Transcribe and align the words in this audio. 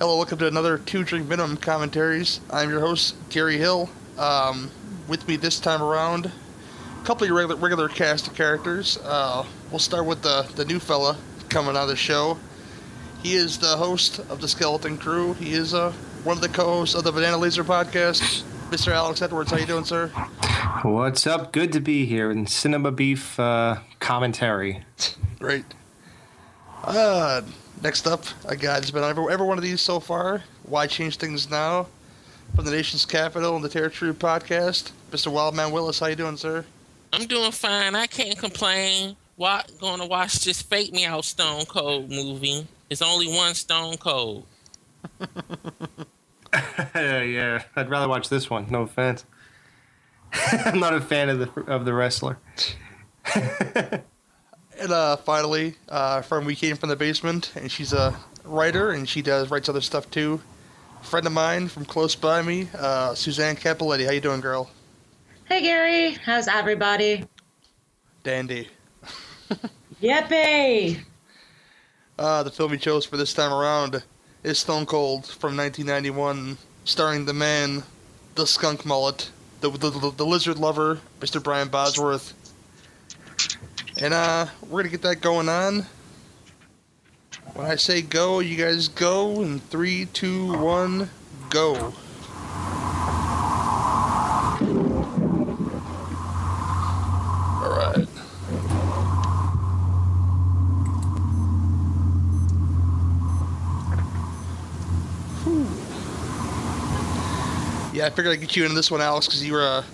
Hello, 0.00 0.16
welcome 0.16 0.38
to 0.38 0.46
another 0.46 0.78
Two 0.78 1.04
Drink 1.04 1.28
Minimum 1.28 1.58
Commentaries. 1.58 2.40
I'm 2.50 2.70
your 2.70 2.80
host, 2.80 3.14
Gary 3.28 3.58
Hill. 3.58 3.90
Um, 4.16 4.70
with 5.08 5.28
me 5.28 5.36
this 5.36 5.60
time 5.60 5.82
around, 5.82 6.24
a 6.24 7.04
couple 7.04 7.24
of 7.24 7.28
your 7.28 7.36
regular, 7.36 7.56
regular 7.60 7.88
cast 7.90 8.26
of 8.26 8.34
characters. 8.34 8.96
Uh, 9.04 9.44
we'll 9.70 9.78
start 9.78 10.06
with 10.06 10.22
the, 10.22 10.50
the 10.56 10.64
new 10.64 10.78
fella 10.78 11.18
coming 11.50 11.76
on 11.76 11.86
the 11.86 11.96
show. 11.96 12.38
He 13.22 13.34
is 13.34 13.58
the 13.58 13.76
host 13.76 14.20
of 14.30 14.40
the 14.40 14.48
Skeleton 14.48 14.96
Crew. 14.96 15.34
He 15.34 15.52
is 15.52 15.74
uh, 15.74 15.92
one 16.24 16.38
of 16.38 16.42
the 16.42 16.48
co-hosts 16.48 16.94
of 16.94 17.04
the 17.04 17.12
Bananalaser 17.12 17.62
podcast. 17.62 18.42
Mr. 18.70 18.92
Alex 18.92 19.20
Edwards, 19.20 19.50
how 19.50 19.58
you 19.58 19.66
doing, 19.66 19.84
sir? 19.84 20.06
What's 20.80 21.26
up? 21.26 21.52
Good 21.52 21.74
to 21.74 21.80
be 21.80 22.06
here 22.06 22.30
in 22.30 22.46
Cinema 22.46 22.90
Beef 22.90 23.38
uh, 23.38 23.80
commentary. 23.98 24.82
Great. 25.38 25.66
Uh, 26.84 27.42
next 27.82 28.06
up, 28.06 28.24
I 28.48 28.54
got 28.54 28.82
it's 28.82 28.90
been 28.90 29.02
on 29.02 29.10
every, 29.10 29.32
every 29.32 29.46
one 29.46 29.58
of 29.58 29.64
these 29.64 29.80
so 29.80 30.00
far. 30.00 30.42
Why 30.64 30.86
change 30.86 31.16
things 31.16 31.50
now? 31.50 31.86
From 32.54 32.64
the 32.64 32.70
nation's 32.70 33.04
capital 33.04 33.54
and 33.54 33.64
the 33.64 33.68
Terror 33.68 33.88
Troop 33.88 34.18
podcast, 34.18 34.90
Mr. 35.10 35.28
Wildman 35.28 35.70
Willis, 35.70 36.00
how 36.00 36.06
you 36.06 36.16
doing, 36.16 36.36
sir? 36.36 36.64
I'm 37.12 37.26
doing 37.26 37.52
fine. 37.52 37.94
I 37.94 38.06
can't 38.06 38.38
complain. 38.38 39.16
What 39.36 39.70
going 39.80 40.00
to 40.00 40.06
watch 40.06 40.44
this 40.44 40.60
Fake 40.60 40.92
Me 40.92 41.06
Out 41.06 41.24
Stone 41.24 41.66
Cold 41.66 42.10
movie? 42.10 42.66
It's 42.90 43.02
only 43.02 43.28
one 43.28 43.54
Stone 43.54 43.96
Cold. 43.98 44.44
yeah, 46.94 47.62
I'd 47.76 47.88
rather 47.88 48.08
watch 48.08 48.28
this 48.28 48.50
one. 48.50 48.66
No 48.70 48.82
offense. 48.82 49.24
I'm 50.32 50.78
not 50.78 50.94
a 50.94 51.00
fan 51.00 51.28
of 51.28 51.38
the 51.38 51.48
of 51.72 51.84
the 51.84 51.94
wrestler. 51.94 52.38
And 54.80 54.92
uh, 54.92 55.16
finally, 55.16 55.74
uh, 55.90 56.22
from 56.22 56.46
We 56.46 56.56
Came 56.56 56.74
from 56.74 56.88
the 56.88 56.96
Basement, 56.96 57.52
and 57.54 57.70
she's 57.70 57.92
a 57.92 58.16
writer, 58.44 58.92
and 58.92 59.06
she 59.06 59.20
does 59.20 59.50
writes 59.50 59.68
other 59.68 59.82
stuff 59.82 60.10
too. 60.10 60.40
A 61.02 61.04
friend 61.04 61.26
of 61.26 61.34
mine 61.34 61.68
from 61.68 61.84
close 61.84 62.14
by 62.14 62.40
me, 62.40 62.66
uh, 62.78 63.14
Suzanne 63.14 63.56
Cappeletti. 63.56 64.06
How 64.06 64.12
you 64.12 64.22
doing, 64.22 64.40
girl? 64.40 64.70
Hey 65.44 65.60
Gary, 65.60 66.12
how's 66.12 66.48
everybody? 66.48 67.26
Dandy. 68.22 68.68
Yippee! 70.02 71.00
Uh, 72.18 72.42
the 72.42 72.50
film 72.50 72.70
we 72.70 72.78
chose 72.78 73.04
for 73.04 73.18
this 73.18 73.34
time 73.34 73.52
around 73.52 74.02
is 74.42 74.58
Stone 74.58 74.86
Cold 74.86 75.26
from 75.26 75.58
1991, 75.58 76.56
starring 76.86 77.26
the 77.26 77.34
man, 77.34 77.82
the 78.34 78.46
skunk 78.46 78.86
mullet, 78.86 79.30
the, 79.60 79.68
the, 79.68 79.90
the, 79.90 80.10
the 80.10 80.24
lizard 80.24 80.56
lover, 80.56 81.00
Mr. 81.20 81.42
Brian 81.42 81.68
Bosworth. 81.68 82.32
And 84.02 84.14
uh, 84.14 84.46
we're 84.70 84.80
gonna 84.80 84.88
get 84.88 85.02
that 85.02 85.20
going 85.20 85.50
on. 85.50 85.84
When 87.52 87.66
I 87.66 87.76
say 87.76 88.00
go, 88.00 88.40
you 88.40 88.56
guys 88.56 88.88
go 88.88 89.42
in 89.42 89.60
three, 89.60 90.06
two, 90.06 90.54
one, 90.56 91.10
go. 91.50 91.74
All 97.60 97.76
right. 97.76 98.08
Yeah, 107.92 108.06
I 108.06 108.10
figured 108.10 108.32
I'd 108.32 108.40
get 108.40 108.56
you 108.56 108.62
into 108.62 108.74
this 108.74 108.90
one, 108.90 109.02
Alex, 109.02 109.26
because 109.26 109.44
you 109.44 109.52
were 109.52 109.60
a, 109.60 109.84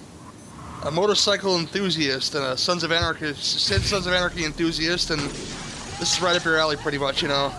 a 0.84 0.90
motorcycle 0.90 1.58
enthusiast 1.58 2.34
and 2.34 2.44
a 2.44 2.56
Sons 2.56 2.84
of 2.84 2.92
Anarchy, 2.92 3.34
said 3.34 3.82
Sons 3.82 4.06
of 4.06 4.12
Anarchy 4.12 4.44
enthusiast, 4.44 5.10
and 5.10 5.20
this 5.20 6.14
is 6.14 6.22
right 6.22 6.36
up 6.36 6.44
your 6.44 6.56
alley, 6.58 6.76
pretty 6.76 6.98
much, 6.98 7.22
you 7.22 7.28
know. 7.28 7.52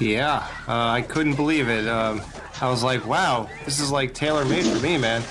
Yeah, 0.00 0.46
uh, 0.66 0.88
I 0.88 1.02
couldn't 1.02 1.34
believe 1.34 1.68
it. 1.68 1.88
Um, 1.88 2.22
I 2.60 2.68
was 2.68 2.82
like, 2.82 3.06
wow, 3.06 3.48
this 3.64 3.80
is 3.80 3.90
like 3.90 4.14
tailor 4.14 4.44
made 4.44 4.64
for 4.64 4.80
me, 4.80 4.98
man. 4.98 5.22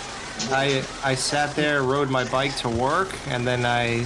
I 0.52 0.84
I 1.04 1.16
sat 1.16 1.56
there, 1.56 1.84
rode 1.84 2.10
my 2.10 2.24
bike 2.26 2.56
to 2.58 2.70
work, 2.70 3.16
and 3.28 3.46
then 3.46 3.66
I 3.66 4.04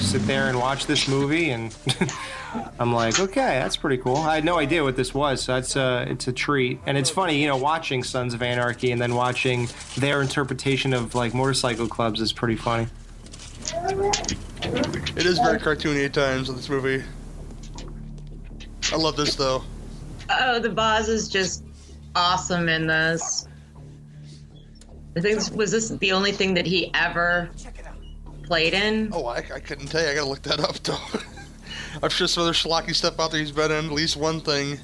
sit 0.00 0.22
there 0.26 0.48
and 0.48 0.58
watch 0.58 0.86
this 0.86 1.08
movie, 1.08 1.50
and 1.50 1.74
I'm 2.78 2.92
like, 2.92 3.18
okay, 3.18 3.58
that's 3.58 3.76
pretty 3.76 3.96
cool. 4.02 4.16
I 4.16 4.34
had 4.34 4.44
no 4.44 4.58
idea 4.58 4.82
what 4.84 4.96
this 4.96 5.14
was, 5.14 5.42
so 5.42 5.54
that's 5.54 5.76
a, 5.76 6.04
it's 6.08 6.28
a 6.28 6.32
treat. 6.32 6.78
And 6.86 6.96
it's 6.98 7.10
funny, 7.10 7.40
you 7.40 7.46
know, 7.48 7.56
watching 7.56 8.02
Sons 8.02 8.34
of 8.34 8.42
Anarchy 8.42 8.90
and 8.92 9.00
then 9.00 9.14
watching 9.14 9.68
their 9.96 10.20
interpretation 10.22 10.92
of 10.92 11.14
like 11.14 11.34
motorcycle 11.34 11.88
clubs 11.88 12.20
is 12.20 12.32
pretty 12.32 12.56
funny. 12.56 12.86
It 13.72 15.24
is 15.24 15.38
very 15.38 15.58
cartoony 15.58 16.04
at 16.04 16.12
times 16.14 16.48
in 16.48 16.56
this 16.56 16.68
movie. 16.68 17.02
I 18.92 18.96
love 18.96 19.16
this 19.16 19.34
though. 19.34 19.62
Oh, 20.30 20.58
the 20.58 20.68
Boz 20.70 21.08
is 21.08 21.28
just 21.28 21.64
awesome 22.14 22.68
in 22.68 22.86
this. 22.86 23.48
I 25.16 25.20
think 25.20 25.38
this- 25.38 25.50
was 25.50 25.70
this 25.70 25.88
the 25.88 26.12
only 26.12 26.32
thing 26.32 26.54
that 26.54 26.66
he 26.66 26.90
ever 26.94 27.48
played 28.42 28.74
in? 28.74 29.10
Oh, 29.12 29.26
I, 29.26 29.38
I 29.38 29.60
couldn't 29.60 29.86
tell 29.86 30.02
you. 30.02 30.08
I 30.10 30.14
gotta 30.14 30.28
look 30.28 30.42
that 30.42 30.60
up 30.60 30.78
though. 30.82 30.98
I'm 32.02 32.10
sure 32.10 32.26
some 32.26 32.42
other 32.42 32.52
schlocky 32.52 32.94
stuff 32.94 33.18
out 33.18 33.30
there 33.30 33.40
he's 33.40 33.52
been 33.52 33.70
in. 33.70 33.86
At 33.86 33.92
least 33.92 34.16
one 34.16 34.40
thing. 34.40 34.78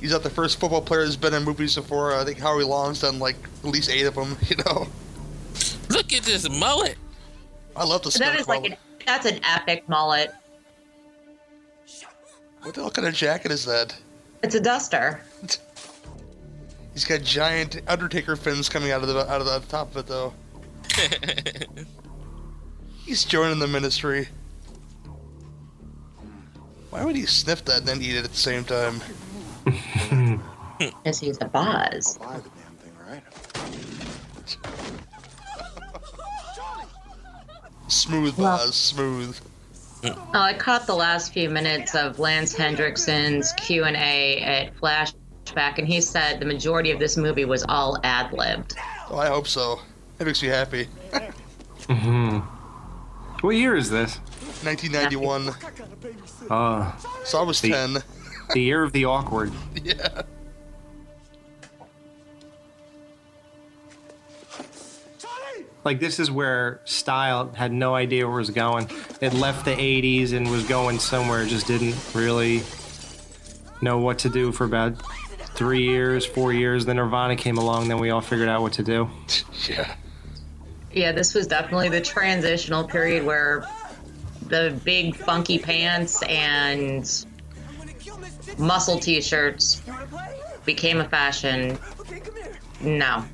He's 0.00 0.12
not 0.12 0.22
the 0.22 0.30
first 0.30 0.60
football 0.60 0.82
player 0.82 1.04
that's 1.04 1.16
been 1.16 1.34
in 1.34 1.44
movies 1.44 1.74
before. 1.74 2.14
I 2.14 2.24
think 2.24 2.38
Howie 2.38 2.64
Long's 2.64 3.00
done 3.00 3.18
like 3.18 3.36
at 3.62 3.70
least 3.70 3.90
eight 3.90 4.04
of 4.04 4.14
them. 4.14 4.36
You 4.48 4.56
know. 4.56 4.86
Look 5.88 6.12
at 6.12 6.22
this 6.22 6.48
mullet. 6.48 6.96
I 7.76 7.84
love 7.84 8.02
the 8.02 8.10
That 8.18 8.40
skunk 8.40 8.48
like 8.48 8.64
an 8.64 8.76
that's 9.06 9.26
an 9.26 9.40
epic 9.44 9.88
mullet. 9.88 10.32
What 12.62 12.74
the 12.74 12.80
hell 12.82 12.90
kind 12.90 13.06
of 13.06 13.14
jacket 13.14 13.50
is 13.50 13.64
that? 13.66 13.94
It's 14.42 14.54
a 14.54 14.60
duster. 14.60 15.20
He's 16.92 17.04
got 17.04 17.22
giant 17.22 17.82
Undertaker 17.88 18.36
fins 18.36 18.68
coming 18.68 18.90
out 18.90 19.02
of 19.02 19.08
the 19.08 19.30
out 19.30 19.40
of 19.40 19.46
the 19.46 19.60
top 19.68 19.90
of 19.90 19.96
it 19.98 20.06
though. 20.06 20.32
He's 23.04 23.24
joining 23.24 23.58
the 23.58 23.66
ministry. 23.66 24.28
Why 26.94 27.04
would 27.04 27.16
he 27.16 27.26
sniff 27.26 27.64
that 27.64 27.78
and 27.78 27.88
then 27.88 28.00
eat 28.00 28.14
it 28.14 28.24
at 28.24 28.30
the 28.30 28.36
same 28.36 28.62
time? 28.62 29.00
Yes, 31.04 31.18
he's 31.18 31.36
a 31.40 31.46
Boz. 31.46 32.18
Buy 32.18 32.38
the 32.38 32.50
damn 32.50 32.76
thing, 32.76 32.92
right? 33.04 33.20
Smooth, 37.88 38.38
Well- 38.38 38.58
Boz, 38.58 38.76
smooth. 38.76 39.36
Oh, 40.04 40.14
I 40.34 40.54
caught 40.54 40.86
the 40.86 40.94
last 40.94 41.32
few 41.32 41.50
minutes 41.50 41.96
of 41.96 42.20
Lance 42.20 42.54
Henriksen's 42.54 43.52
Q 43.54 43.82
and 43.86 43.96
A 43.96 44.38
at 44.42 44.76
Flashback, 44.76 45.78
and 45.78 45.88
he 45.88 46.00
said 46.00 46.38
the 46.38 46.46
majority 46.46 46.92
of 46.92 47.00
this 47.00 47.16
movie 47.16 47.44
was 47.44 47.64
all 47.68 47.98
ad 48.04 48.32
libbed. 48.32 48.76
Oh, 49.10 49.18
I 49.18 49.26
hope 49.26 49.48
so. 49.48 49.80
That 50.18 50.26
makes 50.26 50.40
me 50.40 50.48
happy. 50.48 50.86
hmm 51.88 52.38
What 53.44 53.56
year 53.56 53.76
is 53.76 53.90
this? 53.90 54.16
1991. 54.64 55.50
Uh, 56.48 56.92
So 57.24 57.38
I 57.40 57.42
was 57.42 57.60
The- 57.60 57.72
10. 57.72 58.02
the 58.54 58.60
year 58.60 58.82
of 58.82 58.92
the 58.94 59.04
awkward. 59.04 59.52
yeah. 59.84 60.22
Like 65.84 66.00
this 66.00 66.18
is 66.18 66.30
where 66.30 66.80
style 66.86 67.52
had 67.52 67.70
no 67.70 67.94
idea 67.94 68.26
where 68.26 68.36
it 68.36 68.40
was 68.40 68.50
going. 68.50 68.88
It 69.20 69.34
left 69.34 69.66
the 69.66 69.72
'80s 69.76 70.32
and 70.32 70.50
was 70.50 70.64
going 70.64 70.98
somewhere. 70.98 71.44
Just 71.44 71.66
didn't 71.66 71.96
really 72.14 72.62
know 73.82 73.98
what 73.98 74.20
to 74.20 74.30
do 74.30 74.52
for 74.52 74.64
about 74.64 74.94
three 75.54 75.82
years, 75.82 76.24
four 76.24 76.54
years. 76.54 76.86
Then 76.86 76.96
Nirvana 76.96 77.36
came 77.36 77.58
along. 77.58 77.88
Then 77.88 77.98
we 77.98 78.08
all 78.08 78.22
figured 78.22 78.48
out 78.48 78.62
what 78.62 78.72
to 78.74 78.82
do. 78.82 79.10
Yeah. 79.68 79.94
Yeah, 80.94 81.10
this 81.10 81.34
was 81.34 81.48
definitely 81.48 81.88
the 81.88 82.00
transitional 82.00 82.84
period 82.84 83.24
where 83.24 83.66
the 84.46 84.78
big 84.84 85.16
funky 85.16 85.58
pants 85.58 86.22
and 86.22 87.26
muscle 88.58 89.00
t-shirts 89.00 89.82
became 90.64 91.00
a 91.00 91.08
fashion. 91.08 91.76
No. 92.80 93.24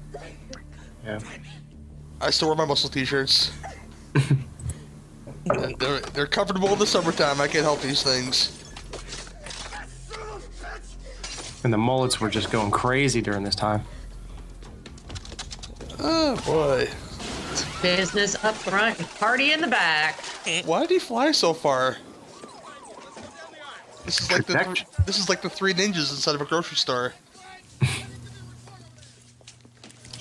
Yeah. 1.04 1.18
I 2.22 2.30
still 2.30 2.48
wear 2.48 2.56
my 2.56 2.64
muscle 2.64 2.88
t-shirts. 2.88 3.52
they're, 5.78 6.00
they're 6.00 6.26
comfortable 6.26 6.68
in 6.68 6.78
the 6.78 6.86
summertime. 6.86 7.42
I 7.42 7.48
can't 7.48 7.64
help 7.64 7.82
these 7.82 8.02
things. 8.02 8.56
And 11.62 11.70
the 11.70 11.78
mullets 11.78 12.20
were 12.22 12.30
just 12.30 12.50
going 12.50 12.70
crazy 12.70 13.20
during 13.20 13.44
this 13.44 13.54
time. 13.54 13.82
Oh, 15.98 16.36
boy. 16.46 16.88
Business 17.82 18.34
up 18.44 18.54
front, 18.54 18.98
party 19.16 19.52
in 19.52 19.60
the 19.60 19.66
back. 19.66 20.18
Eh, 20.46 20.62
Why 20.66 20.80
did 20.80 20.90
he 20.90 20.98
fly 20.98 21.32
so 21.32 21.54
far? 21.54 21.96
This 24.04 24.20
is 24.20 24.30
like 24.30 24.46
the 24.46 24.84
this 25.06 25.18
is 25.18 25.28
like 25.28 25.40
the 25.42 25.48
three 25.50 25.72
ninjas 25.72 26.10
inside 26.10 26.34
of 26.34 26.40
a 26.40 26.44
grocery 26.44 26.76
store. 26.76 27.14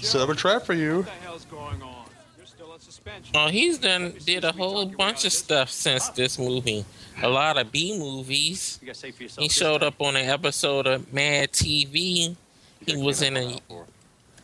Set 0.01 0.21
up 0.21 0.29
a 0.29 0.35
trap 0.35 0.63
for 0.63 0.73
you. 0.73 0.97
What 0.97 1.05
the 1.05 1.11
hell's 1.11 1.45
going 1.45 1.81
on? 1.81 2.05
You're 2.37 2.45
still 2.45 2.71
unsuspecting. 2.71 3.31
Oh, 3.35 3.47
he's 3.47 3.77
done 3.77 4.13
did 4.25 4.43
a 4.45 4.51
whole 4.51 4.85
bunch 4.85 5.25
of 5.25 5.33
stuff 5.33 5.69
since 5.69 6.07
this 6.09 6.39
movie. 6.39 6.85
A 7.21 7.27
lot 7.29 7.57
of 7.57 7.71
B 7.71 7.97
movies. 7.97 8.79
He 9.37 9.49
showed 9.49 9.83
up 9.83 9.95
on 10.01 10.15
an 10.15 10.29
episode 10.29 10.87
of 10.87 11.11
Mad 11.13 11.51
TV. 11.51 12.35
He 12.85 12.95
was 12.95 13.21
in 13.21 13.35
a 13.35 13.59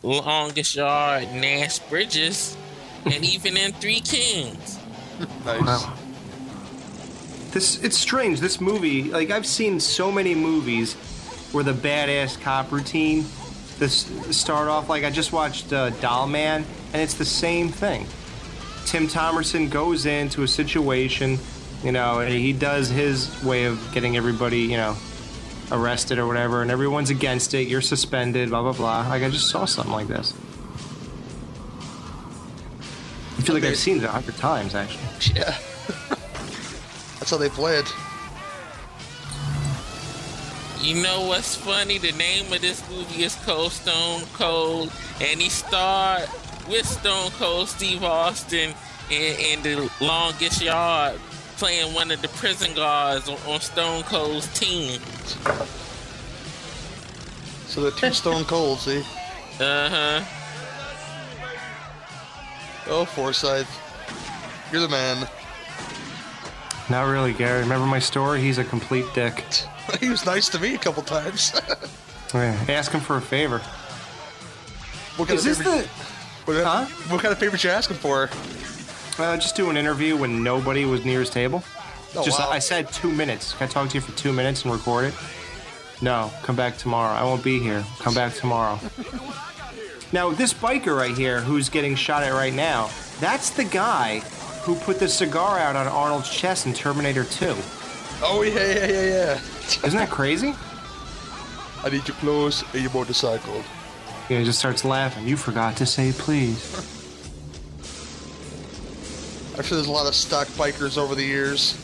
Longest 0.04 0.76
Yard, 0.76 1.32
Nash 1.34 1.80
Bridges, 1.80 2.58
and 3.06 3.24
even 3.24 3.58
in 3.58 3.72
Three 3.74 4.00
Kings. 4.00 4.80
Nice. 5.46 5.62
Wow. 5.62 5.94
This 7.52 7.82
it's 7.84 7.98
strange. 7.98 8.40
This 8.42 8.60
movie, 8.60 9.04
like 9.04 9.32
I've 9.32 9.46
seen 9.46 9.80
so 9.80 10.12
many 10.12 10.36
movies 10.36 10.96
where 11.54 11.64
the 11.64 11.74
badass 11.74 12.40
cop 12.42 12.72
routine, 12.72 13.26
this 13.80 14.12
start 14.32 14.68
off 14.68 14.90
like 14.90 15.06
I 15.06 15.10
just 15.10 15.32
watched 15.32 15.72
uh, 15.72 15.92
Dollman, 16.02 16.66
and 16.94 17.02
it's 17.02 17.14
the 17.14 17.26
same 17.26 17.70
thing. 17.70 18.08
Tim 18.86 19.08
Thomerson 19.08 19.70
goes 19.70 20.06
into 20.06 20.44
a 20.44 20.48
situation, 20.48 21.40
you 21.84 21.92
know, 21.92 22.20
and 22.20 22.34
he 22.34 22.52
does 22.52 22.90
his 22.90 23.42
way 23.44 23.64
of 23.66 23.80
getting 23.94 24.18
everybody, 24.18 24.60
you 24.60 24.78
know, 24.78 24.98
arrested 25.72 26.20
or 26.20 26.28
whatever, 26.28 26.62
and 26.62 26.70
everyone's 26.70 27.10
against 27.10 27.54
it. 27.54 27.68
You're 27.68 27.82
suspended, 27.82 28.50
blah 28.50 28.64
blah 28.64 28.74
blah. 28.74 29.08
Like 29.08 29.24
I 29.24 29.30
just 29.30 29.50
saw 29.50 29.64
something 29.66 29.94
like 29.94 30.08
this. 30.08 30.34
Feel 33.46 33.56
like 33.56 33.64
Okay. 33.64 33.72
I've 33.72 33.78
seen 33.78 33.98
it 33.98 34.04
a 34.04 34.08
hundred 34.10 34.36
times 34.38 34.76
actually. 34.76 35.36
Yeah. 35.36 35.56
That's 37.20 37.30
how 37.32 37.38
they 37.38 37.50
play 37.50 37.78
it. 37.78 37.94
You 40.82 41.02
know 41.02 41.22
what's 41.28 41.56
funny? 41.56 41.98
The 41.98 42.12
name 42.12 42.52
of 42.54 42.62
this 42.62 42.88
movie 42.90 43.24
is 43.24 43.36
Cold 43.44 43.72
Stone 43.72 44.22
Cold, 44.34 44.92
and 45.20 45.42
he 45.42 45.50
starred 45.50 46.30
with 46.70 46.86
Stone 46.86 47.32
Cold 47.40 47.70
Steve 47.70 48.04
Austin 48.04 48.74
in, 49.10 49.36
in 49.40 49.62
the 49.64 49.92
Longest 50.00 50.62
Yard, 50.62 51.20
playing 51.58 51.94
one 51.96 52.12
of 52.12 52.22
the 52.22 52.28
prison 52.30 52.76
guards 52.76 53.28
on, 53.30 53.38
on 53.48 53.62
Stone 53.62 54.04
Cold's 54.04 54.48
team. 54.60 55.00
So 57.68 57.82
they're 57.82 57.92
two 57.92 58.14
stone 58.14 58.44
cold, 58.46 58.80
see? 58.80 59.04
Uh 59.58 59.90
huh. 59.90 60.35
Oh, 62.88 63.06
Forsythe. 63.06 63.68
You're 64.72 64.82
the 64.82 64.90
man. 64.90 65.28
Not 66.90 67.04
really, 67.04 67.34
Gary. 67.34 67.62
Remember 67.62 67.86
my 67.88 68.00
story? 68.00 68.42
He's 68.42 68.58
a 68.58 68.64
complete 68.64 69.06
dick. 69.14 69.44
he 70.00 70.10
was 70.10 70.26
nice 70.26 70.50
to 70.50 70.60
me 70.60 70.76
a 70.76 70.78
couple 70.78 71.04
times. 71.04 71.60
Yeah. 72.34 72.66
Ask 72.68 72.92
him 72.92 73.00
for 73.00 73.16
a 73.16 73.22
favor. 73.22 73.60
what 75.16 75.28
kind 75.30 75.40
Is 75.40 75.46
of 75.46 75.58
this 75.58 75.66
favor? 75.66 75.84
the? 75.84 75.88
What, 76.52 76.66
Huh? 76.66 76.86
what 77.10 77.22
kind 77.22 77.32
of 77.32 77.38
favors 77.38 77.64
you 77.64 77.70
asking 77.70 77.96
for? 77.96 78.30
Uh, 79.18 79.38
just 79.38 79.56
do 79.56 79.70
an 79.70 79.78
interview 79.78 80.18
when 80.18 80.44
nobody 80.44 80.84
was 80.84 81.06
near 81.06 81.22
his 81.22 81.30
table. 81.30 81.64
Oh, 82.14 82.26
just 82.26 82.38
wow. 82.38 82.50
I 82.50 82.60
said 82.60 82.92
two 82.92 83.10
minutes. 83.10 83.54
Can 83.54 83.70
I 83.70 83.72
talk 83.72 83.88
to 83.90 83.96
you 83.96 84.02
for 84.02 84.12
two 84.18 84.34
minutes 84.34 84.64
and 84.64 84.74
record 84.74 85.06
it? 85.06 85.14
No, 86.02 86.30
come 86.44 86.58
back 86.58 86.78
tomorrow. 86.78 87.14
I 87.16 87.24
won't 87.24 87.42
be 87.44 87.58
here. 87.60 87.86
Come 88.00 88.14
back 88.16 88.34
tomorrow. 88.34 88.80
now 90.12 90.32
this 90.32 90.54
biker 90.54 90.96
right 90.96 91.16
here, 91.16 91.42
who's 91.42 91.70
getting 91.70 91.96
shot 91.96 92.24
at 92.24 92.32
right 92.34 92.54
now, 92.54 92.90
that's 93.20 93.50
the 93.52 93.64
guy 93.66 94.20
who 94.64 94.76
put 94.76 95.00
the 95.00 95.08
cigar 95.08 95.60
out 95.60 95.76
on 95.76 95.88
Arnold's 95.88 96.30
chest 96.30 96.66
in 96.66 96.74
Terminator 96.74 97.24
2. 97.24 97.56
Oh 98.24 98.42
yeah, 98.44 98.54
yeah, 98.54 98.88
yeah, 98.88 99.02
yeah. 99.04 99.40
Isn't 99.86 99.98
that 99.98 100.10
crazy? 100.10 100.54
I 101.84 101.90
need 101.90 102.08
your 102.08 102.18
clothes 102.18 102.64
and 102.74 102.82
your 102.82 102.92
motorcycle. 102.94 103.64
Yeah, 104.30 104.40
he 104.40 104.46
just 104.46 104.58
starts 104.60 104.84
laughing. 104.86 105.28
You 105.28 105.38
forgot 105.38 105.76
to 105.78 105.86
say 105.86 106.12
please. 106.18 106.74
I'm 109.58 109.64
sure 109.64 109.78
there's 109.78 109.88
a 109.88 109.92
lot 109.92 110.08
of 110.08 110.16
stock 110.16 110.48
bikers 110.50 110.98
over 110.98 111.16
the 111.16 111.24
years, 111.24 111.78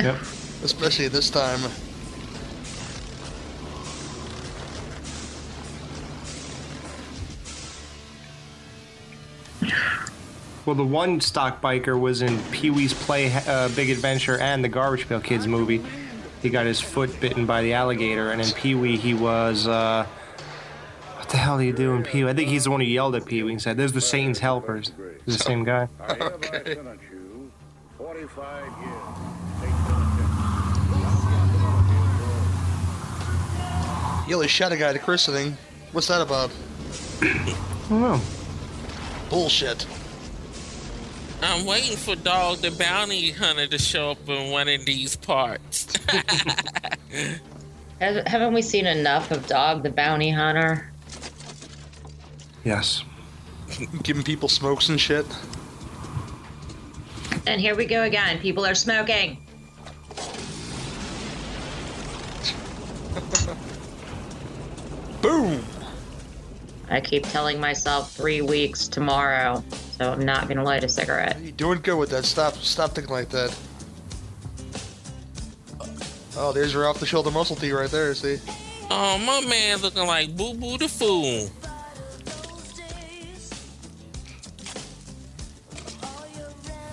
Yep. 0.00 0.16
especially 0.64 1.06
this 1.08 1.30
time. 1.30 1.60
Well, 10.66 10.76
the 10.76 10.84
one 10.84 11.20
stock 11.20 11.60
biker 11.60 11.98
was 11.98 12.22
in 12.22 12.38
Pee 12.50 12.70
Wee's 12.70 12.94
Play 12.94 13.30
uh, 13.32 13.68
Big 13.70 13.90
Adventure 13.90 14.38
and 14.38 14.64
the 14.64 14.68
Garbage 14.68 15.06
Pail 15.08 15.20
Kids 15.20 15.46
movie. 15.46 15.84
He 16.40 16.48
got 16.48 16.64
his 16.66 16.80
foot 16.80 17.20
bitten 17.20 17.44
by 17.46 17.62
the 17.62 17.74
alligator, 17.74 18.30
and 18.30 18.40
in 18.40 18.50
Pee 18.52 18.74
Wee, 18.74 18.96
he 18.96 19.12
was. 19.14 19.66
Uh, 19.68 20.06
what 21.16 21.28
the 21.28 21.36
hell 21.36 21.58
do 21.58 21.64
you 21.64 21.72
do 21.72 21.92
in 21.94 22.02
Pee 22.02 22.24
Wee? 22.24 22.30
I 22.30 22.34
think 22.34 22.48
he's 22.48 22.64
the 22.64 22.70
one 22.70 22.80
who 22.80 22.86
yelled 22.86 23.14
at 23.14 23.26
Pee 23.26 23.42
Wee 23.42 23.52
and 23.52 23.60
said, 23.60 23.76
There's 23.76 23.92
the 23.92 24.00
Satan's 24.00 24.38
helpers. 24.38 24.92
He's 25.26 25.36
the 25.38 25.44
same 25.44 25.64
guy. 25.64 25.88
Okay. 26.10 26.74
sentence 26.74 27.00
you 27.10 27.50
45 27.98 28.64
years. 28.82 28.94
He 34.26 34.32
only 34.32 34.48
shot 34.48 34.72
a 34.72 34.76
guy 34.76 34.88
at 34.88 34.96
a 34.96 34.98
christening. 34.98 35.56
What's 35.92 36.08
that 36.08 36.22
about? 36.22 36.50
I 37.20 37.54
don't 37.90 38.00
know. 38.00 38.20
Bullshit. 39.28 39.86
I'm 41.44 41.66
waiting 41.66 41.96
for 41.96 42.16
Dog 42.16 42.58
the 42.58 42.70
Bounty 42.70 43.30
Hunter 43.30 43.66
to 43.66 43.78
show 43.78 44.12
up 44.12 44.28
in 44.28 44.50
one 44.50 44.68
of 44.68 44.84
these 44.86 45.16
parts. 45.16 45.92
Haven't 48.00 48.54
we 48.54 48.62
seen 48.62 48.86
enough 48.86 49.30
of 49.30 49.46
Dog 49.46 49.82
the 49.82 49.90
Bounty 49.90 50.30
Hunter? 50.30 50.90
Yes. 52.64 53.04
Giving 54.02 54.22
people 54.22 54.48
smokes 54.48 54.88
and 54.88 54.98
shit. 54.98 55.26
And 57.46 57.60
here 57.60 57.76
we 57.76 57.84
go 57.84 58.04
again. 58.04 58.38
People 58.38 58.64
are 58.64 58.74
smoking. 58.74 59.36
Boom! 65.20 65.62
I 66.88 67.00
keep 67.00 67.24
telling 67.24 67.60
myself 67.60 68.12
three 68.12 68.40
weeks 68.40 68.88
tomorrow, 68.88 69.62
so 69.98 70.12
I'm 70.12 70.24
not 70.24 70.48
gonna 70.48 70.64
light 70.64 70.84
a 70.84 70.88
cigarette. 70.88 71.38
You're 71.40 71.52
doing 71.52 71.80
good 71.82 71.96
with 71.96 72.10
that. 72.10 72.24
Stop, 72.24 72.54
stop 72.54 72.94
thinking 72.94 73.12
like 73.12 73.28
that. 73.30 73.56
Oh, 76.36 76.52
there's 76.52 76.72
your 76.72 76.88
off-the-shoulder 76.88 77.30
muscle 77.30 77.54
tee 77.54 77.70
right 77.70 77.90
there. 77.90 78.12
See? 78.14 78.38
oh, 78.90 79.18
my 79.18 79.46
man 79.48 79.78
looking 79.78 80.06
like 80.06 80.36
Boo 80.36 80.54
Boo 80.54 80.76
the 80.78 80.88
Fool. 80.88 81.48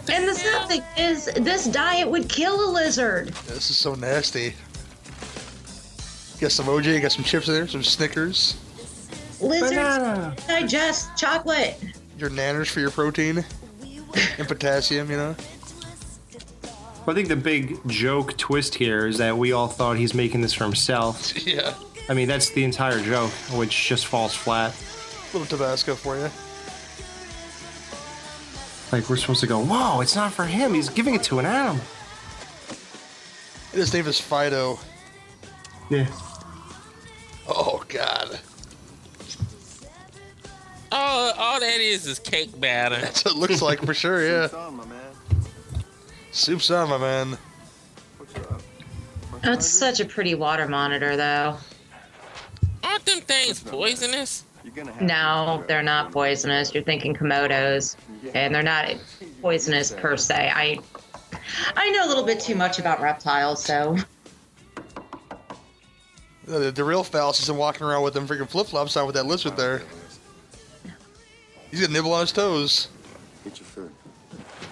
And 0.10 0.28
the 0.28 0.36
sad 0.36 0.68
thing 0.68 0.84
is, 0.98 1.26
this 1.38 1.66
diet 1.68 2.10
would 2.10 2.28
kill 2.28 2.70
a 2.70 2.70
lizard. 2.72 3.30
This 3.48 3.70
is 3.70 3.78
so 3.78 3.96
nasty. 3.96 4.54
Got 6.40 6.52
some 6.52 6.66
OJ, 6.66 7.02
got 7.02 7.12
some 7.12 7.24
chips 7.24 7.48
in 7.48 7.54
there, 7.54 7.68
some 7.68 7.84
Snickers, 7.84 8.58
Lizards 9.40 9.72
Banana. 9.72 10.36
digest 10.48 11.16
chocolate. 11.16 11.80
Your 12.22 12.30
nanners 12.30 12.68
for 12.68 12.80
your 12.80 12.92
protein 12.92 13.44
and 14.38 14.48
potassium. 14.48 15.12
You 15.12 15.18
know. 15.18 15.36
Well, 17.06 17.14
I 17.14 17.14
think 17.16 17.30
the 17.30 17.36
big 17.36 17.80
joke 17.88 18.38
twist 18.38 18.76
here 18.76 19.08
is 19.08 19.18
that 19.18 19.36
we 19.36 19.52
all 19.52 19.68
thought 19.68 19.98
he's 19.98 20.14
making 20.14 20.42
this 20.42 20.54
for 20.54 20.64
himself. 20.64 21.34
Yeah. 21.48 21.74
I 22.10 22.14
mean, 22.14 22.28
that's 22.28 22.50
the 22.50 22.64
entire 22.64 23.00
joke, 23.00 23.32
which 23.54 23.88
just 23.88 24.08
falls 24.08 24.36
flat. 24.36 24.76
A 25.34 25.38
little 25.38 25.58
Tabasco 25.58 25.96
for 25.96 26.18
you. 26.18 26.30
Like, 28.92 29.10
we're 29.10 29.16
supposed 29.16 29.40
to 29.42 29.48
go, 29.48 29.64
whoa, 29.64 30.02
it's 30.02 30.16
not 30.16 30.34
for 30.34 30.44
him. 30.44 30.74
He's 30.74 30.90
giving 30.90 31.16
it 31.16 31.24
to 31.24 31.40
an 31.40 31.46
animal. 31.46 31.82
His 33.72 33.94
name 33.94 34.08
is 34.08 34.20
Fido. 34.20 34.78
Yeah. 35.90 36.08
That 41.62 41.80
is 41.80 42.06
is 42.06 42.20
cake 42.20 42.60
batter. 42.60 43.00
that's 43.00 43.24
what 43.24 43.36
it 43.36 43.38
looks 43.38 43.62
like 43.62 43.84
for 43.84 43.94
sure. 43.94 44.26
Yeah. 44.28 44.48
on, 44.56 44.76
my 44.76 44.86
man. 44.86 45.02
Soup's 46.32 46.70
on, 46.70 46.90
my 46.90 46.98
man. 46.98 47.38
What's 48.18 48.36
up? 48.36 48.62
Oh, 49.44 49.54
it's 49.54 49.68
such 49.68 50.00
a 50.00 50.06
pretty 50.06 50.36
water 50.36 50.68
monitor, 50.68 51.18
though. 51.18 51.58
Aren't 52.84 53.06
them 53.06 53.22
things 53.22 53.60
poisonous? 53.60 54.44
You're 54.64 54.74
gonna 54.74 54.92
have 54.92 55.02
No, 55.02 55.64
they're 55.68 55.82
not 55.82 56.12
poisonous. 56.12 56.74
You're 56.74 56.84
thinking 56.84 57.16
komodos, 57.16 57.96
and 58.36 58.54
they're 58.54 58.62
not 58.62 58.96
poisonous 59.42 59.92
per 59.92 60.18
se. 60.18 60.52
I, 60.54 60.80
I 61.76 61.90
know 61.92 62.06
a 62.06 62.10
little 62.10 62.24
bit 62.24 62.40
too 62.40 62.56
much 62.56 62.78
about 62.78 63.02
reptiles, 63.02 63.64
so 63.64 63.98
The, 66.46 66.72
the 66.72 66.84
real 66.84 67.04
fallacies 67.04 67.50
and 67.50 67.58
walking 67.58 67.88
around 67.88 68.04
with 68.04 68.14
them 68.14 68.28
freaking 68.28 68.50
flip 68.50 68.68
flops 68.68 68.96
on 68.98 69.06
with 69.06 69.16
that 69.16 69.26
lizard 69.26 69.58
there. 69.58 69.82
He's 71.72 71.82
gonna 71.82 71.94
nibble 71.94 72.14
on 72.14 72.22
his 72.22 72.32
toes. 72.32 72.90
Get 73.44 73.58
your 73.60 73.66
food. 73.66 73.92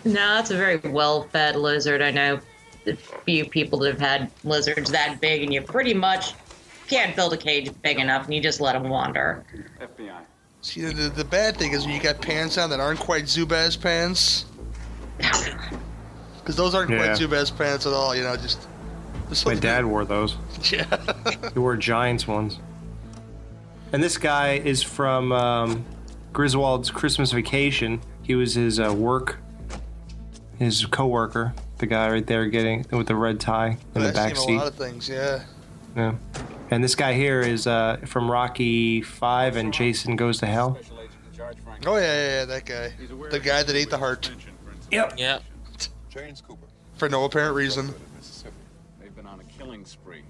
no, 0.05 0.37
it's 0.39 0.51
a 0.51 0.57
very 0.57 0.77
well-fed 0.77 1.55
lizard. 1.55 2.01
I 2.01 2.11
know 2.11 2.39
a 2.85 2.95
few 2.95 3.45
people 3.45 3.79
that 3.79 3.91
have 3.91 3.99
had 3.99 4.31
lizards 4.43 4.91
that 4.91 5.19
big, 5.21 5.43
and 5.43 5.53
you 5.53 5.61
pretty 5.61 5.93
much 5.93 6.33
can't 6.87 7.15
build 7.15 7.33
a 7.33 7.37
cage 7.37 7.71
big 7.81 7.99
enough, 7.99 8.25
and 8.25 8.33
you 8.33 8.41
just 8.41 8.61
let 8.61 8.73
them 8.73 8.89
wander. 8.89 9.43
FBI. 9.79 10.11
See, 10.61 10.81
the, 10.81 10.93
the, 10.93 11.09
the 11.09 11.23
bad 11.25 11.55
thing 11.57 11.71
is 11.71 11.85
when 11.85 11.95
you 11.95 12.01
got 12.01 12.21
pants 12.21 12.57
on 12.57 12.69
that 12.71 12.79
aren't 12.79 12.99
quite 12.99 13.25
Zubaz 13.25 13.79
pants. 13.79 14.45
Because 16.39 16.55
those 16.55 16.73
aren't 16.73 16.89
Yeah. 16.89 16.97
quite 16.97 17.11
Zubaz 17.11 17.55
pants 17.55 17.85
at 17.85 17.93
all, 17.93 18.15
you 18.15 18.23
know, 18.23 18.35
just. 18.35 18.67
just 19.29 19.45
My 19.45 19.53
look- 19.53 19.61
dad 19.61 19.85
wore 19.85 20.03
those. 20.05 20.35
Yeah. 20.71 20.85
He 21.53 21.59
wore 21.59 21.77
Giants 21.77 22.27
ones. 22.27 22.57
And 23.93 24.01
this 24.01 24.17
guy 24.17 24.53
is 24.53 24.81
from 24.81 25.31
um, 25.31 25.85
Griswold's 26.33 26.91
Christmas 26.91 27.31
Vacation. 27.31 28.01
He 28.23 28.35
was 28.35 28.53
his 28.55 28.79
uh, 28.79 28.93
work, 28.93 29.39
his 30.57 30.85
coworker, 30.85 31.53
the 31.79 31.87
guy 31.87 32.09
right 32.09 32.25
there 32.25 32.45
getting 32.47 32.85
with 32.91 33.07
the 33.07 33.15
red 33.15 33.39
tie 33.39 33.77
in 33.95 34.01
the 34.01 34.09
I've 34.09 34.13
back 34.13 34.35
seen 34.35 34.55
a 34.55 34.57
lot 34.59 34.67
of 34.67 34.75
things, 34.75 35.09
yeah. 35.09 35.43
Yeah. 35.95 36.15
And 36.71 36.83
this 36.83 36.93
guy 36.95 37.13
here 37.13 37.41
is 37.41 37.65
uh, 37.65 37.97
from 38.05 38.29
Rocky 38.29 39.01
Five 39.01 39.55
and 39.55 39.73
Jason 39.73 40.15
Goes 40.15 40.37
to 40.39 40.45
Hell. 40.45 40.77
Oh, 41.87 41.95
yeah, 41.95 42.01
yeah, 42.01 42.39
yeah, 42.39 42.45
that 42.45 42.65
guy. 42.65 42.93
The 43.31 43.39
guy 43.39 43.63
that 43.63 43.75
ate 43.75 43.89
the 43.89 43.97
heart 43.97 44.29
Yep. 44.91 45.13
Yep. 45.17 45.43
James 46.09 46.41
Cooper. 46.41 46.65
for 46.95 47.09
no 47.09 47.23
apparent 47.25 47.55
reason. 47.55 47.93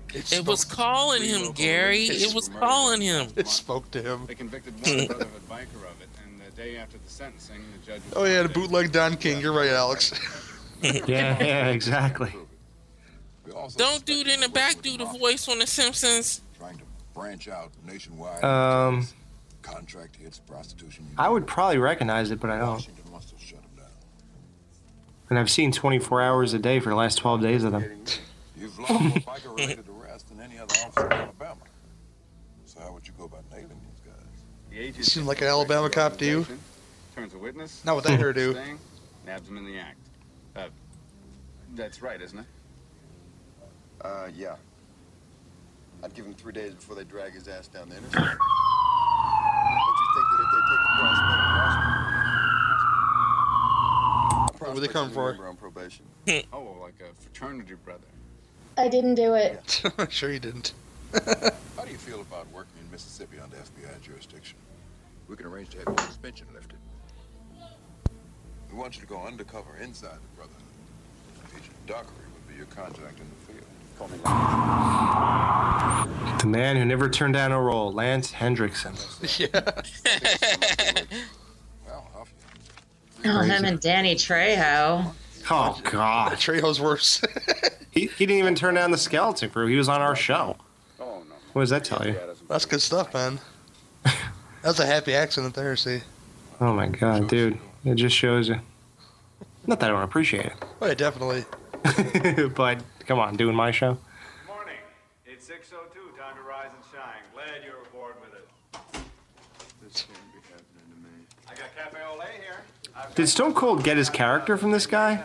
Spree. 0.10 0.38
It 0.40 0.46
was 0.46 0.64
calling 0.66 1.24
him, 1.24 1.52
Gary. 1.54 2.06
It 2.06 2.34
was 2.34 2.50
calling 2.50 3.02
him. 3.02 3.28
It 3.36 3.48
spoke 3.48 3.90
to 3.92 4.02
him. 4.02 4.26
They 4.28 4.36
convicted 4.36 4.74
one 4.86 5.08
brother 5.08 5.26
of 5.26 5.36
a 5.50 5.54
biker 5.54 5.84
of 5.90 6.02
it, 6.02 6.10
and 6.24 6.42
the 6.42 6.52
day 6.56 6.78
after 6.78 6.98
the 6.98 7.10
sentencing, 7.10 7.62
the 7.80 7.86
judge. 7.86 8.02
was 8.06 8.14
Oh, 8.16 8.26
yeah, 8.26 8.44
the 8.44 8.50
bootleg 8.50 8.92
Don 8.92 9.16
King. 9.18 9.40
You're 9.42 9.54
right, 9.54 9.70
Alex. 9.70 10.14
Yeah, 10.82 11.04
yeah, 11.44 11.68
exactly. 11.68 12.34
Don't 13.76 14.06
do 14.06 14.20
it 14.22 14.28
in 14.28 14.40
the 14.40 14.48
back. 14.50 14.82
Do 14.82 14.96
the 14.98 15.04
voice 15.06 15.48
on 15.50 15.60
The 15.60 15.68
Simpsons. 15.68 16.42
Trying 16.58 16.78
to 16.78 16.84
branch 17.14 17.50
out 17.50 17.72
nationwide. 17.86 18.42
Um, 18.44 19.06
Contract 19.62 20.16
hits 20.16 20.40
prostitution. 20.40 21.06
I 21.18 21.28
would 21.28 21.46
probably 21.46 21.80
recognize 21.80 22.32
it, 22.32 22.40
but 22.40 22.50
I 22.50 22.60
don't. 22.60 22.88
Must 23.12 23.32
have 23.32 23.42
shut 23.42 23.60
him 23.60 23.70
down. 23.76 23.88
And 25.30 25.38
I've 25.38 25.50
seen 25.50 25.74
24 25.74 26.22
hours 26.22 26.54
a 26.54 26.60
day 26.60 26.80
for 26.80 26.90
the 26.90 26.96
last 26.96 27.18
12 27.18 27.42
days 27.42 27.64
of 27.66 27.74
them. 27.74 27.84
You've 28.58 28.80
lost 28.80 28.92
more 28.92 29.12
biker-related 29.12 29.89
arrests 30.70 30.96
than 30.96 31.06
officer 31.06 31.06
in 31.08 31.12
Alabama. 31.14 31.62
So 32.66 32.80
how 32.80 32.92
would 32.94 33.08
you 33.08 33.14
go 33.18 33.26
about 33.26 33.44
nailing 33.52 33.82
these 33.82 34.02
guys? 34.06 34.16
The 34.70 34.80
agent 34.80 35.06
Seemed 35.06 35.28
like 35.28 35.42
an 35.42 35.48
Alabama 35.48 35.90
cop 35.90 36.18
to 36.18 36.26
you. 36.26 36.46
Turns 37.16 37.34
a 37.34 37.38
witness. 37.38 37.84
Not 37.86 37.96
with 37.96 38.06
that 38.06 38.20
hairdo. 38.20 38.54
Staying, 38.54 38.80
nabs 39.26 39.48
him 39.50 39.58
in 39.58 39.66
the 39.66 39.80
act. 39.80 39.98
Uh, 40.56 40.70
that's 41.76 42.02
right, 42.02 42.22
isn't 42.22 42.40
it? 42.40 42.46
Uh, 44.02 44.30
yeah. 44.36 44.56
I'd 46.02 46.14
give 46.14 46.26
him 46.26 46.34
three 46.34 46.54
days 46.54 46.74
before 46.74 46.96
they 46.96 47.04
drag 47.04 47.34
his 47.34 47.48
ass 47.50 47.68
down 47.68 47.90
the 47.90 47.98
interstate. 47.98 48.22
Don't 48.24 48.30
you 50.00 50.08
think 50.16 50.28
that 50.32 50.40
if 50.40 50.50
they 50.52 50.62
take 50.70 50.80
the 50.80 50.94
prospect 51.00 51.42
Where 54.62 54.72
would 54.74 54.84
they 54.84 54.88
come 54.88 55.12
for? 55.12 55.46
On 55.46 55.58
probation. 55.58 56.06
Oh, 56.54 56.78
like 56.82 56.96
a 57.02 57.14
fraternity 57.22 57.74
brother. 57.84 58.08
I 58.80 58.88
didn't 58.88 59.16
do 59.16 59.34
it. 59.34 59.82
I'm 59.98 60.10
sure 60.10 60.32
you 60.32 60.40
didn't. 60.40 60.72
How 61.14 61.84
do 61.84 61.92
you 61.92 61.98
feel 61.98 62.22
about 62.22 62.48
working 62.54 62.72
in 62.84 62.90
Mississippi 62.92 63.38
under 63.44 63.58
FBI 63.58 64.02
jurisdiction? 64.02 64.58
We 65.28 65.36
can 65.36 65.48
arrange 65.48 65.70
to 65.72 65.80
have 65.80 65.88
your 65.88 65.98
suspension 66.08 66.48
lifted. 66.54 66.78
We 68.72 68.78
want 68.78 68.96
you 68.96 69.02
to 69.02 69.08
go 69.08 69.22
undercover 69.22 69.76
inside 69.82 70.16
the 70.16 70.36
Brotherhood. 70.38 70.64
Agent 71.52 71.88
Dockery 71.88 72.26
would 72.34 72.48
be 72.48 72.56
your 72.56 72.68
contact 72.68 73.20
in 73.20 73.26
the 73.30 73.36
field. 73.52 73.66
Call 73.98 74.08
me 74.08 74.18
The 76.40 76.48
man 76.48 76.78
who 76.78 76.86
never 76.86 77.10
turned 77.10 77.34
down 77.34 77.52
a 77.52 77.60
role, 77.62 77.92
Lance 77.92 78.32
Henriksen. 78.32 78.94
Yeah. 79.38 79.50
Well, 81.86 82.08
off 82.16 82.32
Oh, 83.26 83.42
him 83.42 83.66
and 83.66 83.80
Danny 83.82 84.16
Trejo. 84.16 85.14
Oh, 85.52 85.82
God. 85.84 86.34
Trejo's 86.34 86.80
worse. 86.80 87.22
He, 87.92 88.02
he 88.08 88.26
didn't 88.26 88.40
even 88.40 88.56
turn 88.56 88.76
down 88.76 88.92
the 88.92 88.98
skeleton 88.98 89.50
crew. 89.50 89.68
He 89.68 89.76
was 89.76 89.90
on 89.90 90.02
our 90.02 90.16
show. 90.16 90.58
Oh, 91.00 91.24
no. 91.28 91.36
What 91.54 91.64
does 91.64 91.70
that 91.72 91.84
tell 91.84 92.06
you? 92.06 92.16
That's 92.48 92.66
good 92.66 92.82
stuff, 92.82 93.14
man. 93.14 93.40
That's 94.62 94.80
a 94.80 94.86
happy 94.86 95.16
accident 95.16 95.56
there, 95.56 95.76
see. 95.76 96.02
Oh, 96.62 96.74
my 96.74 96.88
God, 96.88 97.28
dude. 97.28 97.58
It 97.86 97.96
just 97.96 98.16
shows 98.16 98.50
you. 98.50 98.60
Not 99.66 99.80
that 99.80 99.90
I 99.90 99.94
don't 99.94 100.04
appreciate 100.04 100.46
it. 100.46 100.54
Oh, 100.82 100.88
yeah, 100.88 100.94
definitely. 100.94 101.46
but 102.56 102.84
come 103.06 103.20
on, 103.20 103.36
doing 103.36 103.56
my 103.56 103.72
show. 103.72 103.98
Morning. 104.48 104.76
It's 105.26 105.48
6.02. 105.48 106.18
Time 106.18 106.36
to 106.36 106.42
rise 106.48 106.70
and 106.76 106.84
shine. 106.92 107.22
Glad 107.34 107.64
you're 107.64 107.82
aboard 107.88 108.16
with 108.22 108.34
it. 108.34 109.02
This 109.82 110.04
can't 110.04 110.20
be 110.34 110.40
happening 110.50 110.92
to 110.92 111.08
me. 111.08 111.26
I 111.48 111.56
got 111.56 111.76
cafe 111.76 111.98
au 112.06 112.18
lait 112.20 112.42
here. 112.44 112.62
I've 112.96 113.16
Did 113.16 113.28
Stone 113.30 113.54
Cold 113.54 113.84
get 113.84 113.98
his 113.98 114.10
character 114.10 114.58
from 114.58 114.72
this 114.72 114.86
guy? 114.86 115.24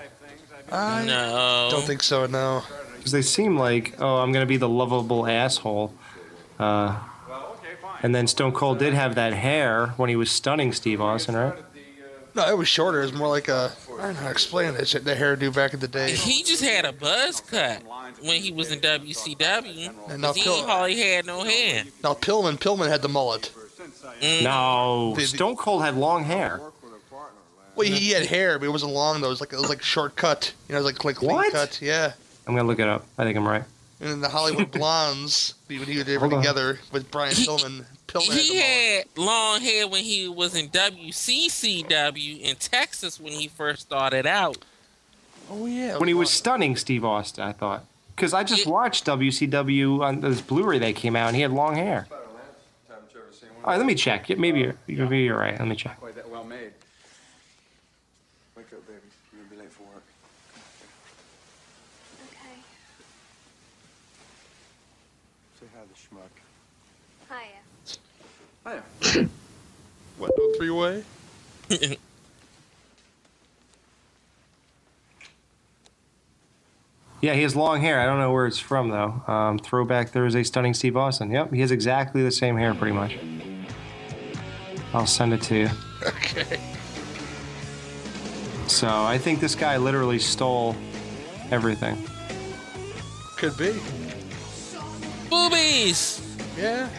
Type 0.70 0.98
things. 0.98 1.12
I've 1.12 1.28
No. 1.32 1.68
don't 1.70 1.84
think 1.84 2.02
so, 2.02 2.26
no. 2.26 2.62
Because 2.96 3.12
they 3.12 3.22
seem 3.22 3.58
like, 3.58 3.94
oh, 4.00 4.16
I'm 4.16 4.32
going 4.32 4.42
to 4.42 4.48
be 4.48 4.56
the 4.56 4.68
lovable 4.68 5.26
asshole. 5.26 5.92
Uh, 6.58 6.96
Well, 7.28 7.56
okay, 7.58 7.74
fine. 7.82 7.90
and 8.02 8.14
then 8.14 8.26
Stone 8.26 8.52
Cold 8.52 8.78
did 8.78 8.94
have 8.94 9.14
that 9.16 9.32
hair 9.34 9.88
when 9.96 10.08
he 10.08 10.16
was 10.16 10.30
stunning 10.30 10.72
Steve 10.72 11.00
Austin, 11.00 11.34
right? 11.36 11.48
Started 11.52 11.64
the, 11.74 12.40
No, 12.40 12.48
it 12.48 12.56
was 12.56 12.68
shorter. 12.68 13.00
It 13.02 13.06
was 13.06 13.12
more 13.12 13.28
like 13.28 13.48
a. 13.48 13.72
I 13.98 14.06
don't 14.06 14.14
know 14.14 14.20
how 14.20 14.24
to 14.26 14.30
explain 14.30 14.74
it. 14.74 14.88
The 15.04 15.14
hairdo 15.14 15.54
back 15.54 15.74
in 15.74 15.80
the 15.80 15.88
day. 15.88 16.14
He 16.14 16.42
just 16.42 16.62
had 16.64 16.84
a 16.84 16.92
buzz 16.92 17.40
cut 17.40 17.82
when 18.22 18.40
he 18.40 18.50
was 18.52 18.72
in 18.72 18.80
WCW. 18.80 19.90
And 20.10 20.20
now 20.22 20.28
'cause 20.28 20.36
he 20.36 20.42
Pill- 20.42 20.66
hardly 20.66 20.96
had 21.00 21.26
no 21.26 21.42
hair. 21.44 21.84
Now 22.02 22.14
Pillman, 22.14 22.58
Pillman 22.58 22.88
had 22.88 23.02
the 23.02 23.08
mullet. 23.08 23.52
Mm. 24.22 24.42
No, 24.42 25.14
The- 25.14 25.20
the- 25.22 25.26
Stone 25.28 25.56
Cold 25.56 25.82
had 25.82 25.96
long 25.96 26.24
hair. 26.24 26.60
Well, 27.76 27.86
he 27.88 28.10
had 28.10 28.26
hair, 28.26 28.58
but 28.58 28.66
it 28.66 28.70
wasn't 28.70 28.92
long 28.92 29.20
though. 29.20 29.26
It 29.28 29.30
was 29.30 29.40
like 29.40 29.52
it 29.52 29.58
was 29.58 29.68
like 29.68 29.82
short 29.82 30.16
cut. 30.16 30.52
You 30.68 30.72
know, 30.74 30.78
it 30.80 30.84
was 30.84 30.92
like 30.92 31.04
like 31.04 31.16
clean 31.16 31.30
What? 31.32 31.52
cut. 31.52 31.80
Yeah. 31.82 32.12
I'm 32.46 32.54
going 32.54 32.64
to 32.64 32.68
look 32.68 32.78
it 32.78 32.86
up. 32.88 33.06
I 33.18 33.24
think 33.24 33.36
I'm 33.38 33.48
right. 33.48 33.64
And 34.00 34.10
then 34.10 34.20
the 34.20 34.28
Hollywood 34.28 34.70
Blondes, 34.78 35.54
when 35.66 35.80
he 35.84 36.02
they 36.02 36.14
were 36.14 36.20
Hold 36.20 36.34
on. 36.34 36.40
together 36.42 36.78
with 36.92 37.10
Brian 37.10 37.34
He- 37.34 37.46
Pillman. 37.46 37.84
Pillman 38.06 38.26
had 38.28 38.34
the 38.36 38.40
He 38.42 38.48
mullet. 38.50 38.64
had 38.64 39.04
long 39.16 39.60
hair 39.62 39.88
when 39.88 40.04
he 40.04 40.28
was 40.28 40.54
in 40.54 40.68
WCCW 40.68 42.40
in 42.42 42.56
Texas 42.56 43.18
when 43.18 43.32
he 43.32 43.48
first 43.48 43.82
started 43.82 44.26
out. 44.26 44.58
Oh 45.50 45.66
yeah. 45.66 45.96
When 45.98 46.06
he 46.08 46.14
was 46.14 46.30
stunning 46.30 46.76
Steve 46.76 47.04
Austin, 47.04 47.44
I 47.44 47.52
thought. 47.52 47.84
Because 48.14 48.32
I 48.34 48.44
just 48.44 48.66
Yeah. 48.66 48.72
watched 48.72 49.04
WCW 49.06 50.02
on 50.02 50.20
this 50.20 50.40
Blu-ray 50.40 50.78
that 50.78 50.94
came 50.94 51.16
out, 51.16 51.26
and 51.28 51.36
he 51.36 51.42
had 51.42 51.50
long 51.50 51.74
hair. 51.74 52.06
Time 52.88 52.98
you 53.12 53.20
ever 53.20 53.32
seen 53.32 53.48
one? 53.48 53.64
All 53.64 53.70
right, 53.72 53.76
let 53.78 53.86
me 53.86 53.94
check. 53.96 54.28
Yeah, 54.28 54.36
Maybe 54.36 54.60
you're, 54.60 54.76
maybe 54.86 55.22
you're 55.22 55.36
right. 55.38 55.58
Let 55.58 55.66
me 55.66 55.74
check. 55.74 55.98
quite 55.98 56.14
that 56.14 56.28
well 56.30 56.44
made. 56.44 56.70
Wake 58.56 58.66
up, 58.72 58.86
baby. 58.86 59.00
You're 59.32 59.42
gonna 59.42 59.56
be 59.56 59.62
late 59.62 59.72
for 59.72 59.82
work. 59.82 60.04
Okay. 62.30 62.60
Say 65.58 65.66
hi 65.74 65.82
to 65.82 65.88
the 65.88 65.94
schmuck. 65.98 66.30
Hiya. 67.28 68.82
what? 70.18 70.30
No 70.36 70.52
three 70.56 70.70
way. 70.70 71.04
Yeah, 77.24 77.32
he 77.32 77.40
has 77.40 77.56
long 77.56 77.80
hair. 77.80 78.00
I 78.00 78.04
don't 78.04 78.18
know 78.18 78.32
where 78.32 78.46
it's 78.46 78.58
from 78.58 78.90
though. 78.90 79.22
Um, 79.26 79.58
Throwback 79.58 80.10
Thursday, 80.10 80.42
stunning 80.42 80.74
Steve 80.74 80.94
Austin. 80.94 81.30
Yep, 81.30 81.54
he 81.54 81.62
has 81.62 81.70
exactly 81.70 82.22
the 82.22 82.30
same 82.30 82.54
hair, 82.58 82.74
pretty 82.74 82.92
much. 82.92 83.16
I'll 84.92 85.06
send 85.06 85.32
it 85.32 85.40
to 85.42 85.56
you. 85.56 85.70
Okay. 86.06 86.60
So 88.66 88.88
I 88.88 89.16
think 89.16 89.40
this 89.40 89.54
guy 89.54 89.78
literally 89.78 90.18
stole 90.18 90.76
everything. 91.50 91.96
Could 93.38 93.56
be. 93.56 93.72
Boobies! 95.30 96.20
Yeah. 96.58 96.90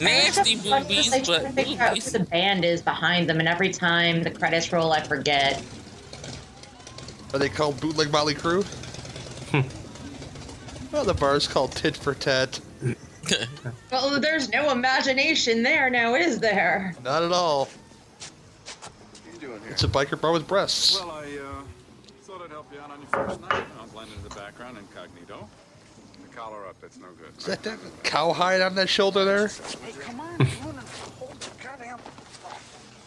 Nasty 0.00 0.52
It's 0.52 0.62
boobies, 0.62 1.10
because 1.10 1.12
I 1.12 1.20
try 1.22 1.38
but 1.38 1.48
to 1.48 1.52
figure 1.52 1.82
out 1.82 1.98
who 1.98 2.10
the 2.10 2.24
band 2.24 2.64
is 2.64 2.82
behind 2.82 3.28
them, 3.28 3.38
and 3.38 3.48
every 3.48 3.72
time 3.72 4.22
the 4.22 4.30
credits 4.30 4.72
roll, 4.72 4.92
I 4.92 5.02
forget. 5.02 5.62
Are 7.32 7.38
they 7.38 7.48
called 7.48 7.80
bootleg 7.80 8.08
Mötley 8.08 8.34
Crüe? 8.34 8.64
well, 10.92 11.04
the 11.04 11.14
bar's 11.14 11.46
called 11.46 11.72
Tit 11.72 11.96
for 11.96 12.14
Tat. 12.14 12.60
Well, 13.90 14.20
there's 14.20 14.48
no 14.48 14.70
imagination 14.70 15.62
there 15.62 15.90
now, 15.90 16.14
is 16.14 16.38
there? 16.38 16.94
Not 17.04 17.22
at 17.22 17.32
all. 17.32 17.66
What 17.66 17.70
are 19.26 19.34
you 19.34 19.40
doing 19.40 19.60
here? 19.62 19.72
It's 19.72 19.84
a 19.84 19.88
biker 19.88 20.20
bar 20.20 20.32
with 20.32 20.46
breasts. 20.46 20.98
Well, 20.98 21.10
I 21.10 21.24
uh, 21.24 21.62
thought 22.22 22.42
I'd 22.42 22.50
help 22.50 22.72
you 22.72 22.80
out 22.80 22.90
on 22.90 23.00
your 23.00 23.08
first 23.08 23.40
night. 23.42 23.64
I'll 23.78 23.86
blend 23.88 24.10
into 24.16 24.28
the 24.28 24.34
background 24.34 24.78
incognito. 24.78 25.46
The 26.22 26.36
collar 26.36 26.66
up, 26.66 26.67
that's 26.80 26.98
no 26.98 27.08
good. 27.18 27.36
Is 27.38 27.44
that 27.46 27.62
that 27.64 27.78
cowhide 28.02 28.60
on 28.60 28.74
that 28.76 28.88
shoulder 28.88 29.24
there? 29.24 29.48
Hey, 29.48 29.92
come 30.00 30.20
on! 30.20 30.40
Hold 30.40 30.74
your 30.74 31.76
Why 31.76 31.96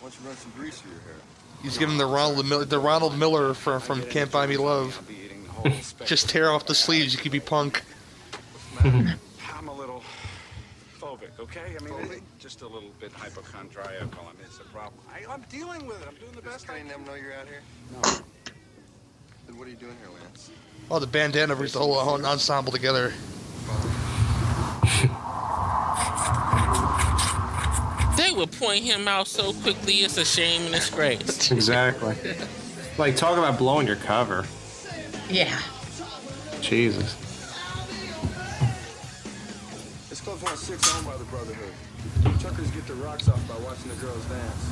don't 0.01 0.19
you 0.19 0.27
run 0.27 0.37
some 0.37 0.51
grease 0.57 0.79
through 0.79 0.91
your 0.91 1.01
hair? 1.01 1.15
He's 1.63 1.77
giving 1.77 1.97
the 1.97 2.05
Ronald 2.05 2.45
Miller, 2.47 2.65
the 2.65 2.79
Ronald 2.79 3.17
Miller 3.17 3.53
from 3.53 3.81
from 3.81 4.01
Can't 4.03 4.31
Buy 4.31 4.47
Me 4.47 4.57
Love. 4.57 4.97
I'll 4.97 5.07
be 5.07 5.19
eating 5.25 5.43
the 5.43 5.49
whole 5.51 5.71
spectrum. 5.81 6.07
Just 6.07 6.29
tear 6.29 6.51
off 6.51 6.65
the 6.65 6.75
sleeves. 6.75 7.13
You 7.13 7.19
could 7.19 7.31
be 7.31 7.39
punk. 7.39 7.83
I'm 8.79 9.67
a 9.67 9.73
little. 9.73 10.03
Phobic, 10.99 11.39
okay? 11.39 11.75
I 11.79 11.83
mean, 11.83 12.11
it, 12.11 12.21
just 12.39 12.61
a 12.61 12.67
little 12.67 12.89
bit 12.99 13.11
hypochondriacal. 13.11 14.21
I 14.21 14.33
mean, 14.33 14.45
it's 14.45 14.59
a 14.59 14.63
problem. 14.65 15.01
I, 15.11 15.31
I'm 15.31 15.43
dealing 15.49 15.85
with 15.85 16.01
it. 16.01 16.07
I'm 16.07 16.15
doing 16.15 16.31
the 16.33 16.41
best 16.41 16.69
I 16.69 16.73
Kenny 16.77 16.89
can. 16.89 17.03
them 17.03 17.05
know 17.05 17.15
you're 17.15 17.33
out 17.33 17.47
here? 17.47 17.61
No. 17.91 18.01
Then 19.47 19.57
what 19.57 19.67
are 19.67 19.71
you 19.71 19.77
doing 19.77 19.95
here, 19.99 20.09
Lance? 20.21 20.51
Oh, 20.89 20.99
the 20.99 21.07
bandana 21.07 21.55
brings 21.55 21.73
the 21.73 21.79
whole 21.79 21.99
whole 21.99 22.23
ensemble 22.25 22.71
together. 22.71 23.13
They 28.21 28.31
would 28.31 28.51
point 28.51 28.83
him 28.83 29.07
out 29.07 29.27
so 29.27 29.51
quickly, 29.51 29.95
it's 29.95 30.15
a 30.17 30.23
shame 30.23 30.61
and 30.67 30.75
it's 30.75 30.85
disgrace. 30.85 31.51
Exactly. 31.51 32.15
like, 32.99 33.15
talk 33.15 33.39
about 33.39 33.57
blowing 33.57 33.87
your 33.87 33.95
cover. 33.95 34.45
Yeah. 35.27 35.59
Jesus. 36.61 37.17
It's 40.11 40.21
Club 40.21 40.37
106 40.37 40.95
owned 40.95 41.07
by 41.07 41.17
the 41.17 41.23
Brotherhood. 41.25 41.73
Truckers 42.39 42.69
get 42.69 42.85
their 42.85 42.95
rocks 42.97 43.27
off 43.27 43.41
by 43.47 43.57
watching 43.65 43.89
the 43.89 43.95
girls 43.95 44.23
dance. 44.25 44.65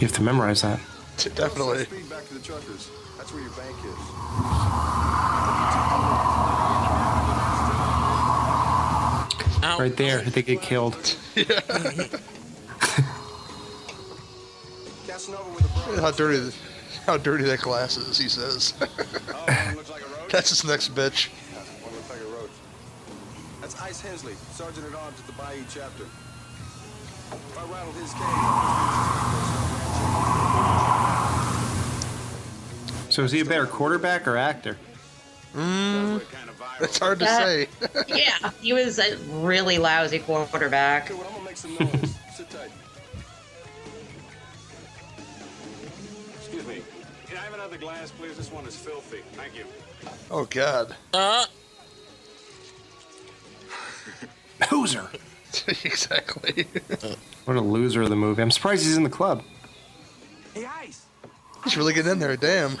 You 0.00 0.06
have 0.06 0.12
to 0.16 0.22
memorize 0.22 0.60
that. 0.60 0.80
Definitely. 1.34 1.84
Speed 1.86 2.10
back 2.10 2.28
to 2.28 2.34
the 2.34 2.40
truckers. 2.40 2.90
That's 3.16 3.32
where 3.32 3.40
your 3.40 3.52
bank 3.52 3.76
is. 3.86 4.93
Out. 9.64 9.80
Right 9.80 9.96
there, 9.96 10.20
they 10.20 10.42
get 10.42 10.60
killed. 10.60 10.92
Casanova 15.06 15.48
with 15.48 15.62
the 15.62 15.68
Brotherhood. 15.68 16.00
How 16.00 16.10
dirty, 16.10 16.56
how 17.06 17.16
dirty 17.16 17.44
that 17.44 17.60
glass 17.62 17.96
is, 17.96 18.18
he 18.18 18.28
says. 18.28 18.74
Oh, 18.82 18.86
one 19.46 19.76
looks 19.76 19.88
like 19.88 20.02
a 20.02 20.04
road. 20.04 20.30
That's 20.30 20.50
his 20.50 20.66
next 20.66 20.94
bitch. 20.94 21.30
Yeah, 21.50 21.60
one 21.82 21.94
looks 21.94 22.10
like 22.10 22.20
a 22.20 22.26
roach. 22.26 22.50
That's 23.62 23.80
Ice 23.80 24.02
Hensley, 24.02 24.34
Sergeant 24.52 24.86
at 24.86 24.94
Arms 24.94 25.18
at 25.18 25.26
the 25.26 25.32
Bayou 25.32 25.64
chapter. 25.70 26.04
If 27.32 27.58
I 27.58 27.64
rattled 27.72 27.94
his 27.94 28.12
cage, 28.12 28.20
So 33.14 33.22
is 33.22 33.32
he 33.32 33.40
a 33.40 33.44
better 33.46 33.66
quarterback 33.66 34.28
or 34.28 34.36
actor? 34.36 34.76
Mm, 35.54 36.20
Sounds 36.78 36.80
kind 36.80 36.82
of 36.82 36.88
viral. 36.88 36.88
it's 36.88 36.98
hard 36.98 37.18
to 37.20 37.24
That- 37.24 37.42
say. 38.08 38.14
Yeah. 38.42 38.50
He 38.60 38.72
was 38.72 38.98
a 38.98 39.16
really 39.42 39.78
lousy 39.78 40.18
quarterback. 40.18 41.10
Okay, 41.10 41.14
well, 41.14 41.26
I'm 41.28 41.32
gonna 41.34 41.44
make 41.44 41.56
some 41.56 41.74
noise. 41.74 42.14
Sit 42.34 42.50
tight. 42.50 42.70
Excuse 46.36 46.66
me. 46.66 46.82
Can 47.26 47.36
I 47.36 47.40
have 47.40 47.54
another 47.54 47.78
glass, 47.78 48.10
please? 48.10 48.36
This 48.36 48.50
one 48.52 48.66
is 48.66 48.76
filthy. 48.76 49.22
Thank 49.32 49.56
you. 49.56 49.64
Oh 50.30 50.44
God. 50.46 50.94
Uh, 51.12 51.46
Loser. 54.72 55.08
exactly. 55.84 56.66
What 57.44 57.58
a 57.58 57.60
loser 57.60 58.00
of 58.00 58.08
the 58.08 58.16
movie. 58.16 58.40
I'm 58.40 58.50
surprised 58.50 58.84
he's 58.86 58.96
in 58.96 59.02
the 59.02 59.10
club. 59.10 59.42
Hey, 60.54 60.64
Ice. 60.64 61.04
He's 61.62 61.76
really 61.76 61.92
getting 61.92 62.12
in 62.12 62.18
there. 62.18 62.38
Damn. 62.38 62.78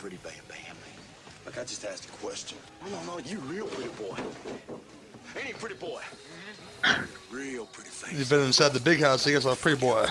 Pretty 0.00 0.16
bam 0.24 0.32
bam. 0.48 0.76
Look, 1.44 1.58
I 1.58 1.64
just 1.64 1.84
asked 1.84 2.06
a 2.06 2.12
question. 2.24 2.58
No, 2.82 2.90
no, 2.90 3.02
no, 3.04 3.18
you 3.18 3.38
real 3.40 3.66
pretty 3.66 3.90
boy. 3.90 4.16
He 5.46 5.52
pretty 5.52 5.74
boy? 5.76 6.00
Real 7.30 7.66
pretty 7.66 7.90
face. 7.90 8.16
He's 8.16 8.30
been 8.30 8.40
inside 8.40 8.72
the 8.72 8.80
big 8.80 9.00
house. 9.00 9.24
He 9.24 9.32
gets 9.32 9.44
a 9.44 9.54
pretty 9.54 9.78
boy. 9.78 10.08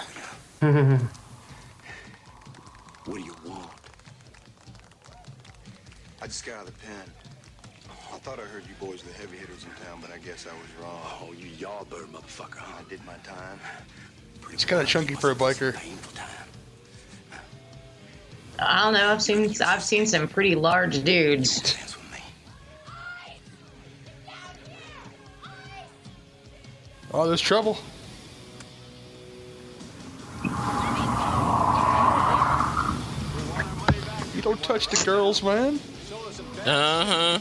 What 3.05 3.17
do 3.17 3.19
you 3.19 3.35
want? 3.45 3.71
I 6.21 6.27
just 6.27 6.45
got 6.45 6.55
out 6.55 6.67
of 6.67 6.73
the 6.79 6.85
pen. 6.85 7.18
I 8.29 8.33
thought 8.33 8.43
I 8.43 8.47
heard 8.47 8.63
you 8.67 8.75
boys 8.79 9.03
were 9.03 9.09
the 9.09 9.17
heavy 9.17 9.37
hitters 9.37 9.63
in 9.63 9.71
town, 9.83 9.97
but 10.01 10.11
I 10.11 10.19
guess 10.19 10.45
I 10.45 10.53
was 10.53 10.67
wrong. 10.79 11.01
Oh, 11.19 11.33
you 11.33 11.49
yardbird 11.57 12.09
motherfucker. 12.11 12.61
I 12.61 12.87
did 12.87 13.03
my 13.03 13.15
time. 13.23 13.59
It's 14.51 14.63
kind 14.63 14.79
of 14.79 14.87
chunky 14.87 15.15
for 15.15 15.31
a 15.31 15.35
biker. 15.35 15.75
I 18.59 18.83
don't 18.83 18.93
know. 18.93 19.11
I've 19.11 19.23
seen 19.23 19.51
I've 19.65 19.81
seen 19.81 20.05
some 20.05 20.27
pretty 20.27 20.53
large 20.53 21.03
dudes. 21.03 21.73
Dance 21.73 21.97
with 21.97 22.11
me. 22.11 22.19
Oh, 27.11 27.27
there's 27.27 27.41
trouble. 27.41 27.79
You 34.35 34.41
don't 34.43 34.61
touch 34.61 34.87
the 34.87 35.03
girls, 35.03 35.41
man. 35.41 35.79
uh 36.63 37.05
huh. 37.05 37.39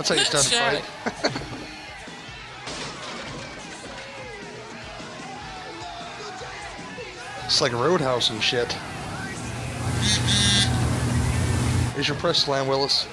That's 0.00 0.08
how 0.08 0.14
you 0.14 0.24
start 0.24 0.46
a 0.46 0.48
Shot. 0.48 0.82
fight. 0.82 1.32
It's 7.44 7.60
like 7.60 7.72
a 7.72 7.76
Roadhouse 7.76 8.30
and 8.30 8.42
shit. 8.42 8.72
Here's 11.92 12.08
your 12.08 12.16
press 12.16 12.38
slam, 12.38 12.66
Willis. 12.66 13.06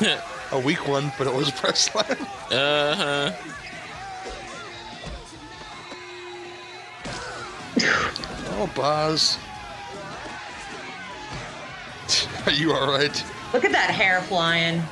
A 0.50 0.58
weak 0.58 0.88
one, 0.88 1.12
but 1.18 1.28
it 1.28 1.34
was 1.34 1.50
a 1.50 1.52
press 1.52 1.82
slam. 1.82 2.16
Uh 2.50 2.94
huh. 2.96 3.32
Oh, 8.58 8.68
Boz. 8.74 9.38
Are 12.46 12.52
you 12.52 12.72
alright? 12.72 13.24
Look 13.52 13.64
at 13.64 13.70
that 13.70 13.90
hair 13.90 14.20
flying. 14.22 14.82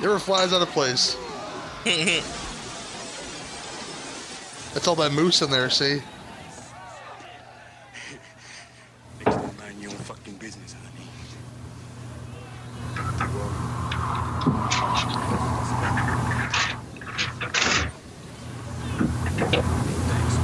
Never 0.00 0.18
flies 0.18 0.52
out 0.52 0.62
of 0.62 0.68
place. 0.70 1.16
That's 4.74 4.86
all 4.86 4.94
that 4.96 5.12
mousse 5.12 5.42
in 5.42 5.50
there, 5.50 5.68
see? 5.68 6.00
Niggas 9.20 9.58
mind 9.58 9.80
your 9.82 9.90
own 9.90 9.96
fucking 9.98 10.34
business, 10.36 10.74
honey. 10.74 11.06
Thanks. 20.08 20.36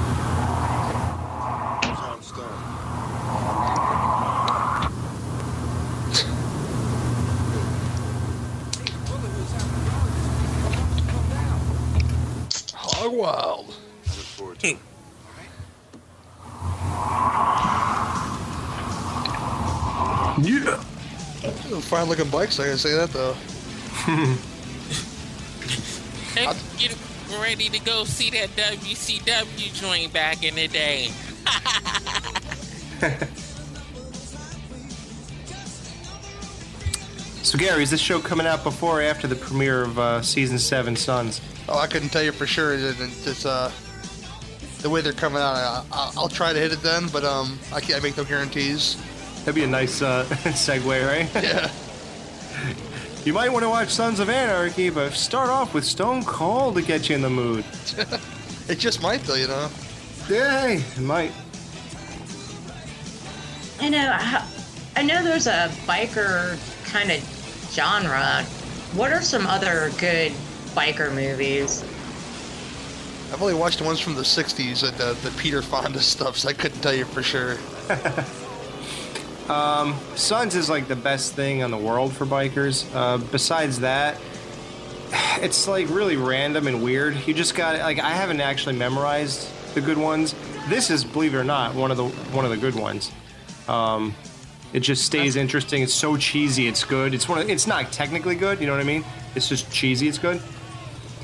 Tom 2.01 2.23
Stone. 2.23 2.47
Hog 12.75 13.12
wild. 13.12 13.66
I 13.69 14.09
look 14.16 14.27
forward 14.37 14.59
to 14.61 14.69
it. 14.69 14.79
Yeah. 20.38 20.83
Fine 22.07 22.16
looking 22.19 22.31
bikes, 22.31 22.61
I 22.61 22.66
can 22.69 22.79
say 22.79 22.92
that 22.95 23.11
though. 23.11 23.35
Hey, 26.37 26.45
get 26.77 26.95
ready 27.40 27.71
to 27.71 27.81
go 27.81 28.05
see 28.05 28.29
that 28.31 28.51
WCW 28.51 29.73
joint 29.75 30.12
back 30.12 30.45
in 30.45 30.55
the 30.55 30.69
day. 30.69 31.09
So 37.42 37.57
Gary, 37.59 37.83
is 37.85 37.90
this 37.90 38.01
show 38.01 38.19
coming 38.19 38.47
out 38.47 38.64
before 38.64 38.99
or 39.01 39.03
after 39.03 39.29
the 39.29 39.37
premiere 39.37 39.83
of 39.83 39.99
uh, 39.99 40.21
season 40.23 40.59
seven 40.59 40.97
Sons? 40.97 41.40
Oh, 41.69 41.79
I 41.79 41.87
couldn't 41.87 42.09
tell 42.09 42.23
you 42.23 42.33
for 42.33 42.47
sure. 42.47 42.75
It- 42.75 42.81
it- 43.01 43.27
It's 43.27 43.47
uh, 43.47 43.71
the 44.81 44.90
way 44.90 45.01
they're 45.01 45.12
coming 45.12 45.38
out. 45.40 45.55
I, 45.55 45.85
I, 45.92 46.12
I'll 46.16 46.29
try 46.29 46.53
to 46.53 46.59
hit 46.59 46.73
it 46.73 46.83
then, 46.83 47.07
but 47.12 47.25
um, 47.25 47.59
I 47.73 47.81
can't 47.81 48.01
I 48.01 48.03
make 48.03 48.16
no 48.16 48.25
guarantees. 48.25 48.97
That'd 49.40 49.55
be 49.55 49.62
a 49.62 49.66
nice 49.69 50.03
uh, 50.03 50.25
segue, 50.29 51.07
right? 51.07 51.31
Yeah. 51.45 51.71
You 53.27 53.33
might 53.33 53.53
want 53.53 53.65
to 53.65 53.69
watch 53.69 53.89
Sons 53.89 54.21
of 54.21 54.31
Anarchy, 54.31 54.89
but 54.89 55.12
start 55.12 55.51
off 55.51 55.75
with 55.75 55.85
Stone 55.85 56.23
Cold 56.27 56.77
to 56.77 56.83
get 56.83 57.09
you 57.09 57.17
in 57.17 57.23
the 57.23 57.31
mood. 57.31 57.65
It 58.69 58.81
just 58.81 59.01
might 59.01 59.21
though, 59.23 59.37
you 59.37 59.47
know. 59.47 59.69
Yeah, 60.29 60.67
it 60.67 61.01
might. 61.01 61.31
I 63.79 63.89
know. 63.89 64.11
I, 64.12 64.45
I 64.97 65.03
know 65.03 65.23
there's 65.23 65.47
a 65.47 65.71
biker 65.87 66.59
kind 66.85 67.12
of 67.12 67.21
genre 67.73 68.43
What 68.95 69.12
are 69.12 69.23
some 69.23 69.47
other 69.47 69.93
good 69.99 70.33
biker 70.75 71.15
movies? 71.15 71.83
I've 73.33 73.41
only 73.41 73.55
watched 73.55 73.79
the 73.79 73.85
ones 73.85 74.01
from 74.01 74.17
the 74.17 74.23
'60s 74.23 74.83
and 74.83 75.01
uh, 75.01 75.12
the 75.12 75.31
Peter 75.39 75.62
Fonda 75.62 76.01
stuff, 76.01 76.39
so 76.39 76.49
I 76.49 76.53
couldn't 76.53 76.81
tell 76.81 76.95
you 76.95 77.05
for 77.05 77.23
sure. 77.23 77.59
Sons 79.47 80.55
is 80.55 80.69
like 80.69 80.89
the 80.89 80.97
best 80.97 81.35
thing 81.35 81.61
in 81.61 81.71
the 81.71 81.77
world 81.77 82.13
for 82.13 82.27
bikers. 82.27 82.87
Uh, 82.95 83.19
besides 83.19 83.81
that, 83.81 84.19
it's 85.41 85.69
like 85.69 85.89
really 85.89 86.17
random 86.17 86.67
and 86.67 86.83
weird. 86.83 87.17
You 87.27 87.35
just 87.35 87.55
got 87.55 87.79
like 87.81 87.99
I 87.99 88.11
haven't 88.11 88.41
actually 88.41 88.77
memorized 88.77 89.49
the 89.75 89.81
good 89.81 89.99
ones. 89.99 90.35
This 90.69 90.91
is, 90.91 91.05
believe 91.05 91.35
it 91.35 91.39
or 91.39 91.45
not, 91.45 91.75
one 91.75 91.91
of 91.91 91.97
the 91.97 92.09
one 92.09 92.45
of 92.45 92.51
the 92.51 92.57
good 92.57 92.75
ones. 92.75 93.13
Um, 93.69 94.15
it 94.73 94.81
just 94.81 95.05
stays 95.05 95.37
interesting. 95.37 95.83
It's 95.83 95.95
so 95.95 96.17
cheesy. 96.17 96.67
It's 96.67 96.85
good. 96.85 97.15
It's 97.15 97.29
one. 97.29 97.39
Of, 97.39 97.49
it's 97.49 97.67
not 97.67 97.93
technically 97.93 98.35
good. 98.35 98.61
You 98.61 98.67
know 98.67 98.73
what 98.73 98.81
I 98.81 98.85
mean? 98.85 99.05
It's 99.35 99.49
just 99.49 99.71
cheesy. 99.73 100.09
It's 100.09 100.19
good. 100.19 100.43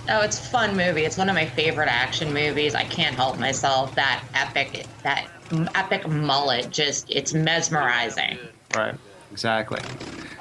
Oh, 0.09 0.21
it's 0.21 0.39
a 0.39 0.51
fun 0.51 0.77
movie. 0.77 1.05
It's 1.05 1.17
one 1.17 1.29
of 1.29 1.35
my 1.35 1.47
favorite 1.47 1.89
action 1.89 2.33
movies. 2.33 2.75
I 2.75 2.85
can't 2.85 3.15
help 3.15 3.39
myself. 3.39 3.95
That 3.95 4.23
epic, 4.35 4.87
that 5.03 5.29
epic 5.75 6.09
mullet, 6.09 6.71
just 6.71 7.11
it's 7.11 7.35
mesmerizing. 7.35 8.39
Right. 8.75 8.95
Exactly. 9.31 9.81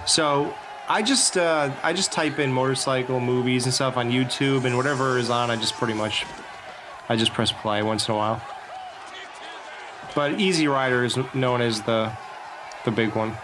So 0.05 0.53
I 0.89 1.01
just 1.01 1.37
uh, 1.37 1.71
I 1.83 1.93
just 1.93 2.11
type 2.11 2.39
in 2.39 2.51
motorcycle 2.51 3.19
movies 3.19 3.65
and 3.65 3.73
stuff 3.73 3.97
on 3.97 4.11
YouTube 4.11 4.65
and 4.65 4.75
whatever 4.75 5.17
is 5.17 5.29
on. 5.29 5.49
I 5.49 5.55
just 5.55 5.73
pretty 5.75 5.93
much 5.93 6.25
I 7.07 7.15
just 7.15 7.33
press 7.33 7.51
play 7.51 7.81
once 7.83 8.07
in 8.07 8.13
a 8.13 8.17
while. 8.17 8.41
But 10.13 10.39
Easy 10.39 10.67
Rider 10.67 11.05
is 11.05 11.17
known 11.33 11.61
as 11.61 11.81
the 11.83 12.11
the 12.83 12.91
big 12.91 13.15
one. 13.15 13.35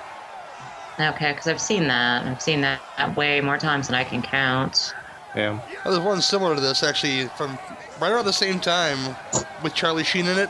Okay, 1.00 1.32
because 1.32 1.48
I've 1.48 1.62
seen 1.62 1.88
that. 1.88 2.26
I've 2.26 2.42
seen 2.42 2.62
that 2.62 2.82
way 3.16 3.40
more 3.40 3.58
times 3.58 3.88
than 3.88 3.96
I 3.96 4.04
can 4.04 4.22
count. 4.22 4.94
Yeah. 5.36 5.60
There's 5.84 6.00
one 6.00 6.22
similar 6.22 6.56
to 6.56 6.62
this 6.62 6.82
actually 6.82 7.28
from 7.38 7.58
right 8.02 8.12
around 8.12 8.26
the 8.26 8.34
same 8.34 8.60
time 8.60 9.16
with 9.64 9.76
Charlie 9.76 10.04
Sheen 10.04 10.26
in 10.26 10.38
it, 10.40 10.50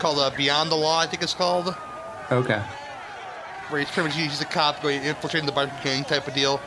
called 0.00 0.18
uh, 0.18 0.30
Beyond 0.36 0.70
the 0.70 0.76
Law, 0.76 0.98
I 1.00 1.06
think 1.06 1.22
it's 1.22 1.34
called. 1.34 1.74
Okay. 2.32 2.62
where 3.68 3.80
he's 3.80 3.90
pretty 3.90 4.08
much 4.08 4.16
he's 4.16 4.40
a 4.40 4.44
cop 4.44 4.82
going 4.82 5.02
infiltrating 5.04 5.46
the 5.46 5.52
biker 5.52 5.82
gang 5.84 6.04
type 6.04 6.26
of 6.26 6.34
deal. 6.34 6.60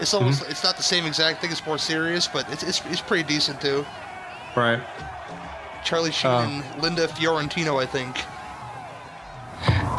It's 0.00 0.12
almost 0.14 0.42
Mm-hmm. 0.42 0.50
it's 0.50 0.64
not 0.64 0.76
the 0.76 0.82
same 0.82 1.04
exact 1.06 1.40
thing. 1.40 1.50
It's 1.50 1.64
more 1.66 1.78
serious, 1.78 2.26
but 2.26 2.50
it's 2.52 2.62
it's, 2.62 2.84
it's 2.86 3.00
pretty 3.00 3.22
decent 3.24 3.60
too. 3.60 3.84
Right. 4.56 4.80
Charlie 5.84 6.10
Sheen 6.12 6.30
and 6.30 6.82
Linda 6.82 7.06
Fiorentino, 7.08 7.78
I 7.78 7.86
think. 7.86 8.16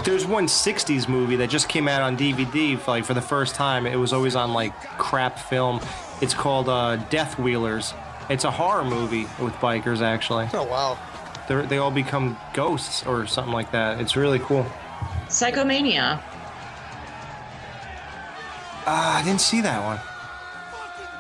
There's 0.04 0.26
one 0.26 0.48
60s 0.48 1.08
movie 1.08 1.36
that 1.38 1.50
just 1.52 1.70
came 1.70 1.88
out 1.88 2.02
on 2.02 2.18
DVD 2.18 2.78
for, 2.80 2.92
like 2.92 3.06
for 3.06 3.14
the 3.14 3.22
first 3.22 3.54
time. 3.54 3.86
It 3.86 3.96
was 3.98 4.14
always 4.14 4.36
on 4.36 4.54
like 4.54 4.74
crap 4.98 5.38
film. 5.38 5.80
It's 6.22 6.34
called 6.34 6.68
uh, 6.70 6.96
Death 7.10 7.38
Wheelers. 7.38 7.94
It's 8.30 8.44
a 8.44 8.52
horror 8.52 8.84
movie 8.84 9.28
with 9.40 9.54
bikers 9.56 10.02
actually. 10.02 10.48
Oh 10.54 10.64
wow! 10.64 10.98
They 11.68 11.78
all 11.78 11.92
become 11.92 12.38
ghosts 12.54 13.06
or 13.06 13.28
something 13.28 13.54
like 13.54 13.72
that. 13.72 14.00
It's 14.00 14.16
really 14.16 14.40
cool. 14.40 14.66
Psychomania. 15.28 16.22
Ah, 18.88 19.20
I 19.20 19.24
didn't 19.24 19.42
see 19.42 19.62
that 19.62 19.84
one. 19.84 20.00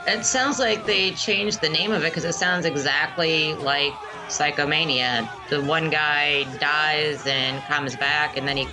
It 0.08 0.26
sounds 0.26 0.58
like 0.58 0.86
they 0.86 1.12
changed 1.12 1.62
the 1.62 1.70
name 1.70 1.92
of 1.92 2.04
it 2.04 2.10
because 2.10 2.26
it 2.26 2.34
sounds 2.34 2.66
exactly 2.66 3.54
like 3.56 3.94
Psychomania. 4.28 5.30
The 5.50 5.62
one 5.62 5.90
guy 5.90 6.44
dies 6.60 7.26
and 7.28 7.62
comes 7.64 7.96
back, 7.96 8.38
and 8.38 8.48
then 8.48 8.58
he. 8.58 8.68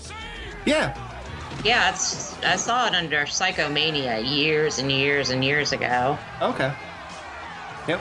Yeah. 0.65 0.97
Yeah, 1.65 1.91
it's. 1.91 2.41
I 2.43 2.57
saw 2.57 2.87
it 2.87 2.95
under 2.95 3.25
Psychomania 3.25 4.25
years 4.25 4.79
and 4.79 4.91
years 4.91 5.31
and 5.31 5.45
years 5.45 5.73
ago. 5.73 6.17
Okay. 6.41 6.73
Yep. 7.89 8.01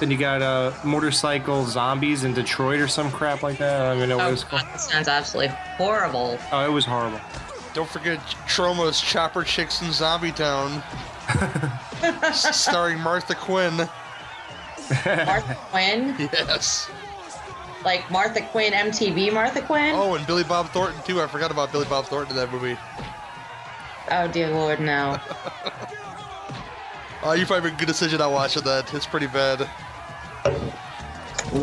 Then 0.00 0.10
you 0.12 0.16
got 0.16 0.42
uh, 0.42 0.72
motorcycle 0.84 1.64
zombies 1.64 2.22
in 2.24 2.32
Detroit 2.32 2.80
or 2.80 2.86
some 2.88 3.10
crap 3.10 3.42
like 3.42 3.58
that. 3.58 3.80
I 3.80 3.84
don't 3.88 3.96
even 3.96 4.08
know 4.10 4.16
what 4.18 4.24
it 4.26 4.28
Oh, 4.28 4.30
was 4.30 4.44
God, 4.44 4.50
called. 4.60 4.62
that 4.72 4.80
sounds 4.80 5.08
absolutely 5.08 5.54
horrible. 5.76 6.38
Oh, 6.52 6.64
it 6.64 6.72
was 6.72 6.84
horrible. 6.84 7.20
Don't 7.74 7.88
forget 7.88 8.18
Troma's 8.46 9.00
Chopper 9.00 9.42
Chicks 9.44 9.82
in 9.82 9.90
Zombie 9.92 10.32
Town, 10.32 10.82
starring 12.32 12.98
Martha 13.00 13.34
Quinn. 13.34 13.76
Martha 13.76 15.54
Quinn, 15.70 16.14
Yes. 16.32 16.88
like 17.84 18.08
Martha 18.10 18.40
Quinn, 18.40 18.72
MTV 18.72 19.32
Martha 19.32 19.60
Quinn. 19.62 19.94
Oh, 19.96 20.14
and 20.14 20.26
Billy 20.26 20.44
Bob 20.44 20.68
Thornton 20.70 21.02
too. 21.02 21.20
I 21.20 21.26
forgot 21.26 21.50
about 21.50 21.72
Billy 21.72 21.86
Bob 21.86 22.06
Thornton 22.06 22.36
in 22.36 22.36
that 22.36 22.52
movie. 22.52 22.78
Oh 24.10 24.26
dear 24.28 24.48
Lord, 24.50 24.80
no. 24.80 25.18
Oh, 27.22 27.32
you 27.36 27.44
probably 27.46 27.70
made 27.70 27.76
a 27.76 27.80
good 27.80 27.88
decision 27.88 28.18
not 28.20 28.30
watching 28.32 28.62
that. 28.62 28.92
It's 28.94 29.06
pretty 29.06 29.26
bad. 29.26 29.68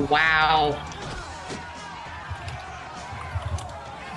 Wow. 0.09 0.81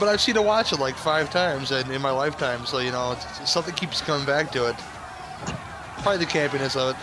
But 0.00 0.08
I've 0.08 0.20
seen 0.20 0.36
it 0.36 0.44
watch 0.44 0.72
it 0.72 0.78
like 0.78 0.94
five 0.96 1.28
times 1.30 1.72
in, 1.72 1.90
in 1.90 2.00
my 2.00 2.10
lifetime, 2.10 2.64
so 2.66 2.78
you 2.78 2.92
know, 2.92 3.12
it's, 3.12 3.24
it's- 3.24 3.52
something 3.52 3.74
keeps 3.74 4.00
coming 4.00 4.24
back 4.26 4.52
to 4.52 4.68
it. 4.68 4.76
Probably 6.02 6.18
the 6.18 6.30
campiness 6.30 6.76
of 6.76 6.94
it. 6.94 7.02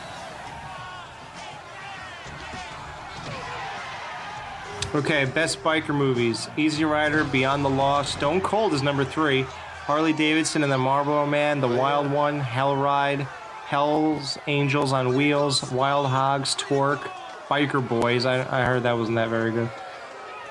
Okay, 4.96 5.26
best 5.26 5.62
biker 5.62 5.94
movies: 5.94 6.48
Easy 6.56 6.86
Rider, 6.86 7.26
Beyond 7.26 7.66
the 7.66 7.70
Law, 7.70 8.04
Stone 8.04 8.40
Cold 8.42 8.74
is 8.74 8.82
number 8.82 9.04
three, 9.04 9.42
Harley 9.84 10.14
Davidson 10.14 10.64
and 10.64 10.72
the 10.72 10.78
Marlboro 10.78 11.26
Man, 11.26 11.60
The 11.60 11.68
Wild 11.68 12.10
One, 12.10 12.40
Hell 12.40 12.78
Ride, 12.78 13.22
Hell's 13.68 14.38
Angels 14.48 14.94
on 14.94 15.14
Wheels, 15.16 15.70
Wild 15.70 16.08
Hogs, 16.08 16.56
Torque, 16.56 17.10
Biker 17.48 17.88
Boys. 17.88 18.26
I, 18.26 18.40
I 18.62 18.66
heard 18.66 18.84
that 18.84 18.98
wasn't 18.98 19.16
that 19.16 19.30
very 19.30 19.52
good. 19.52 19.70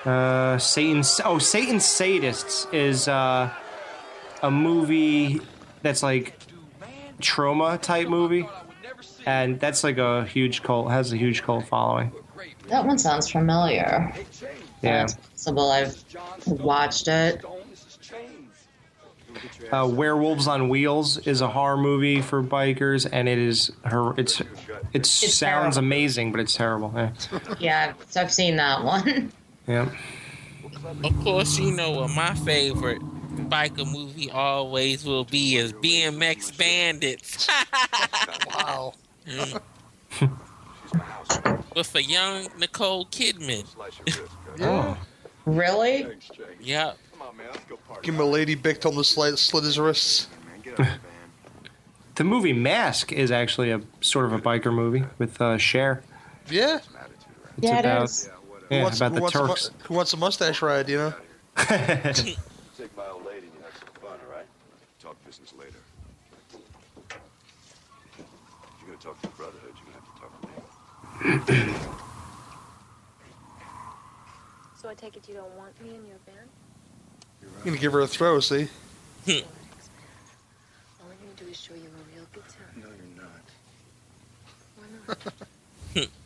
Uh, 0.04 0.58
Satan. 0.58 1.02
Oh, 1.24 1.38
Satan 1.38 1.76
Sadists 1.76 2.72
is 2.72 3.08
uh, 3.08 3.50
a 4.42 4.50
movie 4.50 5.40
that's 5.82 6.02
like 6.02 6.38
Troma 7.20 7.80
type 7.80 8.08
movie, 8.08 8.46
and 9.26 9.58
that's 9.58 9.82
like 9.82 9.98
a 9.98 10.24
huge 10.24 10.62
cult. 10.62 10.90
Has 10.90 11.12
a 11.12 11.16
huge 11.16 11.42
cult 11.42 11.66
following. 11.66 12.12
That 12.68 12.84
one 12.84 12.98
sounds 12.98 13.30
familiar. 13.30 14.14
Yeah. 14.82 15.04
It's 15.04 15.14
possible 15.14 15.70
I've 15.70 16.04
watched 16.46 17.08
it. 17.08 17.42
Uh, 19.72 19.86
Werewolves 19.88 20.46
on 20.46 20.68
Wheels 20.68 21.18
is 21.26 21.40
a 21.40 21.48
horror 21.48 21.76
movie 21.76 22.20
for 22.20 22.42
bikers, 22.42 23.08
and 23.10 23.28
it 23.28 23.38
is 23.38 23.72
her. 23.84 24.14
It's 24.18 24.40
it 24.92 25.06
sounds 25.06 25.38
terrible. 25.40 25.78
amazing, 25.78 26.30
but 26.32 26.40
it's 26.40 26.54
terrible. 26.54 26.92
Yeah. 26.94 27.10
Yeah, 27.58 27.92
I've 28.16 28.32
seen 28.32 28.56
that 28.56 28.82
one. 28.84 29.32
yeah. 29.66 29.88
Of 31.02 31.20
course, 31.22 31.58
you 31.58 31.72
know 31.72 31.90
what 31.92 32.10
my 32.10 32.34
favorite 32.34 33.00
biker 33.48 33.90
movie 33.90 34.30
always 34.30 35.04
will 35.04 35.24
be 35.24 35.56
is 35.56 35.72
BMX 35.72 36.56
Bandits. 36.56 37.48
Wow. 38.54 38.94
With 41.76 41.94
a 41.96 42.02
young 42.02 42.48
Nicole 42.58 43.06
Kidman. 43.06 43.66
Oh. 44.60 44.96
Really? 45.44 46.06
Yep. 46.60 46.96
Give 48.04 48.14
him 48.14 48.20
a 48.20 48.24
lady 48.24 48.54
Bic, 48.54 48.80
told 48.80 48.94
him 48.96 49.00
to 49.00 49.04
slit, 49.04 49.38
slit 49.38 49.64
his 49.64 49.78
wrists. 49.78 50.28
The 52.16 52.22
movie 52.22 52.52
Mask 52.52 53.10
is 53.10 53.32
actually 53.32 53.72
a 53.72 53.80
sort 54.00 54.26
of 54.26 54.32
a 54.32 54.38
biker 54.38 54.72
movie 54.72 55.04
with 55.18 55.40
uh, 55.40 55.58
Cher. 55.58 56.00
Yeah. 56.48 56.76
It's 56.76 56.86
Yeah, 57.58 57.78
it 57.78 57.84
about 57.84 58.04
is. 58.04 58.30
Who 58.68 58.80
wants, 58.80 58.98
about 58.98 59.08
who 59.08 59.14
the 59.16 59.20
wants 59.22 59.34
a 59.34 59.38
Turks. 59.48 59.70
who 59.82 59.94
wants 59.94 60.12
a 60.12 60.16
mustache 60.16 60.62
ride, 60.62 60.88
you 60.88 60.98
know? 60.98 61.14
Take 61.56 62.36
my 62.96 63.08
old 63.10 63.26
lady 63.26 63.46
and 63.48 63.54
you 63.56 63.62
have 63.64 63.74
some 63.80 63.88
fun, 64.00 64.12
all 64.12 64.32
right? 64.32 64.46
Talk 65.00 65.16
business 65.26 65.52
later. 65.58 65.74
If 67.10 67.16
you're 68.80 68.90
gonna 68.94 69.02
talk 69.02 69.20
to 69.20 69.26
the 69.28 69.34
Brotherhood, 69.36 69.74
you're 69.74 69.86
gonna 69.90 69.98
have 69.98 70.14
to 70.14 70.20
talk 70.20 71.46
to 71.50 71.66
me. 71.66 71.74
So 74.80 74.88
I 74.88 74.94
take 74.94 75.16
it 75.16 75.28
you 75.28 75.34
don't 75.34 75.56
want 75.56 75.80
me 75.82 75.96
in 75.96 76.06
your 76.06 76.18
band? 76.26 76.48
I'm 77.58 77.64
gonna 77.64 77.78
give 77.78 77.92
her 77.92 78.00
a 78.00 78.06
throw, 78.06 78.40
see? 78.40 78.68
All 79.28 79.32
I'm 79.32 79.42
gonna 81.06 81.34
do 81.36 81.46
is 81.50 81.56
show 81.58 81.74
you 81.74 81.80
a 81.80 82.16
real 82.16 82.26
good 82.32 82.44
time. 82.44 82.82
No, 82.82 82.88
you're 82.88 83.24
not. 83.24 83.44
Why 84.76 84.86
not? 86.04 86.08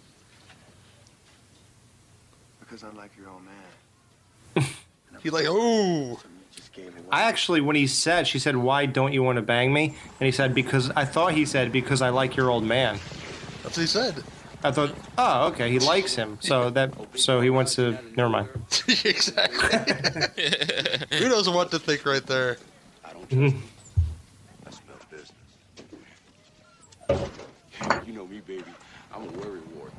Because 2.61 2.85
I'm 2.85 2.97
like 2.99 3.11
your 3.19 3.31
old 3.31 3.43
man. 3.45 4.67
He 5.23 5.31
like, 5.31 5.47
oh, 5.49 6.11
You 6.11 6.19
just 6.55 6.73
gave 6.73 6.95
me 6.95 7.01
one. 7.01 7.07
I 7.11 7.23
actually, 7.23 7.61
when 7.61 7.75
he 7.75 7.87
said, 7.89 8.29
she 8.29 8.39
said, 8.39 8.57
"Why 8.57 8.87
don't 8.87 9.13
you 9.13 9.23
want 9.25 9.35
to 9.37 9.43
bang 9.43 9.73
me?" 9.73 9.97
And 10.21 10.27
he 10.27 10.31
said, 10.31 10.55
"Because 10.55 10.91
I 10.91 11.05
thought 11.05 11.33
he 11.33 11.45
said 11.45 11.73
because 11.73 12.03
I 12.03 12.11
like 12.11 12.37
your 12.37 12.51
old 12.51 12.63
man." 12.65 13.01
that's 13.65 13.77
what 13.77 13.81
he 13.83 13.87
said. 13.87 14.23
I 14.63 14.73
thought, 14.73 14.93
oh, 15.17 15.49
okay, 15.49 15.71
he 15.71 15.79
likes 15.79 16.17
him, 16.17 16.39
so 16.41 16.71
that 16.71 16.93
so 17.15 17.41
he 17.41 17.49
wants 17.49 17.77
to. 17.77 17.97
Never 18.17 18.29
mind. 18.29 18.49
exactly. 19.05 19.79
Who 21.19 21.29
knows 21.29 21.49
what 21.49 21.71
to 21.71 21.79
think 21.79 22.05
right 22.05 22.27
there? 22.27 22.59
I 23.05 23.13
don't 23.13 23.31
trust 23.31 23.55
you. 23.55 23.63
I 24.67 24.71
smell 24.71 24.97
business. 27.09 28.07
You 28.07 28.13
know 28.15 28.27
me, 28.27 28.41
baby. 28.41 28.65
I'm 29.15 29.23
a 29.23 29.33
worry 29.39 29.61
ward. 29.77 29.93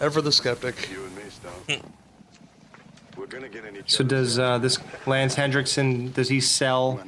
Ever 0.00 0.20
the 0.22 0.30
skeptic. 0.30 0.88
You 0.90 1.04
and 1.04 1.16
me, 1.16 1.22
Stone. 1.30 1.82
We're 3.16 3.26
gonna 3.26 3.48
get 3.48 3.64
in 3.64 3.76
each 3.76 3.90
So 3.90 4.04
does 4.04 4.38
uh, 4.38 4.58
this 4.58 4.78
Lance 5.04 5.34
Henriksen? 5.34 6.12
Does 6.12 6.28
he 6.28 6.40
sell 6.40 7.00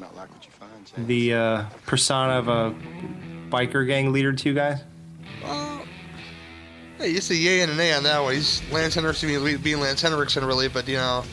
the 0.96 1.34
uh, 1.34 1.64
persona 1.86 2.34
of 2.34 2.48
a 2.48 2.74
biker 3.50 3.86
gang 3.86 4.12
leader 4.12 4.32
to 4.32 4.48
you 4.48 4.54
guys? 4.54 4.80
Hey, 7.00 7.12
it's 7.12 7.30
a 7.30 7.34
yay 7.34 7.62
and 7.62 7.72
an 7.72 7.80
A 7.80 7.94
on 7.94 8.02
that 8.02 8.22
one. 8.22 8.34
He's 8.34 8.62
Lance 8.70 8.94
Henriksen 8.94 9.28
being, 9.28 9.56
being 9.58 9.80
Lance 9.80 10.02
Henriksen, 10.02 10.44
really, 10.44 10.68
but 10.68 10.86
you 10.86 10.96
know, 10.96 11.24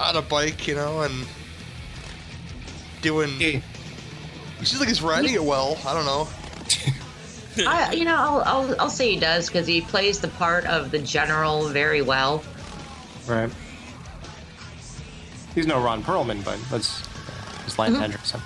on 0.00 0.16
a 0.16 0.22
bike, 0.22 0.66
you 0.66 0.74
know, 0.74 1.02
and 1.02 1.26
doing. 3.02 3.28
Hey. 3.38 3.62
He 4.58 4.64
seems 4.64 4.80
like 4.80 4.88
he's 4.88 5.02
riding 5.02 5.34
it 5.34 5.44
well. 5.44 5.78
I 5.86 5.94
don't 5.94 6.06
know. 6.06 6.28
I, 7.68 7.92
you 7.92 8.04
know, 8.04 8.14
I'll, 8.16 8.42
I'll, 8.42 8.80
I'll 8.80 8.90
say 8.90 9.14
he 9.14 9.20
does 9.20 9.48
because 9.48 9.66
he 9.66 9.80
plays 9.80 10.20
the 10.20 10.28
part 10.28 10.64
of 10.66 10.90
the 10.90 10.98
general 10.98 11.68
very 11.68 12.02
well. 12.02 12.42
Right. 13.26 13.50
He's 15.54 15.66
no 15.66 15.82
Ron 15.82 16.02
Perlman, 16.02 16.44
but 16.44 16.58
let's. 16.70 17.07
It's 17.78 17.94
Lance 17.94 17.98
Henriksen. 17.98 18.40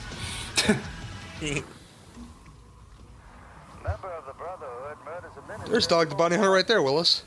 There's 5.67 5.87
Dog 5.87 6.11
the 6.11 6.15
Bounty 6.15 6.37
Hunter 6.37 6.51
right 6.51 6.67
there, 6.67 6.83
Willis. 6.83 7.23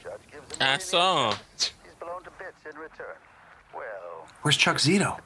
I 0.62 0.78
saw. 0.78 1.36
Where's 4.44 4.58
Chuck 4.58 4.78
Zito? 4.78 5.20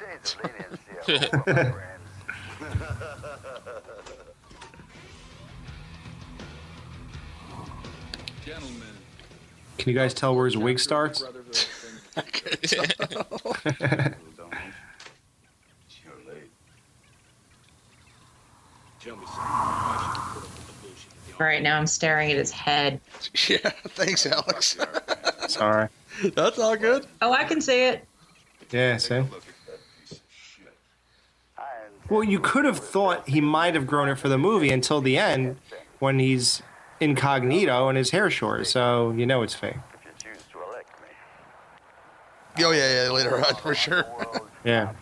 Gentlemen, 8.46 8.82
Can 9.78 9.90
you 9.90 9.96
guys 9.96 10.14
tell 10.14 10.36
where 10.36 10.46
his 10.46 10.58
wig 10.58 10.80
starts? 10.80 11.24
You're 12.16 12.24
late. 16.26 16.50
Tell 19.00 19.16
me 19.16 19.26
something. 19.26 19.29
Right 21.40 21.64
now, 21.64 21.78
I'm 21.78 21.88
staring 21.88 22.32
at 22.32 22.38
his 22.38 22.52
head. 22.52 23.00
Yeah, 23.48 23.58
thanks, 23.90 24.26
Alex. 24.26 24.78
Sorry. 25.48 25.88
That's 26.36 26.58
all 26.60 26.76
good. 26.76 27.06
Oh, 27.22 27.32
I 27.32 27.44
can 27.44 27.62
see 27.62 27.84
it. 27.84 28.06
Yeah, 28.72 28.98
see? 28.98 29.16
Look 29.20 29.26
at 29.26 29.32
that 29.68 29.80
piece 30.02 30.12
of 30.12 30.20
shit. 30.32 30.74
Well, 32.10 32.24
you 32.24 32.40
could 32.40 32.66
have 32.66 32.80
thought 32.80 33.28
he 33.30 33.40
might 33.42 33.76
have 33.76 33.88
grown 33.88 34.10
it 34.10 34.16
for 34.16 34.30
the 34.30 34.38
movie 34.38 34.72
until 34.72 35.00
the 35.02 35.18
end 35.18 35.58
when 36.00 36.20
he's 36.20 36.62
incognito 37.00 37.88
and 37.88 37.98
his 37.98 38.12
hair 38.12 38.30
short, 38.30 38.68
so 38.68 39.12
you 39.12 39.26
know 39.26 39.42
it's 39.42 39.54
fake. 39.54 39.76
Oh 42.62 42.72
yeah, 42.72 43.04
yeah, 43.06 43.12
later 43.12 43.38
on 43.38 43.56
for 43.56 43.74
sure. 43.74 44.06
Yeah. 44.66 44.94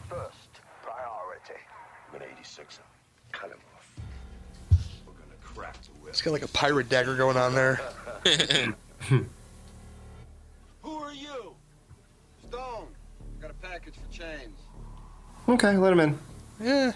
It's 6.18 6.24
got 6.24 6.32
like 6.32 6.42
a 6.42 6.48
pirate 6.48 6.90
dagger 6.90 7.16
going 7.16 7.38
on 7.38 7.54
there. 7.54 7.76
Who 9.08 9.24
are 10.84 11.14
you? 11.14 11.54
Stone. 12.48 12.88
Got 13.40 13.52
a 13.52 13.54
package 13.62 13.94
for 13.94 14.12
chains. 14.12 14.58
Okay, 15.48 15.78
let 15.78 15.94
him 15.94 16.00
in. 16.00 16.18
Yeah, 16.60 16.94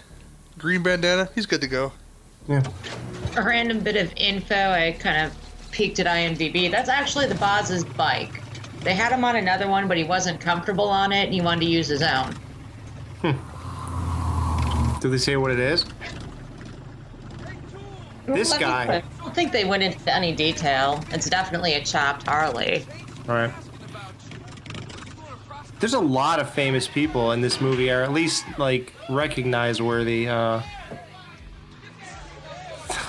green 0.58 0.82
bandana. 0.82 1.28
He's 1.36 1.46
good 1.46 1.60
to 1.60 1.68
go. 1.68 1.92
Yeah. 2.48 2.64
A 3.36 3.44
random 3.44 3.78
bit 3.78 3.94
of 3.94 4.12
info. 4.16 4.56
I 4.56 4.96
kind 4.98 5.24
of 5.24 5.70
peeked 5.70 6.00
at 6.00 6.06
IMDb. 6.06 6.68
That's 6.68 6.88
actually 6.88 7.28
the 7.28 7.36
Boz's 7.36 7.84
bike. 7.84 8.42
They 8.80 8.94
had 8.94 9.12
him 9.12 9.24
on 9.24 9.36
another 9.36 9.68
one, 9.68 9.86
but 9.86 9.96
he 9.96 10.02
wasn't 10.02 10.40
comfortable 10.40 10.88
on 10.88 11.12
it, 11.12 11.26
and 11.26 11.32
he 11.32 11.40
wanted 11.40 11.60
to 11.60 11.66
use 11.66 11.86
his 11.86 12.02
own. 12.02 12.34
Hmm. 13.20 14.98
Do 14.98 15.08
they 15.08 15.18
say 15.18 15.36
what 15.36 15.52
it 15.52 15.60
is? 15.60 15.86
This 18.34 18.56
guy. 18.56 18.96
I 19.18 19.22
don't 19.22 19.34
think 19.34 19.52
they 19.52 19.64
went 19.64 19.82
into 19.82 20.14
any 20.14 20.32
detail. 20.34 21.02
It's 21.10 21.28
definitely 21.28 21.74
a 21.74 21.84
chopped 21.84 22.26
Harley. 22.26 22.84
All 23.28 23.34
right. 23.34 23.52
There's 25.80 25.94
a 25.94 26.00
lot 26.00 26.38
of 26.38 26.48
famous 26.50 26.86
people 26.86 27.32
in 27.32 27.40
this 27.40 27.60
movie, 27.60 27.90
or 27.90 28.02
at 28.02 28.12
least 28.12 28.44
like 28.58 28.92
recognize 29.10 29.82
worthy. 29.82 30.28
Uh, 30.28 30.62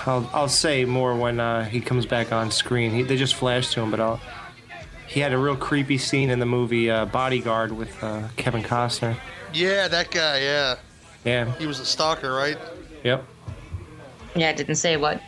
I'll 0.05 0.29
I'll 0.33 0.49
say 0.49 0.83
more 0.85 1.15
when 1.15 1.39
uh, 1.39 1.65
he 1.65 1.79
comes 1.81 2.05
back 2.05 2.31
on 2.31 2.51
screen. 2.51 2.91
He, 2.91 3.03
they 3.03 3.15
just 3.17 3.35
flashed 3.35 3.73
to 3.73 3.81
him, 3.81 3.91
but 3.91 3.99
I'll. 3.99 4.19
He 5.07 5.19
had 5.19 5.31
a 5.33 5.37
real 5.37 5.55
creepy 5.55 5.99
scene 5.99 6.31
in 6.31 6.39
the 6.39 6.45
movie 6.47 6.89
uh, 6.89 7.05
Bodyguard 7.05 7.71
with 7.71 8.03
uh, 8.03 8.29
Kevin 8.35 8.63
Costner. 8.63 9.15
Yeah, 9.53 9.87
that 9.87 10.09
guy. 10.09 10.39
Yeah, 10.41 10.75
Yeah. 11.23 11.51
he 11.57 11.67
was 11.67 11.79
a 11.79 11.85
stalker, 11.85 12.33
right? 12.33 12.57
Yep. 13.03 13.23
Yeah, 14.35 14.49
it 14.49 14.57
didn't 14.57 14.75
say 14.75 14.97
what 14.97 15.21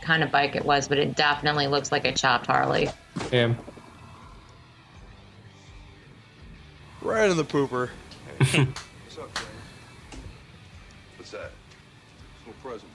kind 0.00 0.22
of 0.22 0.30
bike 0.30 0.54
it 0.54 0.64
was, 0.64 0.86
but 0.88 0.98
it 0.98 1.16
definitely 1.16 1.66
looks 1.66 1.90
like 1.90 2.04
a 2.04 2.12
chopped 2.12 2.46
Harley. 2.46 2.88
Yeah. 3.32 3.54
Right 7.02 7.30
in 7.30 7.36
the 7.36 7.44
pooper. 7.44 7.90
What's 8.38 8.54
up, 9.18 9.34
Jay? 9.34 9.44
What's 11.16 11.30
that? 11.32 11.50
Little 12.46 12.60
present. 12.62 12.90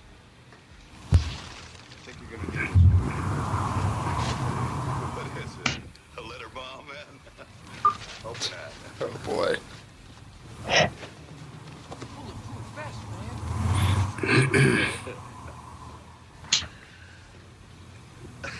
I 1.11 1.15
think 2.05 2.17
you're 2.21 2.37
gonna 2.37 2.51
do 2.51 2.57
this? 2.57 2.69
What 5.15 5.27
is 5.43 5.75
it? 5.75 5.81
A 6.17 6.21
letter 6.21 6.49
bomb, 6.53 6.85
man? 6.87 7.19
Open 8.25 8.51
that. 8.51 8.71
Oh 9.01 9.17
boy. 9.25 9.55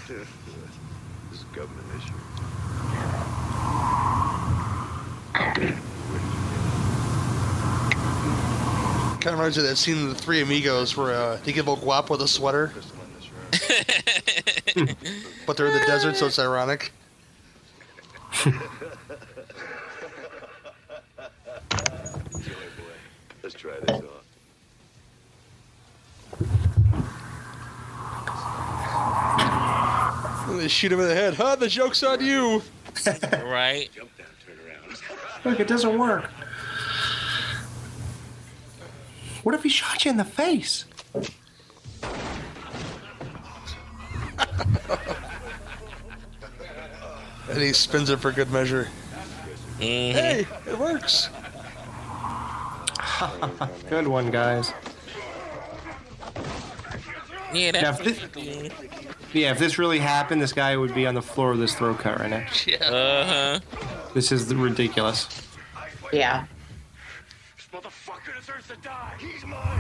This 0.08 0.28
is 1.34 1.44
a 1.44 1.56
government 1.56 1.88
issue. 1.98 2.14
Kind 9.20 9.34
of 9.34 9.40
reminds 9.40 9.58
me 9.58 9.64
of 9.64 9.70
that 9.70 9.76
scene 9.76 9.98
in 9.98 10.08
the 10.08 10.16
Three 10.16 10.42
Amigos 10.42 10.96
where 10.96 11.14
uh, 11.14 11.38
they 11.44 11.52
give 11.52 11.68
old 11.68 11.82
Guapo 11.82 12.16
the 12.16 12.26
sweater, 12.26 12.70
Crystal 12.70 12.96
in 13.04 14.86
this 14.86 14.96
but 15.46 15.58
they're 15.58 15.68
in 15.68 15.74
the 15.74 15.86
desert, 15.86 16.16
so 16.16 16.28
it's 16.28 16.40
ironic. 16.40 16.94
Let's 23.44 23.56
try 23.56 23.78
this 23.82 23.90
on. 23.90 24.08
And 30.50 30.60
they 30.62 30.70
shoot 30.70 30.94
him 30.94 31.02
in 31.02 31.10
the 31.10 31.16
head. 31.16 31.34
Huh? 31.34 31.58
The 31.58 31.68
joke's 31.68 32.02
on 32.04 32.24
you. 32.24 32.62
right? 33.44 33.90
Jump 33.94 34.18
down, 34.18 34.28
turn 34.46 34.56
around. 34.66 35.02
Look, 35.44 35.60
it 35.60 35.68
doesn't 35.68 36.00
work. 36.00 36.30
What 39.50 39.56
if 39.56 39.64
he 39.64 39.70
shot 39.70 40.06
you 40.06 40.12
in 40.12 40.18
the 40.18 40.24
face? 40.24 40.86
And 47.50 47.58
he 47.60 47.74
spins 47.74 48.12
it 48.12 48.20
for 48.20 48.32
good 48.32 48.52
measure. 48.52 48.90
Mhm. 49.80 50.12
Hey, 50.12 50.46
it 50.68 50.78
works. 50.78 51.30
Good 53.90 54.08
one, 54.08 54.30
guys. 54.30 54.72
Yeah, 57.52 57.72
Yeah, 57.74 57.90
if 57.90 58.04
this, 58.04 58.20
yeah, 59.34 59.50
if 59.52 59.58
this 59.58 59.80
really 59.80 59.98
happened, 59.98 60.44
this 60.44 60.54
guy 60.54 60.78
would 60.78 60.94
be 60.94 61.08
on 61.08 61.16
the 61.16 61.24
floor 61.24 61.50
with 61.52 61.62
this 61.62 61.74
throat 61.74 61.98
cut 61.98 62.20
right 62.20 62.30
now. 62.30 62.46
Yeah. 62.68 62.78
Uh 62.86 63.26
huh. 63.26 63.60
This 64.14 64.32
is 64.32 64.54
ridiculous. 64.54 65.28
Yeah. 66.14 66.46
This 68.50 68.66
motherfucker 68.66 68.68
deserves 68.68 68.68
to 68.68 68.76
die. 68.88 69.14
He's 69.20 69.46
mine. 69.46 69.80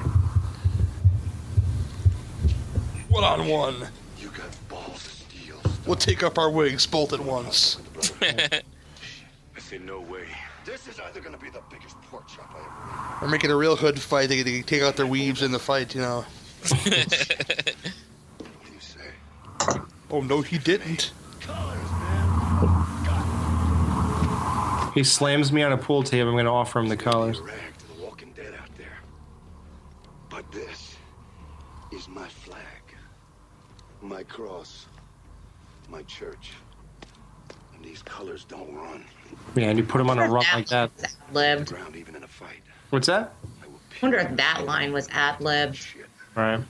One 3.09 3.23
on 3.23 3.47
one. 3.47 3.87
You 4.17 4.29
got 4.29 4.69
balls 4.69 5.05
of 5.05 5.11
steel. 5.11 5.59
We'll 5.85 5.95
take 5.95 6.23
up 6.23 6.37
our 6.37 6.49
wigs 6.49 6.85
both 6.85 7.13
at 7.13 7.19
once. 7.19 7.77
I 8.21 8.61
say 9.57 9.79
no 9.79 10.01
way. 10.01 10.25
This 10.65 10.87
is 10.87 10.99
either 10.99 11.19
gonna 11.19 11.37
be 11.37 11.49
the 11.49 11.61
biggest 11.71 11.99
pork 12.03 12.27
chop 12.27 12.53
I 12.53 12.59
ever 12.59 13.25
We're 13.25 13.31
making 13.31 13.51
a 13.51 13.55
real 13.55 13.75
hood 13.75 13.99
fight. 13.99 14.29
They, 14.29 14.43
they 14.43 14.61
take 14.61 14.83
out 14.83 14.95
their 14.95 15.07
weaves 15.07 15.41
in 15.41 15.51
the 15.51 15.59
fight, 15.59 15.95
you 15.95 16.01
know. 16.01 16.25
What 16.67 16.83
do 16.83 18.73
you 18.73 18.79
say? 18.79 19.79
Oh 20.11 20.21
no, 20.21 20.41
he 20.41 20.57
didn't. 20.57 21.11
He 24.93 25.03
slams 25.03 25.51
me 25.51 25.63
on 25.63 25.71
a 25.71 25.77
pool 25.77 26.03
table. 26.03 26.29
I'm 26.29 26.35
going 26.35 26.45
to 26.45 26.51
offer 26.51 26.79
him 26.79 26.89
the 26.89 26.97
colors. 26.97 27.39
Rag 27.39 27.77
to 27.77 27.95
the 27.95 28.03
walking 28.03 28.33
dead 28.33 28.53
out 28.61 28.75
there. 28.77 28.97
But 30.29 30.51
this 30.51 30.95
is 31.91 32.07
my 32.07 32.27
flag, 32.27 32.59
my 34.01 34.23
cross, 34.39 34.85
my 35.89 36.01
church. 36.03 36.51
And 37.75 37.83
these 37.83 38.01
colors 38.01 38.45
don't 38.45 38.73
run. 38.73 39.03
Yeah, 39.55 39.65
and 39.65 39.77
you 39.77 39.83
put 39.83 39.99
him 39.99 40.09
on 40.09 40.17
a 40.17 40.29
run 40.29 40.45
like 40.53 40.67
that. 40.67 40.91
Lived. 41.33 41.73
Ground 41.73 41.95
even 41.95 42.15
in 42.15 42.23
a 42.23 42.27
fight. 42.27 42.61
What's 42.89 43.07
that? 43.07 43.33
I 43.63 43.67
wonder 44.01 44.17
if 44.17 44.35
that 44.37 44.63
line 44.65 44.93
was 44.93 45.07
ad 45.11 45.41
libbed. 45.41 45.85
Right. 46.35 46.61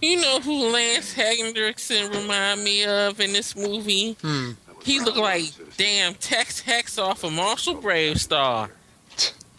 You 0.00 0.20
know 0.20 0.38
who 0.40 0.70
Lance 0.70 1.14
Henriksen 1.14 2.10
remind 2.10 2.62
me 2.62 2.84
of 2.84 3.20
in 3.20 3.32
this 3.32 3.56
movie? 3.56 4.16
Hmm. 4.20 4.50
He 4.82 5.00
looked 5.00 5.16
like 5.16 5.44
damn 5.78 6.14
Tex 6.14 6.60
Hex 6.60 6.98
off 6.98 7.24
of 7.24 7.32
Marshall 7.32 7.76
Brave 7.76 8.16
BraveStarr. 8.16 8.70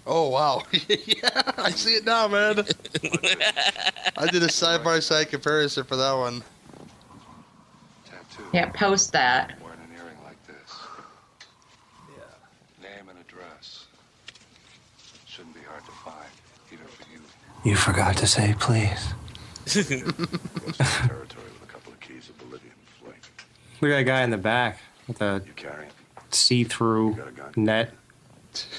Oh 0.08 0.30
wow, 0.30 0.62
yeah, 0.88 1.42
I 1.58 1.72
see 1.72 1.96
it 1.96 2.06
now, 2.06 2.28
man. 2.28 2.60
I 4.18 4.28
did 4.28 4.44
a 4.44 4.50
side 4.50 4.84
by 4.84 5.00
side 5.00 5.30
comparison 5.30 5.84
for 5.84 5.96
that 5.96 6.12
one. 6.14 6.44
Tattoo. 8.06 8.44
Yeah, 8.54 8.70
post 8.70 9.12
that. 9.14 9.60
Wearing 9.64 9.80
an 9.80 9.88
earring 9.98 10.18
like 10.24 10.38
this. 10.46 10.78
Yeah. 12.16 12.88
Name 12.88 13.10
and 13.10 13.18
address. 13.20 13.88
Shouldn't 15.26 15.56
be 15.56 15.62
hard 15.62 15.84
to 15.86 15.92
find, 15.92 16.30
even 16.72 16.86
for 16.86 17.04
you. 17.12 17.20
You 17.64 17.76
forgot 17.76 18.16
to 18.18 18.28
say 18.28 18.54
please. 18.60 19.14
Territory 19.66 19.90
with 21.50 21.64
a 21.64 21.72
couple 21.72 21.94
of 21.94 22.00
keys 22.00 22.30
of 22.30 22.38
Bolivian 22.38 22.74
fling. 23.02 23.16
Look 23.82 23.90
at 23.92 23.96
that 23.96 24.04
guy 24.04 24.22
in 24.22 24.30
the 24.30 24.38
back 24.38 24.82
with 25.08 25.18
the 25.18 25.42
see-through 26.30 27.18
net 27.56 27.92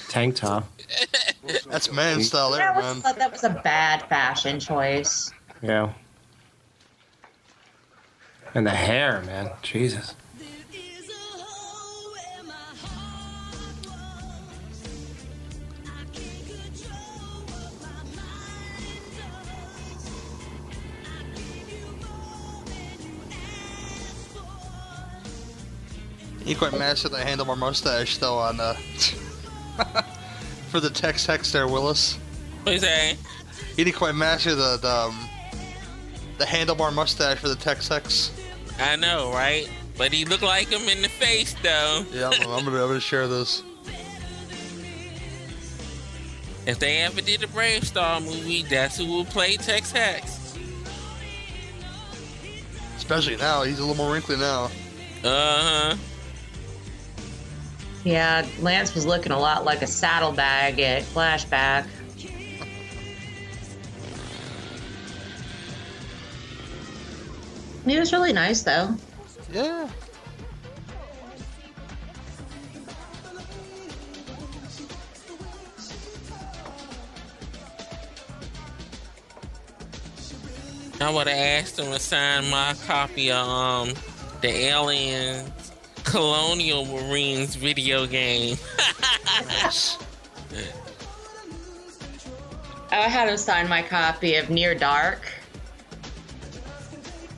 tank 0.09 0.35
top. 0.35 0.67
That's 1.69 1.91
man 1.91 2.21
style 2.23 2.53
I 2.53 2.57
there, 2.57 2.69
always 2.71 2.83
man. 2.85 3.01
thought 3.01 3.17
that 3.17 3.31
was 3.31 3.43
a 3.43 3.49
bad 3.63 4.03
fashion 4.09 4.59
choice. 4.59 5.31
Yeah. 5.61 5.93
And 8.53 8.65
the 8.65 8.71
hair, 8.71 9.21
man. 9.25 9.51
Jesus. 9.61 10.15
He 26.47 26.55
quite 26.55 26.71
mastered 26.79 27.11
the 27.11 27.17
handlebar 27.17 27.57
mustache 27.57 28.17
though 28.19 28.37
on 28.37 28.61
uh 28.61 28.73
for 30.69 30.79
the 30.79 30.89
Tex 30.89 31.25
Hex 31.25 31.51
there, 31.51 31.67
Willis. 31.67 32.15
What 32.63 32.73
you 32.73 32.79
say? 32.79 33.17
He 33.75 33.83
didn't 33.83 33.97
quite 33.97 34.15
master 34.15 34.55
the 34.55 34.77
the, 34.81 34.89
um, 34.89 35.29
the 36.37 36.45
handlebar 36.45 36.93
mustache 36.93 37.39
for 37.39 37.47
the 37.47 37.55
Tex 37.55 37.87
Hex. 37.87 38.31
I 38.79 38.95
know, 38.95 39.31
right? 39.31 39.69
But 39.97 40.13
he 40.13 40.25
looked 40.25 40.43
like 40.43 40.67
him 40.67 40.87
in 40.89 41.01
the 41.01 41.09
face, 41.09 41.55
though. 41.63 42.05
Yeah, 42.13 42.29
I'm, 42.29 42.41
I'm 42.41 42.65
gonna 42.65 42.81
I'm 42.81 42.87
gonna 42.87 42.99
share 42.99 43.27
this. 43.27 43.63
If 46.67 46.79
they 46.79 46.97
ever 46.97 47.21
did 47.21 47.41
a 47.43 47.47
BraveStarr 47.47 48.21
movie, 48.23 48.63
that's 48.63 48.97
who 48.97 49.05
will 49.05 49.25
play 49.25 49.55
Tex 49.55 49.91
Hex. 49.91 50.57
Especially 52.97 53.37
now, 53.37 53.63
he's 53.63 53.79
a 53.79 53.81
little 53.81 53.95
more 53.95 54.11
wrinkly 54.11 54.35
now. 54.35 54.65
Uh 55.23 55.91
huh. 55.93 55.95
Yeah, 58.07 58.47
Lance 58.61 58.95
was 58.95 59.05
looking 59.05 59.33
a 59.33 59.37
lot 59.37 59.65
like 59.65 59.81
a 59.81 59.85
saddlebag 59.85 60.79
at 60.79 61.03
flashback. 61.03 61.85
He 67.85 67.99
was 67.99 68.13
really 68.13 68.31
nice 68.31 68.61
though. 68.61 68.95
Yeah. 69.51 69.89
I 81.01 81.09
would 81.09 81.27
have 81.27 81.37
asked 81.37 81.77
him 81.77 81.91
to 81.91 81.99
sign 81.99 82.49
my 82.49 82.73
copy 82.85 83.31
of 83.31 83.45
um 83.45 83.93
the 84.39 84.47
Aliens 84.47 85.56
Colonial 86.07 86.85
Marines 86.85 87.55
video 87.55 88.07
game. 88.07 88.57
Oh, 92.89 92.95
I 93.01 93.09
had 93.09 93.27
him 93.27 93.35
sign 93.35 93.67
my 93.67 93.81
copy 93.81 94.35
of 94.35 94.49
Near 94.49 94.73
Dark. 94.73 95.29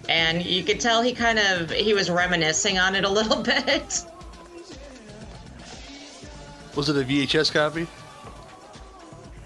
And 0.07 0.45
you 0.45 0.61
could 0.63 0.79
tell 0.79 1.01
he 1.01 1.11
kind 1.11 1.39
of 1.39 1.71
he 1.71 1.95
was 1.95 2.11
reminiscing 2.11 2.77
on 2.77 2.93
it 2.93 3.03
a 3.03 3.09
little 3.19 3.41
bit. 3.41 4.05
Was 6.75 6.87
it 6.89 6.97
a 6.97 7.03
VHS 7.03 7.51
copy? 7.51 7.87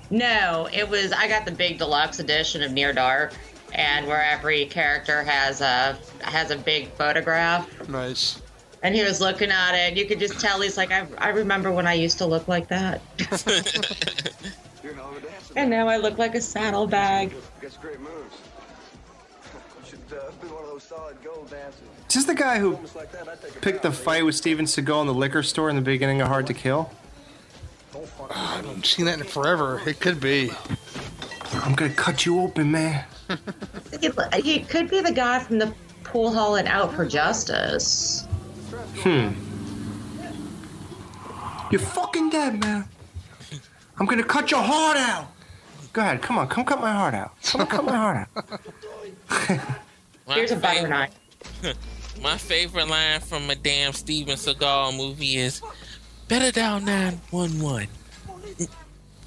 No, 0.10 0.68
it 0.74 0.88
was 0.88 1.14
I 1.14 1.30
got 1.30 1.46
the 1.46 1.54
big 1.54 1.78
deluxe 1.78 2.20
edition 2.20 2.62
of 2.64 2.74
Near 2.74 2.92
Dark 2.92 3.34
and 3.72 4.06
where 4.06 4.22
every 4.22 4.66
character 4.66 5.24
has 5.24 5.62
a 5.62 5.98
has 6.20 6.52
a 6.52 6.58
big 6.58 6.90
photograph. 6.90 7.88
Nice. 7.88 8.43
And 8.84 8.94
he 8.94 9.02
was 9.02 9.22
looking 9.22 9.50
at 9.50 9.74
it. 9.74 9.98
You 9.98 10.06
could 10.06 10.20
just 10.20 10.40
tell 10.42 10.60
he's 10.60 10.78
like, 10.78 10.92
I, 10.92 11.08
I 11.18 11.30
remember 11.30 11.72
when 11.72 11.88
I 11.88 11.94
used 11.94 12.18
to 12.18 12.26
look 12.26 12.50
like 12.50 12.68
that. 12.68 13.02
and 15.56 15.70
now 15.70 15.88
I 15.88 15.96
look 15.98 16.18
like 16.18 16.36
a 16.36 16.42
saddlebag. 16.42 17.34
Gets 17.62 17.78
great 17.78 18.02
moves. 18.02 18.36
Should 19.88 20.00
uh, 20.12 20.32
be 20.42 20.48
one 20.48 20.64
of 20.64 20.70
those 20.70 20.84
solid 20.84 21.16
gold 21.24 21.50
dancers. 21.50 21.82
Is 22.10 22.16
this 22.16 22.26
the 22.26 22.36
guy 22.36 22.60
who 22.60 22.78
picked 23.62 23.84
the 23.84 23.92
fight 23.92 24.26
with 24.26 24.36
Steven 24.36 24.66
Seagal 24.66 25.02
in 25.02 25.08
the 25.08 25.14
liquor 25.14 25.44
store 25.44 25.70
in 25.70 25.78
the 25.78 25.82
beginning 25.82 26.22
of 26.22 26.28
Hard 26.28 26.46
to 26.48 26.54
Kill? 26.54 26.92
I 28.30 28.58
haven't 28.58 28.86
seen 28.86 29.06
that 29.06 29.18
in 29.18 29.26
forever. 29.26 29.82
It 29.88 30.02
could 30.02 30.20
be. 30.20 30.52
I'm 31.54 31.74
gonna 31.74 31.94
cut 31.94 32.26
you 32.26 32.42
open, 32.42 32.72
man. 32.72 33.06
He, 34.02 34.10
he 34.42 34.60
could 34.60 34.90
be 34.90 35.00
the 35.00 35.12
guy 35.12 35.40
from 35.40 35.60
the 35.60 35.74
pool 36.04 36.34
hall 36.34 36.56
and 36.56 36.68
Out 36.68 36.94
for 36.94 37.06
Justice. 37.06 38.28
Hmm. 38.98 39.30
You're 41.72 41.82
fucking 41.82 42.30
dead, 42.30 42.60
man. 42.60 42.86
I'm 43.98 44.06
gonna 44.06 44.24
cut 44.24 44.52
your 44.52 44.62
heart 44.62 44.98
out. 44.98 45.28
Go 45.94 46.02
ahead, 46.02 46.22
come 46.22 46.38
on, 46.38 46.48
come 46.48 46.66
cut 46.66 46.80
my 46.82 46.92
heart 46.92 47.14
out. 47.14 47.34
Come 47.44 47.66
cut 47.68 47.86
my 47.86 47.96
heart 47.96 48.28
out. 48.36 48.60
Here's 50.28 50.52
a 50.52 50.56
butter 50.56 50.76
favorite- 50.76 50.90
knife. 50.90 51.12
My 52.22 52.38
favorite 52.38 52.88
line 52.88 53.20
from 53.22 53.50
a 53.50 53.56
damn 53.56 53.92
Steven 53.92 54.36
Seagal 54.36 54.96
movie 54.96 55.38
is 55.38 55.62
Better 56.28 56.52
dial 56.52 56.80
911. 56.80 57.88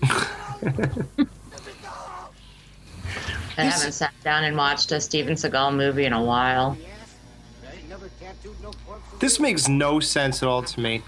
I 3.59 3.65
haven't 3.65 3.93
sat 3.93 4.13
down 4.23 4.45
and 4.45 4.57
watched 4.57 4.93
a 4.93 5.01
Steven 5.01 5.35
Seagal 5.35 5.75
movie 5.77 6.05
in 6.05 6.13
a 6.13 6.23
while. 6.23 6.77
This 9.19 9.41
makes 9.41 9.69
no 9.69 10.01
sense 10.01 10.43
at 10.43 10.49
all 10.49 10.63
to 10.63 10.81
me. 10.81 11.03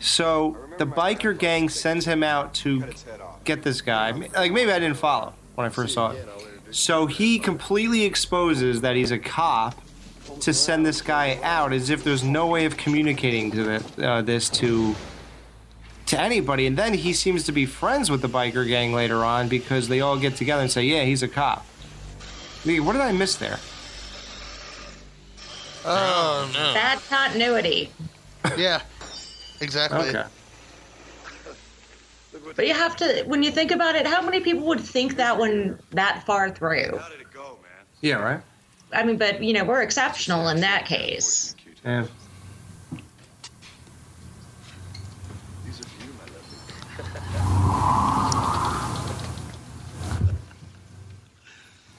So 0.00 0.56
the 0.78 0.86
biker 0.86 1.36
gang 1.36 1.68
sends 1.68 2.04
him 2.04 2.22
out 2.22 2.54
to 2.54 2.84
get 3.44 3.62
this 3.62 3.80
guy. 3.80 4.10
Like 4.12 4.52
maybe 4.52 4.70
I 4.70 4.78
didn't 4.78 4.96
follow 4.98 5.34
when 5.54 5.66
I 5.66 5.70
first 5.70 5.94
saw 5.94 6.10
it. 6.10 6.28
So 6.70 7.06
he 7.06 7.38
completely 7.38 8.04
exposes 8.04 8.80
that 8.82 8.96
he's 8.96 9.10
a 9.10 9.18
cop 9.18 9.80
to 10.40 10.52
send 10.52 10.84
this 10.84 11.00
guy 11.00 11.38
out, 11.42 11.72
as 11.72 11.88
if 11.88 12.04
there's 12.04 12.24
no 12.24 12.46
way 12.46 12.66
of 12.66 12.76
communicating 12.76 13.50
to 13.52 13.82
uh, 14.06 14.22
this 14.22 14.50
to 14.50 14.94
to 16.06 16.20
anybody. 16.20 16.66
And 16.66 16.76
then 16.76 16.94
he 16.94 17.12
seems 17.12 17.44
to 17.44 17.52
be 17.52 17.66
friends 17.66 18.10
with 18.10 18.22
the 18.22 18.28
biker 18.28 18.66
gang 18.66 18.92
later 18.92 19.24
on 19.24 19.48
because 19.48 19.88
they 19.88 20.00
all 20.00 20.18
get 20.18 20.36
together 20.36 20.62
and 20.62 20.70
say, 20.70 20.82
"Yeah, 20.84 21.04
he's 21.04 21.22
a 21.22 21.28
cop." 21.28 21.64
What 22.64 22.92
did 22.92 23.00
I 23.00 23.12
miss 23.12 23.36
there? 23.36 23.58
Oh, 25.86 26.50
no. 26.52 26.74
Bad 26.74 26.98
continuity. 27.08 27.90
Yeah. 28.56 28.80
Exactly. 29.60 30.08
Okay. 30.08 30.24
But 32.54 32.66
you 32.66 32.74
have 32.74 32.96
to, 32.96 33.24
when 33.26 33.42
you 33.42 33.50
think 33.50 33.70
about 33.70 33.94
it, 33.96 34.06
how 34.06 34.22
many 34.22 34.40
people 34.40 34.66
would 34.66 34.80
think 34.80 35.16
that 35.16 35.38
one 35.38 35.78
that 35.92 36.24
far 36.26 36.50
through? 36.50 37.00
Yeah, 38.00 38.16
right. 38.16 38.40
I 38.92 39.02
mean, 39.02 39.16
but 39.16 39.42
you 39.42 39.52
know, 39.52 39.64
we're 39.64 39.82
exceptional 39.82 40.48
in 40.48 40.60
that 40.60 40.86
case. 40.86 41.56
Yeah. 41.84 42.06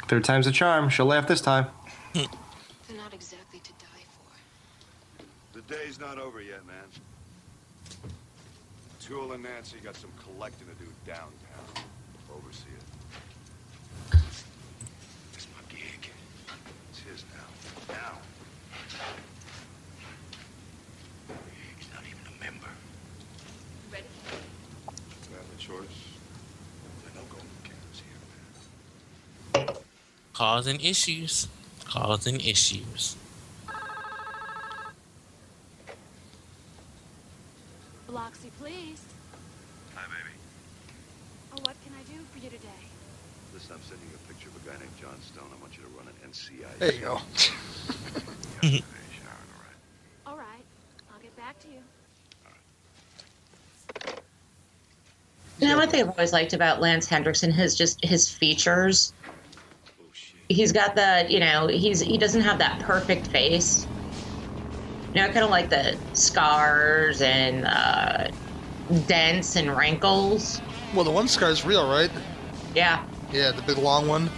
Third 0.07 0.23
time's 0.23 0.47
a 0.47 0.51
charm. 0.51 0.89
She'll 0.89 1.05
laugh 1.05 1.27
this 1.27 1.41
time. 1.41 1.67
They're 2.13 2.25
not 2.95 3.13
exactly 3.13 3.59
to 3.59 3.71
die 3.73 4.05
for. 4.07 5.59
The 5.59 5.61
day's 5.75 5.96
not 6.07 6.19
over 6.19 6.41
yet, 6.41 6.65
man. 6.65 6.75
Tool 9.01 9.33
and 9.33 9.43
Nancy 9.43 9.75
got 9.83 9.93
some 9.97 10.09
collecting 10.23 10.65
to 10.67 10.73
do 10.75 10.89
downtown. 11.05 11.83
Oversee 12.33 12.69
it. 12.77 14.19
It's 15.33 15.47
my 15.53 15.69
gig. 15.69 16.09
It's 16.91 16.99
his 16.99 17.25
now. 17.35 17.93
Now. 17.93 18.13
He's 21.77 21.89
not 21.93 22.03
even 22.03 22.25
a 22.25 22.43
member. 22.43 22.71
Ready? 23.91 24.05
Do 24.87 25.33
I 25.33 25.37
have 25.39 25.51
a 25.53 25.59
choice? 25.59 25.99
Then 27.03 27.17
I'll 27.17 27.25
go 27.25 27.35
with 27.35 28.01
here, 29.53 29.65
man. 29.65 29.75
Causing 30.31 30.79
issues. 30.79 31.49
Causing 31.83 32.39
issues. 32.39 33.17
Bloxy, 38.07 38.49
please. 38.59 39.03
Hi, 39.95 40.03
baby. 40.07 40.33
Oh, 41.51 41.61
what 41.63 41.75
can 41.83 41.91
I 41.93 42.03
do 42.03 42.23
for 42.31 42.39
you 42.39 42.49
today? 42.49 42.81
Listen, 43.53 43.75
I'm 43.75 43.81
sending 43.81 44.07
you 44.07 44.15
a 44.15 44.27
picture 44.31 44.49
of 44.49 44.55
a 44.55 44.69
guy 44.69 44.79
named 44.79 44.95
John 45.01 45.19
Stone. 45.21 45.49
I 45.51 45.61
want 45.61 45.75
you 45.75 45.83
to 45.83 45.89
run 45.89 46.07
an 46.07 46.15
NCIC. 46.29 46.79
There 46.79 46.93
you 46.93 47.01
go. 47.01 47.19
Hey, 48.61 48.83
all 50.25 50.33
right? 50.33 50.33
All 50.33 50.37
right. 50.37 50.65
I'll 51.13 51.21
get 51.21 51.35
back 51.37 51.59
to 51.61 51.67
you. 51.67 51.79
You 55.59 55.67
know 55.67 55.77
what 55.77 55.91
they've 55.91 56.07
always 56.07 56.33
liked 56.33 56.53
about 56.53 56.81
Lance 56.81 57.07
Henriksen? 57.07 57.51
His 57.51 57.75
just 57.75 58.03
his 58.03 58.29
features. 58.29 59.13
Oh, 59.99 60.05
he's 60.49 60.71
got 60.71 60.95
the 60.95 61.27
you 61.29 61.39
know 61.39 61.67
he's 61.67 61.99
he 61.99 62.17
doesn't 62.17 62.41
have 62.41 62.57
that 62.59 62.79
perfect 62.79 63.27
face. 63.27 63.87
You 65.17 65.23
know, 65.23 65.29
kind 65.29 65.45
of 65.45 65.49
like 65.49 65.69
the 65.71 65.97
scars 66.13 67.23
and 67.23 67.65
uh, 67.65 68.27
dents 69.07 69.55
and 69.55 69.75
wrinkles. 69.75 70.61
Well, 70.93 71.05
the 71.05 71.09
one 71.09 71.27
scar's 71.27 71.65
real, 71.65 71.89
right? 71.89 72.11
Yeah, 72.75 73.03
Yeah, 73.33 73.49
the 73.49 73.63
big 73.63 73.79
long 73.79 74.07
one. 74.07 74.29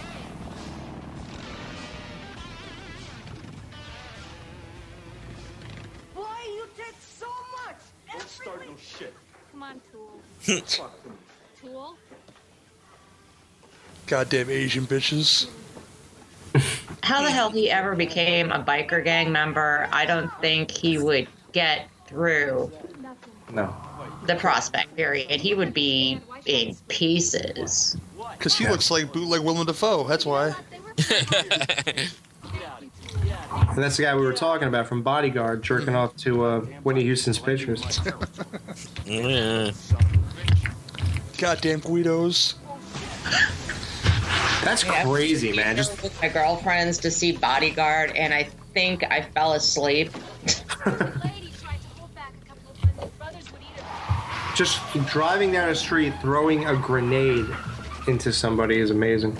Boy, 6.14 6.24
you 6.46 6.66
did 6.74 6.94
so 6.98 7.26
much. 7.66 7.76
Don't 8.10 8.26
start 8.26 8.66
no 8.66 8.74
shit. 8.82 9.12
Come 9.52 9.62
on, 9.62 9.82
Tool. 9.92 10.22
Tool? 11.60 11.98
Goddamn 14.06 14.48
Asian 14.48 14.86
bitches. 14.86 15.46
How 17.10 17.22
the 17.22 17.30
hell 17.30 17.50
he 17.50 17.70
ever 17.70 17.96
became 17.96 18.52
a 18.52 18.62
biker 18.62 19.02
gang 19.02 19.32
member? 19.32 19.88
I 19.92 20.06
don't 20.06 20.30
think 20.40 20.70
he 20.70 20.96
would 20.98 21.26
get 21.52 21.88
through 22.06 22.70
No. 23.52 23.74
the 24.26 24.36
prospect 24.36 24.94
period. 24.96 25.40
He 25.40 25.54
would 25.54 25.74
be 25.74 26.20
in 26.46 26.76
pieces. 26.88 27.96
Because 28.38 28.56
he 28.56 28.68
looks 28.68 28.90
like 28.90 29.12
bootleg 29.12 29.40
Willem 29.42 29.66
Dafoe. 29.66 30.04
That's 30.06 30.24
why. 30.24 30.54
And 33.52 33.78
that's 33.78 33.96
the 33.96 34.04
guy 34.04 34.14
we 34.14 34.22
were 34.22 34.32
talking 34.32 34.68
about 34.68 34.86
from 34.88 35.02
Bodyguard, 35.02 35.62
jerking 35.62 35.94
off 35.94 36.16
to 36.18 36.44
uh, 36.44 36.60
Whitney 36.82 37.02
Houston's 37.02 37.38
pictures. 37.38 37.82
Yeah. 39.04 39.70
Goddamn 41.38 41.80
Guidos. 41.80 42.54
That's 44.64 44.84
crazy, 44.84 45.52
man. 45.52 45.76
Just 45.76 46.02
with 46.02 46.20
my 46.20 46.28
girlfriends 46.28 46.98
to 46.98 47.10
see 47.10 47.32
Bodyguard, 47.32 48.12
and 48.16 48.32
I 48.34 48.44
think 48.74 49.04
I 49.04 49.22
fell 49.22 49.54
asleep. 49.54 50.12
lady 50.86 51.52
tried 51.60 51.80
to 51.80 51.88
hold 51.96 52.14
back 52.14 52.32
a 52.42 52.48
couple 52.48 52.70
of 52.70 52.76
hundred 52.78 53.18
brothers 53.18 53.52
would 53.52 53.60
eat 53.62 53.80
her. 53.80 54.54
just 54.54 54.80
driving 55.06 55.52
down 55.52 55.68
a 55.70 55.74
street, 55.74 56.12
throwing 56.20 56.66
a 56.66 56.76
grenade 56.76 57.46
into 58.06 58.32
somebody 58.32 58.78
is 58.78 58.90
amazing. 58.90 59.36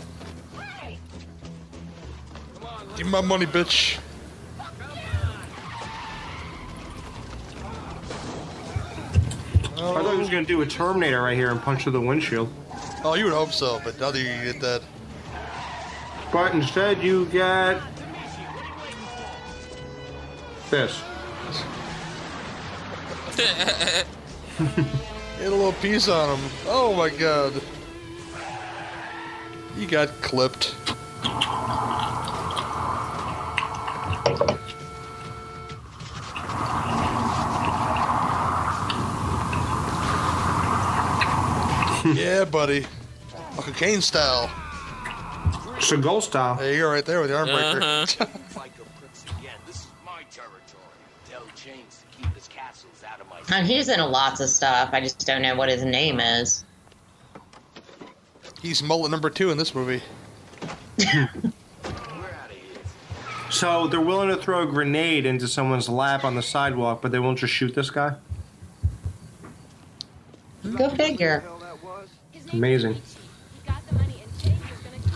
Give 2.96 3.06
me 3.06 3.12
my 3.12 3.20
money, 3.20 3.46
bitch. 3.46 3.98
I 9.82 10.02
thought 10.02 10.12
he 10.12 10.18
was 10.18 10.28
gonna 10.28 10.44
do 10.44 10.60
a 10.60 10.66
Terminator 10.66 11.22
right 11.22 11.36
here 11.36 11.50
and 11.50 11.60
punch 11.60 11.84
through 11.84 11.92
the 11.92 12.00
windshield, 12.00 12.52
Oh, 13.02 13.14
you 13.14 13.24
would 13.24 13.32
hope 13.32 13.52
so, 13.52 13.80
but 13.82 13.98
now 13.98 14.10
that 14.10 14.18
you 14.18 14.52
get 14.52 14.60
that. 14.60 14.82
But 16.33 16.55
instead 16.55 17.03
you 17.03 17.26
get 17.26 17.81
this. 20.70 21.03
Hit 23.37 24.07
a 25.47 25.51
little 25.51 25.72
piece 25.74 26.09
on 26.09 26.39
him. 26.39 26.51
Oh 26.66 26.95
my 26.95 27.09
god. 27.09 27.61
You 29.76 29.87
got 29.87 30.09
clipped. 30.20 30.74
yeah, 42.14 42.45
buddy. 42.45 42.87
Uncle 43.57 43.72
Kane 43.72 44.01
style. 44.01 44.51
Seagal 45.81 46.22
style. 46.22 46.57
There 46.57 46.72
you 46.72 46.81
go, 46.81 46.91
right 46.91 47.05
there 47.05 47.20
with 47.20 47.31
the 47.31 47.37
arm 47.37 47.49
breaker. 47.49 47.81
Uh-huh. 47.83 48.26
Biker 48.55 48.85
Prince 48.99 49.24
again. 49.39 49.57
This 49.66 49.76
is 49.76 49.87
my 50.05 50.22
territory. 50.31 50.61
Tell 51.28 51.43
James 51.57 52.03
to 52.03 52.18
keep 52.18 52.35
his 52.35 52.49
castles 52.49 53.03
out 53.11 53.20
of 53.20 53.28
my 53.28 53.41
And 53.57 53.66
he's 53.66 53.89
in 53.89 53.99
lots 54.01 54.41
of 54.41 54.51
stuff. 54.51 54.91
I 54.93 55.01
just 55.01 55.26
don't 55.26 55.43
know 55.43 55.57
what 55.57 55.68
his 55.68 55.83
name 55.85 56.20
is. 56.20 56.64
He's 58.61 58.83
mullet 58.83 59.11
number 59.11 59.31
two 59.31 59.51
in 59.51 59.57
this 59.57 59.74
movie. 59.74 60.03
We're 60.99 61.07
out 61.07 62.51
of 62.51 62.51
here. 62.51 62.83
So 63.49 63.87
they're 63.89 64.03
willing 64.03 64.28
to 64.28 64.37
throw 64.37 64.62
a 64.62 64.66
grenade 64.66 65.24
into 65.24 65.49
someone's 65.49 65.89
lap 65.89 66.24
on 66.24 66.35
the 66.35 66.43
sidewalk, 66.43 67.01
but 67.01 67.11
they 67.11 67.18
won't 67.18 67.39
just 67.39 67.55
shoot 67.55 67.74
this 67.74 67.89
guy. 67.89 68.16
Go 70.76 70.91
figure. 70.91 71.43
Amazing. 72.53 73.01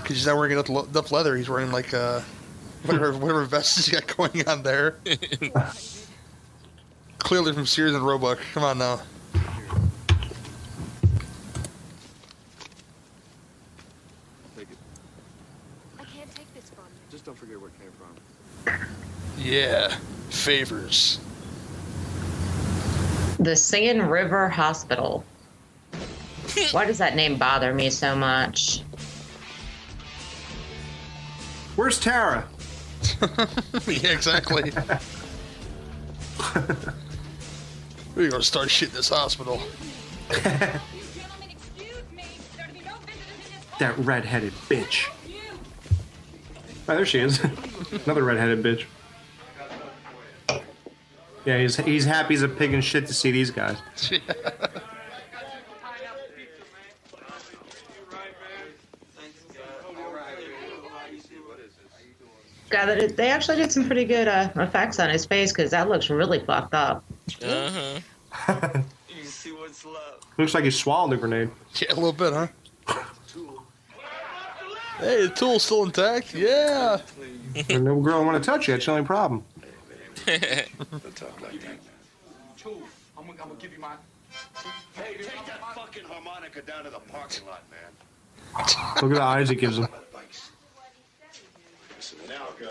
Because 0.04 0.16
he's 0.18 0.26
not 0.26 0.36
wearing 0.36 0.52
enough, 0.52 0.68
le- 0.68 0.84
enough 0.84 1.10
leather. 1.12 1.34
He's 1.34 1.48
wearing 1.48 1.72
like 1.72 1.94
uh, 1.94 2.20
whatever, 2.84 3.14
whatever 3.14 3.44
vest 3.46 3.76
he's 3.76 3.88
got 3.88 4.06
going 4.14 4.46
on 4.46 4.62
there. 4.62 4.96
Clearly 7.18 7.54
from 7.54 7.64
Sears 7.64 7.94
and 7.94 8.06
Roebuck. 8.06 8.38
Come 8.52 8.64
on 8.64 8.76
now. 8.76 9.00
Take 14.54 14.70
it. 14.70 14.76
I 15.98 16.04
can't 16.04 16.30
take 16.34 16.54
this 16.54 16.68
from 16.68 16.84
you. 16.84 17.00
Just 17.10 17.24
don't 17.24 17.38
forget 17.38 17.58
where 17.58 17.70
it 17.70 17.80
came 17.80 17.92
from. 17.92 18.14
Yeah. 19.38 19.96
Favors. 20.28 21.18
The 23.38 23.56
Singing 23.56 24.02
River 24.02 24.50
Hospital. 24.50 25.24
Why 26.72 26.84
does 26.84 26.98
that 26.98 27.16
name 27.16 27.38
bother 27.38 27.72
me 27.72 27.88
so 27.88 28.14
much? 28.14 28.82
Where's 31.76 31.98
Tara? 31.98 32.46
yeah, 33.86 34.10
exactly. 34.10 34.70
We're 38.14 38.30
gonna 38.30 38.42
start 38.42 38.70
shit 38.70 38.90
in 38.90 38.94
this 38.94 39.08
hospital. 39.08 39.60
That 43.80 43.98
redheaded 43.98 44.52
bitch. 44.68 45.08
Oh, 46.88 46.94
there 46.94 47.04
she 47.04 47.18
is. 47.18 47.40
Another 48.06 48.22
redheaded 48.22 48.62
bitch. 48.62 48.84
Yeah, 51.44 51.58
he's 51.58 51.76
he's 51.78 52.04
happy 52.04 52.34
as 52.34 52.42
a 52.42 52.48
pig 52.48 52.72
in 52.72 52.80
shit 52.80 53.06
to 53.08 53.14
see 53.14 53.32
these 53.32 53.50
guys. 53.50 53.78
God, 62.74 62.86
they- 62.86 63.06
they 63.06 63.30
actually 63.30 63.56
did 63.58 63.70
some 63.70 63.86
pretty 63.86 64.04
good 64.04 64.26
uh, 64.28 64.48
effects 64.56 64.98
on 64.98 65.08
his 65.10 65.24
face 65.24 65.52
because 65.52 65.70
that 65.70 65.88
looks 65.88 66.10
really 66.10 66.40
fucked 66.40 66.74
up. 66.74 67.04
Uh-huh. 67.42 68.80
You 69.16 69.24
see 69.30 69.52
what's 69.52 69.84
left. 69.84 70.26
Looks 70.38 70.54
like 70.54 70.64
he 70.64 70.70
swallowed 70.70 71.10
the 71.12 71.16
grenade. 71.16 71.50
Yeah, 71.76 71.92
a 71.92 71.94
little 71.94 72.12
bit, 72.12 72.32
huh? 72.32 72.48
Hey, 74.98 75.26
the 75.26 75.28
tool's 75.34 75.62
still 75.62 75.84
intact. 75.84 76.34
Yeah. 76.34 76.98
And 77.70 77.84
no 77.84 78.00
girl 78.00 78.24
want 78.24 78.42
to 78.42 78.50
touch 78.50 78.66
you. 78.68 78.74
That's 78.74 78.86
the 78.86 78.92
only 78.92 79.04
problem. 79.04 79.44
Don't 80.26 80.40
talk 81.16 81.40
like 81.40 81.60
that. 81.60 81.78
I'm 82.64 82.72
gonna, 82.72 82.82
I'm 83.28 83.36
gonna 83.36 83.54
give 83.60 83.72
you 83.72 83.78
my. 83.80 83.94
Hey, 84.94 85.14
take 85.18 85.46
that 85.46 85.60
fucking 85.74 86.04
harmonica 86.04 86.62
down 86.62 86.84
to 86.84 86.90
the 86.90 86.98
parking 87.00 87.46
lot, 87.46 87.62
man. 87.70 88.64
Look 89.02 89.12
at 89.12 89.16
the 89.16 89.22
eyes 89.22 89.48
he 89.48 89.54
gives 89.56 89.78
him. 89.78 89.88
Listen, 91.96 92.18
now, 92.28 92.46
good. 92.58 92.70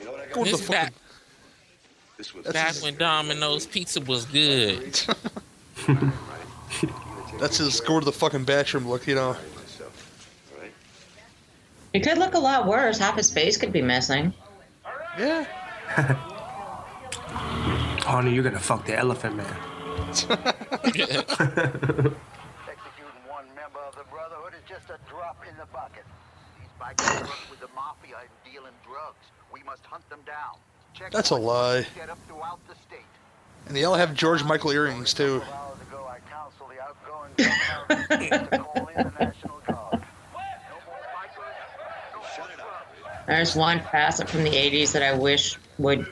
You 0.00 0.06
know 0.06 0.12
what 0.30 0.30
I? 0.30 0.34
Go 0.34 0.40
with 0.40 0.50
the 0.50 0.56
This 0.56 0.68
back, 0.68 0.92
This 2.16 2.34
was 2.34 2.46
back 2.46 2.74
when 2.76 2.96
Domino's 2.96 3.66
Pizza 3.66 4.00
was 4.00 4.24
good. 4.26 5.00
That's 7.38 7.58
his 7.58 7.80
go 7.80 8.00
to 8.00 8.04
the 8.04 8.12
fucking 8.12 8.44
bathroom 8.44 8.88
look, 8.88 9.06
you 9.06 9.14
know. 9.14 9.36
It 11.92 12.00
could 12.00 12.18
look 12.18 12.34
a 12.34 12.38
lot 12.38 12.66
worse. 12.66 12.98
Half 12.98 13.16
his 13.16 13.30
face 13.30 13.56
could 13.56 13.72
be 13.72 13.80
missing. 13.80 14.34
Yeah. 15.18 15.44
Honey, 18.04 18.32
you're 18.32 18.44
gonna 18.44 18.58
fuck 18.58 18.84
the 18.86 18.96
elephant 18.96 19.36
man. 19.36 19.46
Executing 20.08 20.40
one 23.28 23.46
member 23.54 23.80
of 23.86 23.94
the 23.96 24.04
Brotherhood 24.10 24.52
is 24.54 24.64
just 24.68 24.90
a 24.90 24.98
drop 25.08 25.44
in 25.48 25.56
the 25.56 25.66
bucket. 25.72 26.04
These 26.58 26.68
bikers 26.80 27.20
work 27.22 27.50
with 27.50 27.60
the 27.60 27.68
mafia 27.74 28.16
and 28.20 28.30
deal 28.50 28.64
in 28.64 28.72
drugs. 28.84 29.26
We 29.52 29.62
must 29.64 29.77
hunt 29.90 30.08
them 30.10 30.20
down. 30.26 30.56
Check 30.94 31.12
That's 31.12 31.30
a 31.30 31.36
lie. 31.36 31.82
set 31.96 32.10
up 32.10 32.18
throughout 32.26 32.58
the 32.68 32.74
state. 32.86 33.04
And 33.66 33.76
they 33.76 33.84
all 33.84 33.94
have 33.94 34.14
George 34.14 34.42
Michael 34.44 34.70
earrings 34.72 35.12
too. 35.14 35.42
Hours 35.52 35.78
ago, 35.82 36.06
I 36.08 36.18
counseled 36.30 36.70
the 36.70 36.80
outgoing 36.82 37.32
governor 38.18 38.48
to 38.48 38.58
call 38.58 38.86
in 38.88 39.04
the 39.04 39.12
National 39.24 39.60
Guard. 39.66 40.02
There's 43.26 43.54
one 43.54 43.80
facet 43.92 44.28
from 44.28 44.42
the 44.44 44.50
80s 44.50 44.92
that 44.92 45.02
I 45.02 45.14
wish 45.16 45.58
would 45.78 46.06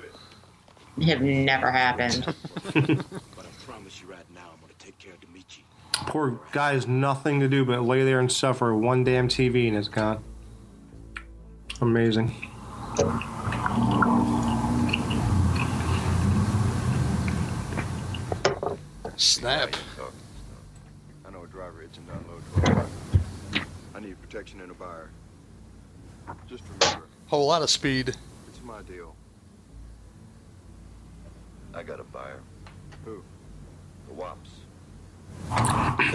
have 1.03 1.23
never 1.23 1.71
happened. 1.71 2.25
But 2.75 3.47
I 3.47 3.65
promise 3.67 4.01
you 4.03 4.09
right 4.11 4.25
now, 4.35 4.51
I'm 4.53 4.61
gonna 4.61 4.73
take 4.79 4.99
care 4.99 5.13
of 5.15 5.21
Dimitri. 5.21 5.65
Poor 6.07 6.39
guy 6.53 6.73
has 6.75 6.87
nothing 6.87 7.41
to 7.41 7.49
do 7.49 7.65
but 7.65 7.83
lay 7.83 8.05
there 8.05 8.21
and 8.21 8.31
suffer 8.31 8.75
one 8.75 9.03
damn 9.05 9.29
TV 9.29 9.67
and 9.69 9.77
it's 9.77 9.89
gone. 9.89 10.23
Amazing. 11.81 12.35
Snap. 19.17 19.75
I 21.27 21.31
know 21.31 21.43
a 21.45 21.47
driver 21.47 21.81
hits 21.81 21.99
and 21.99 22.07
unload 22.09 22.43
12. 23.55 23.67
I 23.95 24.01
need 24.01 24.21
protection 24.21 24.61
in 24.61 24.71
a 24.71 24.75
buyer. 24.75 25.11
Just 26.49 26.65
remember, 26.81 27.05
A 27.07 27.31
Whole 27.31 27.47
lot 27.47 27.63
of 27.63 27.71
speed. 27.71 28.09
it's 28.09 28.63
my 28.65 28.83
deal. 28.83 29.15
I 31.75 31.83
got 31.83 32.01
a 32.01 32.05
buyer. 32.05 32.41
Who? 33.05 33.23
The 34.09 34.15
Wops. 34.15 34.51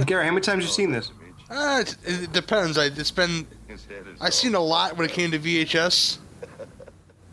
Gary, 0.05 0.25
how 0.25 0.31
many 0.31 0.41
times 0.41 0.63
you 0.63 0.69
seen 0.69 0.91
this? 0.91 1.11
Uh, 1.49 1.79
it, 1.81 1.97
it 2.05 2.31
depends. 2.33 2.77
I 2.77 2.85
it's 2.85 3.11
been 3.11 3.45
His 3.67 3.85
head 3.85 4.05
is 4.13 4.21
I've 4.21 4.33
seen 4.33 4.55
a 4.55 4.59
lot 4.59 4.95
when 4.97 5.05
it 5.07 5.11
came 5.11 5.31
to 5.31 5.39
VHS. 5.39 6.17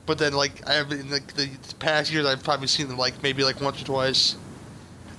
But 0.09 0.17
then, 0.17 0.33
like, 0.33 0.67
I 0.67 0.73
have 0.73 0.91
in 0.91 1.11
like 1.11 1.35
the 1.35 1.51
past 1.81 2.11
years, 2.11 2.25
I've 2.25 2.43
probably 2.43 2.67
seen 2.67 2.89
them 2.89 2.97
like 2.97 3.23
maybe 3.23 3.45
like 3.45 3.61
once 3.61 3.83
or 3.83 3.85
twice. 3.85 4.37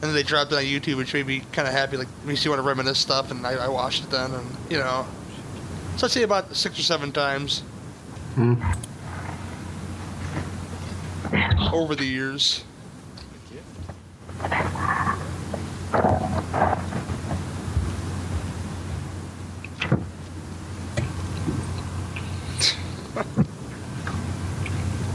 And 0.02 0.10
then 0.10 0.14
they 0.14 0.24
dropped 0.24 0.52
it 0.52 0.56
on 0.56 0.64
YouTube, 0.64 0.98
which 0.98 1.14
made 1.14 1.28
me 1.28 1.44
kind 1.52 1.68
of 1.68 1.74
happy. 1.76 1.96
Like, 1.96 2.08
makes 2.26 2.44
you 2.44 2.50
want 2.50 2.58
to 2.60 2.68
reminisce 2.68 2.98
stuff, 2.98 3.30
and 3.30 3.46
I, 3.46 3.66
I 3.66 3.68
watched 3.68 4.04
it 4.06 4.10
then, 4.10 4.34
and 4.34 4.48
you 4.68 4.80
know. 4.80 5.06
So 5.98 6.08
I'd 6.08 6.12
say 6.12 6.24
about 6.24 6.56
six 6.56 6.80
or 6.80 6.82
seven 6.82 7.12
times 7.12 7.60
Hmm. 8.34 8.56
over 11.72 11.94
the 11.96 12.06
years. 12.06 12.64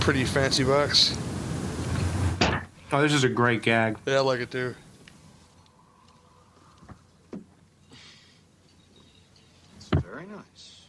Pretty 0.00 0.23
fancy 0.34 0.64
box. 0.64 1.16
Oh, 2.90 3.00
this 3.00 3.12
is 3.12 3.22
a 3.22 3.28
great 3.28 3.62
gag. 3.62 3.96
Yeah, 4.04 4.16
I 4.16 4.20
like 4.20 4.40
it 4.40 4.50
too. 4.50 4.74
It's 9.76 9.88
very 10.02 10.26
nice. 10.26 10.86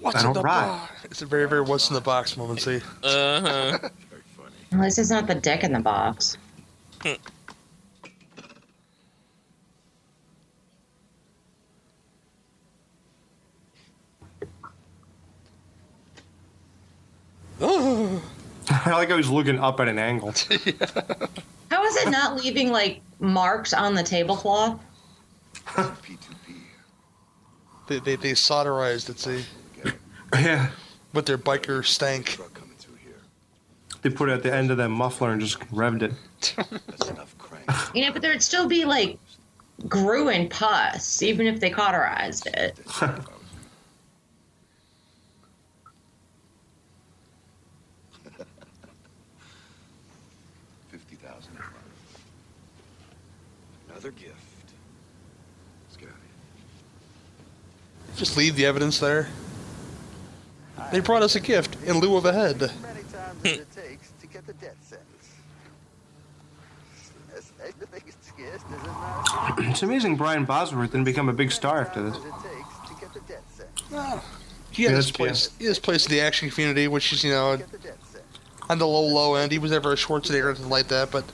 What's 0.00 0.24
I 0.24 0.26
in 0.28 0.32
the 0.32 0.40
ride. 0.40 0.66
box? 0.66 1.04
It's 1.04 1.20
a 1.20 1.26
very, 1.26 1.46
very 1.46 1.60
what's 1.60 1.90
in 1.90 1.94
the 1.94 2.00
box 2.00 2.38
moment. 2.38 2.62
See, 2.62 2.76
Uh 2.76 2.80
huh. 3.02 3.78
Very 3.82 4.22
funny. 4.34 4.54
Well, 4.72 4.80
this 4.82 4.96
is 4.96 5.10
not 5.10 5.26
the 5.26 5.34
dick 5.34 5.62
in 5.62 5.74
the 5.74 5.80
box. 5.80 6.38
oh, 17.60 18.22
I 18.86 18.92
like 18.92 19.10
how 19.10 19.16
he's 19.16 19.28
looking 19.28 19.58
up 19.58 19.80
at 19.80 19.88
an 19.88 19.98
angle. 19.98 20.32
How 21.70 21.84
is 21.84 21.96
it 21.96 22.10
not 22.10 22.36
leaving 22.36 22.72
like 22.72 23.02
marks 23.20 23.74
on 23.74 23.94
the 23.94 24.02
tablecloth? 24.02 24.80
they, 27.86 27.98
they 27.98 28.16
they 28.16 28.32
solderized 28.32 29.10
it. 29.10 29.18
See, 29.18 29.44
yeah. 30.34 30.70
with 31.12 31.26
their 31.26 31.36
biker 31.36 31.84
stank. 31.84 32.38
They 34.00 34.10
put 34.10 34.28
it 34.28 34.32
at 34.32 34.42
the 34.42 34.54
end 34.54 34.70
of 34.70 34.76
that 34.78 34.88
muffler 34.88 35.32
and 35.32 35.40
just 35.40 35.58
revved 35.70 36.02
it. 36.02 36.12
That's 36.86 37.08
enough 37.10 37.36
crank. 37.36 37.64
You 37.94 38.06
know, 38.06 38.12
but 38.12 38.22
there'd 38.22 38.42
still 38.42 38.66
be 38.68 38.84
like 38.84 39.18
grew 39.86 40.28
and 40.28 40.50
pus, 40.50 41.22
even 41.22 41.46
if 41.46 41.60
they 41.60 41.70
cauterized 41.70 42.46
it. 42.46 42.78
Fifty 50.88 51.16
thousand. 51.16 51.58
Another 53.88 54.10
gift. 54.12 54.34
Scotty. 55.90 56.12
Just 58.18 58.36
leave 58.36 58.56
the 58.56 58.66
evidence 58.66 58.98
there. 58.98 59.28
They 60.90 60.98
brought 61.00 61.22
us 61.22 61.36
a 61.36 61.40
gift 61.40 61.76
in 61.84 61.98
lieu 62.00 62.16
of 62.16 62.24
a 62.24 62.32
head. 62.32 62.58
Many 62.60 62.72
times 62.72 63.44
as 63.44 63.52
it 63.52 63.70
takes 63.72 64.10
to 64.20 64.26
get 64.26 64.44
the 64.44 64.54
death 64.54 64.74
sentence. 64.82 65.06
Yes, 67.32 67.52
everything 67.64 68.02
is 68.08 68.16
scarce, 68.20 68.62
does 68.64 68.82
it 68.82 68.86
not? 68.86 69.54
It's 69.70 69.82
amazing 69.84 70.16
Brian 70.16 70.44
Bosworth 70.44 70.90
didn't 70.90 71.04
become 71.04 71.28
a 71.28 71.32
big 71.32 71.52
star 71.52 71.80
after 71.82 72.02
this. 72.02 72.16
As 72.16 72.24
it 72.24 72.32
takes 72.32 72.88
to 72.88 73.00
get 73.00 73.14
the 73.14 73.20
death 73.32 73.44
sentence. 73.88 74.24
He 74.72 74.82
had 74.82 74.90
Yeah, 74.90 74.96
his 74.96 75.06
that's- 75.06 75.10
place. 75.16 75.50
He 75.58 75.64
had 75.64 75.68
his 75.68 75.78
place 75.78 76.06
in 76.06 76.10
the 76.12 76.20
action 76.20 76.50
community, 76.50 76.88
which 76.88 77.12
is 77.12 77.22
you 77.22 77.30
know 77.30 77.56
on 78.68 78.78
the 78.78 78.86
low 78.86 79.06
low 79.06 79.34
end. 79.36 79.52
He 79.52 79.58
was 79.58 79.70
never 79.70 79.92
a 79.92 79.96
Schwarzenegger 79.96 80.44
or 80.44 80.48
anything 80.50 80.68
like 80.68 80.88
that, 80.88 81.12
but 81.12 81.24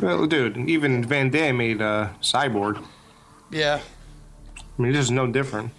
Well, 0.00 0.26
dude, 0.26 0.56
even 0.68 1.04
Van 1.04 1.30
Damme 1.30 1.56
made 1.56 1.80
uh, 1.80 2.08
Cyborg. 2.20 2.84
yeah, 3.50 3.80
I 4.56 4.82
mean, 4.82 4.90
this 4.92 5.04
is 5.04 5.10
no 5.12 5.26
different. 5.28 5.70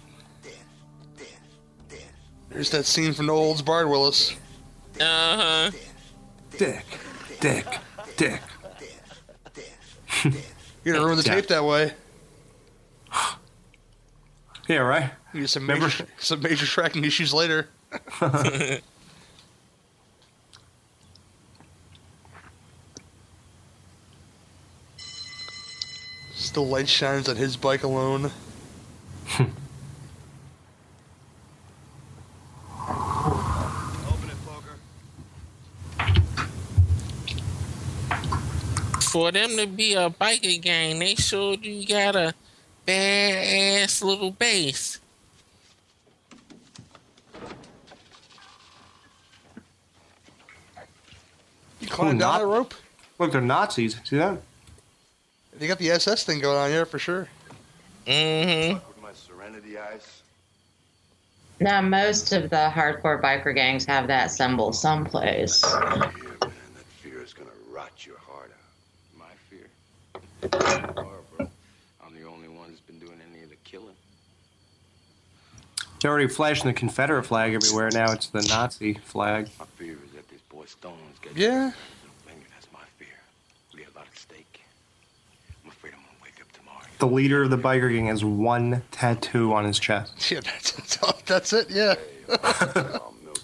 There's 2.56 2.70
that 2.70 2.86
scene 2.86 3.12
from 3.12 3.26
No 3.26 3.34
Holds 3.34 3.60
Barred, 3.60 3.86
Willis. 3.86 4.32
Uh 4.98 5.02
huh. 5.04 5.70
Dick, 6.56 6.86
dick, 7.38 7.66
dick. 8.16 8.40
You're 10.82 10.94
gonna 10.94 11.04
ruin 11.04 11.18
the 11.18 11.22
tape 11.22 11.48
that 11.48 11.64
way. 11.64 11.92
Yeah, 14.68 14.78
right. 14.78 15.12
You 15.32 15.42
get 15.42 15.50
some 15.50 15.64
major, 15.64 16.04
some 16.18 16.42
major 16.42 16.66
tracking 16.66 17.04
issues 17.04 17.32
later. 17.32 17.68
Still 26.34 26.66
light 26.66 26.88
shines 26.88 27.28
on 27.28 27.36
his 27.36 27.56
bike 27.56 27.84
alone. 27.84 28.32
For 39.16 39.32
them 39.32 39.56
to 39.56 39.66
be 39.66 39.94
a 39.94 40.10
biker 40.10 40.60
gang, 40.60 40.98
they 40.98 41.14
showed 41.14 41.64
you 41.64 41.86
got 41.86 42.16
a 42.16 42.34
badass 42.86 44.04
little 44.04 44.30
base. 44.30 45.00
You 51.80 51.88
climb 51.88 52.18
down 52.18 52.40
that 52.40 52.46
rope? 52.46 52.74
Look, 53.18 53.32
they're 53.32 53.40
Nazis. 53.40 53.98
See 54.04 54.16
that? 54.16 54.38
They 55.58 55.66
got 55.66 55.78
the 55.78 55.90
SS 55.92 56.24
thing 56.24 56.40
going 56.40 56.58
on 56.58 56.70
here 56.70 56.84
for 56.84 56.98
sure. 56.98 57.28
Mm-hmm. 58.06 58.74
With 58.74 59.02
my 59.02 59.12
Serenity 59.14 59.78
eyes. 59.78 60.22
Now, 61.58 61.80
most 61.80 62.32
of 62.32 62.50
the 62.50 62.70
hardcore 62.74 63.20
biker 63.20 63.54
gangs 63.54 63.86
have 63.86 64.06
that 64.08 64.30
symbol 64.30 64.72
someplace. 64.72 65.62
Fear 65.62 67.22
is 67.22 67.32
gonna 67.32 67.50
rot 67.70 68.06
your 68.06 68.18
heart 68.18 68.52
out. 68.52 69.18
My 69.18 69.24
fear. 69.48 69.66
Barbara, 70.50 71.50
I'm 72.04 72.14
the 72.14 72.26
only 72.28 72.48
one 72.48 72.68
who's 72.68 72.80
been 72.80 72.98
doing 72.98 73.18
any 73.32 73.42
of 73.42 73.48
the 73.48 73.56
killing. 73.64 73.94
They're 76.00 76.10
already 76.10 76.28
flashing 76.28 76.66
the 76.66 76.74
Confederate 76.74 77.24
flag 77.24 77.54
everywhere. 77.54 77.88
Now 77.90 78.12
it's 78.12 78.26
the 78.28 78.42
Nazi 78.42 78.94
flag. 78.94 79.48
My 79.58 79.64
fear 79.76 79.92
is 80.04 80.12
that 80.14 80.28
this 80.28 80.42
boy 80.50 80.66
Stone's 80.66 81.18
getting. 81.22 81.38
Yeah. 81.38 81.72
Maybe 82.26 82.42
that's 82.54 82.68
my 82.70 82.80
fear. 82.98 83.08
We 83.74 83.82
have 83.82 83.94
a 83.94 83.98
lot 84.00 84.06
at 84.12 84.18
stake. 84.18 84.60
I'm 85.64 85.70
afraid 85.70 85.94
I'm 85.94 86.00
gonna 86.00 86.22
wake 86.22 86.38
up 86.38 86.52
tomorrow 86.52 86.84
and 86.84 86.85
the 86.98 87.06
leader 87.06 87.42
of 87.42 87.50
the 87.50 87.58
biker 87.58 87.92
gang 87.92 88.06
has 88.06 88.24
one 88.24 88.82
tattoo 88.90 89.52
on 89.52 89.64
his 89.64 89.78
chest. 89.78 90.30
Yeah, 90.30 90.40
that's, 90.40 90.72
that's, 90.72 91.22
that's 91.22 91.52
it. 91.52 91.70
Yeah. 91.70 91.94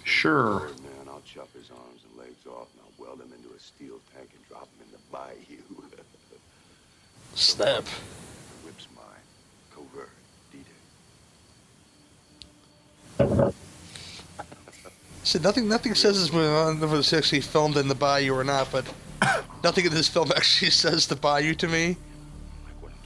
Sure. 0.05 0.59
Man, 0.59 1.07
I'll 1.07 1.21
chop 1.25 1.47
his 1.53 1.69
arms 1.71 2.01
and 2.09 2.19
legs 2.19 2.45
off 2.45 2.67
and 2.73 2.81
I'll 2.83 3.05
weld 3.05 3.21
him 3.21 3.31
into 3.33 3.55
a 3.55 3.59
steel 3.59 4.01
tank 4.13 4.29
and 4.35 4.47
drop 4.49 4.63
him 4.63 4.85
in 4.85 4.91
the 4.91 4.99
bayou. 5.11 5.61
Snap. 7.35 7.85
Whip's 8.65 8.87
mine. 8.93 9.23
Covert. 9.73 10.09
So 15.23 15.39
nothing, 15.39 15.69
nothing 15.69 15.95
says 15.95 16.19
this 16.19 16.33
when 16.33 16.79
whether 16.81 16.97
it's 16.97 17.13
actually 17.13 17.41
filmed 17.41 17.77
in 17.77 17.87
the 17.87 17.95
bayou 17.95 18.33
or 18.33 18.43
not, 18.43 18.69
but 18.71 18.85
nothing 19.63 19.85
in 19.85 19.93
this 19.93 20.09
film 20.09 20.31
actually 20.35 20.71
says 20.71 21.07
the 21.07 21.15
bayou 21.15 21.53
to 21.55 21.67
me. 21.69 21.95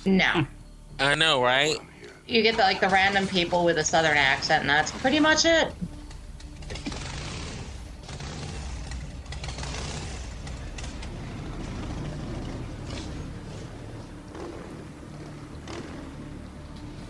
No. 0.08 0.48
I 1.00 1.16
know, 1.16 1.44
right? 1.44 1.78
You 2.28 2.42
get 2.42 2.56
the, 2.56 2.64
like 2.64 2.80
the 2.80 2.88
random 2.88 3.28
people 3.28 3.66
with 3.66 3.78
a 3.78 3.84
southern 3.84 4.16
accent, 4.16 4.62
and 4.62 4.70
that's 4.70 4.90
pretty 4.90 5.20
much 5.20 5.44
it. 5.44 5.74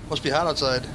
Must 0.10 0.24
be 0.24 0.32
hot 0.32 0.48
outside. 0.48 0.88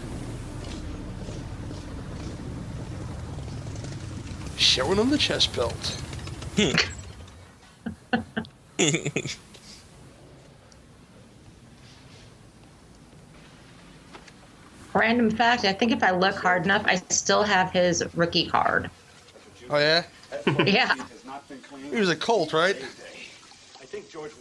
Showing 4.57 4.99
him 4.99 5.11
the 5.11 5.19
chest 5.19 5.55
belt. 5.55 6.03
Random 14.95 15.31
fact: 15.31 15.65
I 15.65 15.73
think 15.73 15.93
if 15.93 16.03
I 16.03 16.11
look 16.11 16.37
hard 16.37 16.65
enough, 16.65 16.83
I 16.87 16.97
still 17.11 17.43
have 17.43 17.71
his 17.73 18.05
rookie 18.15 18.47
card. 18.47 18.91
Oh 19.71 19.79
yeah. 19.79 20.05
Yeah. 20.67 20.95
He 21.91 22.01
was 22.01 22.09
a 22.09 22.17
Colt, 22.17 22.53
right? 22.53 22.77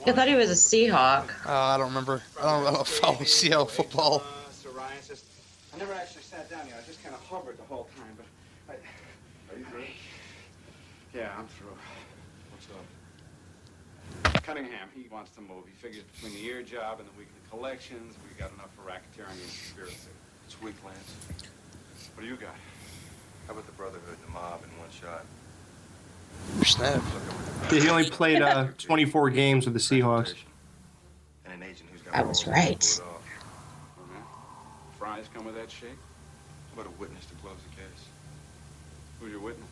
I 0.07 0.11
thought 0.11 0.27
he 0.27 0.35
was 0.35 0.49
a 0.49 0.53
Seahawk. 0.53 1.29
Uh, 1.45 1.53
I 1.53 1.77
don't 1.77 1.87
remember. 1.87 2.21
I 2.39 2.43
don't, 2.43 2.67
I 2.67 2.71
don't 2.71 2.87
follow 2.87 3.23
Seattle 3.23 3.65
football. 3.65 4.23
Psoriasis. 4.51 5.23
I 5.73 5.77
never 5.77 5.93
actually 5.93 6.23
sat 6.23 6.49
down 6.49 6.65
here. 6.65 6.75
I 6.81 6.85
just 6.87 7.03
kind 7.03 7.13
of 7.13 7.21
hovered 7.21 7.57
the 7.57 7.63
whole 7.63 7.89
time. 7.97 8.17
But 8.17 8.25
I, 8.73 9.53
Are 9.53 9.59
you 9.59 9.65
through? 9.65 9.83
yeah, 11.13 11.33
I'm 11.37 11.47
through. 11.47 11.75
What's 12.51 12.67
up? 12.71 14.43
Cunningham, 14.43 14.89
he 14.95 15.07
wants 15.09 15.31
to 15.31 15.41
move. 15.41 15.65
He 15.65 15.73
figures 15.73 16.03
between 16.15 16.33
the 16.33 16.45
ear 16.47 16.63
job 16.63 16.99
and 16.99 17.07
the 17.07 17.13
weekly 17.17 17.41
collections, 17.49 18.15
we 18.23 18.39
got 18.39 18.51
enough 18.53 18.73
for 18.75 18.83
racketeering 18.89 19.31
and 19.31 19.39
conspiracy. 19.41 20.09
Sweet 20.61 20.75
Lance. 20.85 21.15
What 22.13 22.21
do 22.23 22.29
you 22.29 22.35
got? 22.35 22.53
How 23.47 23.53
about 23.53 23.65
the 23.65 23.71
Brotherhood 23.71 24.15
and 24.15 24.27
the 24.27 24.31
mob 24.31 24.61
in 24.63 24.69
one 24.79 24.89
shot? 24.91 25.25
Snap. 26.63 27.01
He 27.71 27.89
only 27.89 28.07
played 28.11 28.43
uh, 28.43 28.67
24 28.77 29.31
games 29.31 29.65
with 29.65 29.73
the 29.73 29.79
Seahawks. 29.79 30.35
And 31.45 31.53
an 31.55 31.63
agent 31.63 31.89
who's 31.91 32.01
got 32.03 32.13
I 32.15 32.21
was 32.21 32.45
right. 32.45 33.01
Uh-huh. 33.01 34.21
Fries 34.99 35.25
come 35.33 35.45
with 35.45 35.55
that 35.55 35.71
shake? 35.71 35.89
How 36.75 36.81
about 36.81 36.93
a 36.93 36.99
witness 36.99 37.25
to 37.25 37.33
close 37.35 37.57
the 37.67 37.75
case? 37.81 38.05
Who's 39.19 39.31
your 39.31 39.41
witness? 39.41 39.67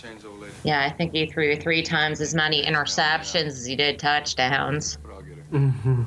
Chain's 0.00 0.24
old 0.24 0.40
lady. 0.40 0.52
Yeah, 0.64 0.82
I 0.82 0.90
think 0.90 1.12
he 1.12 1.26
threw 1.26 1.54
three 1.54 1.82
times 1.82 2.20
as 2.20 2.34
many 2.34 2.64
interceptions 2.64 3.46
as 3.46 3.64
he 3.64 3.76
did 3.76 4.00
touchdowns. 4.00 4.96
But 4.96 5.12
I'll 5.12 5.22
get 5.22 5.36
her. 5.36 5.42
hmm 5.58 6.02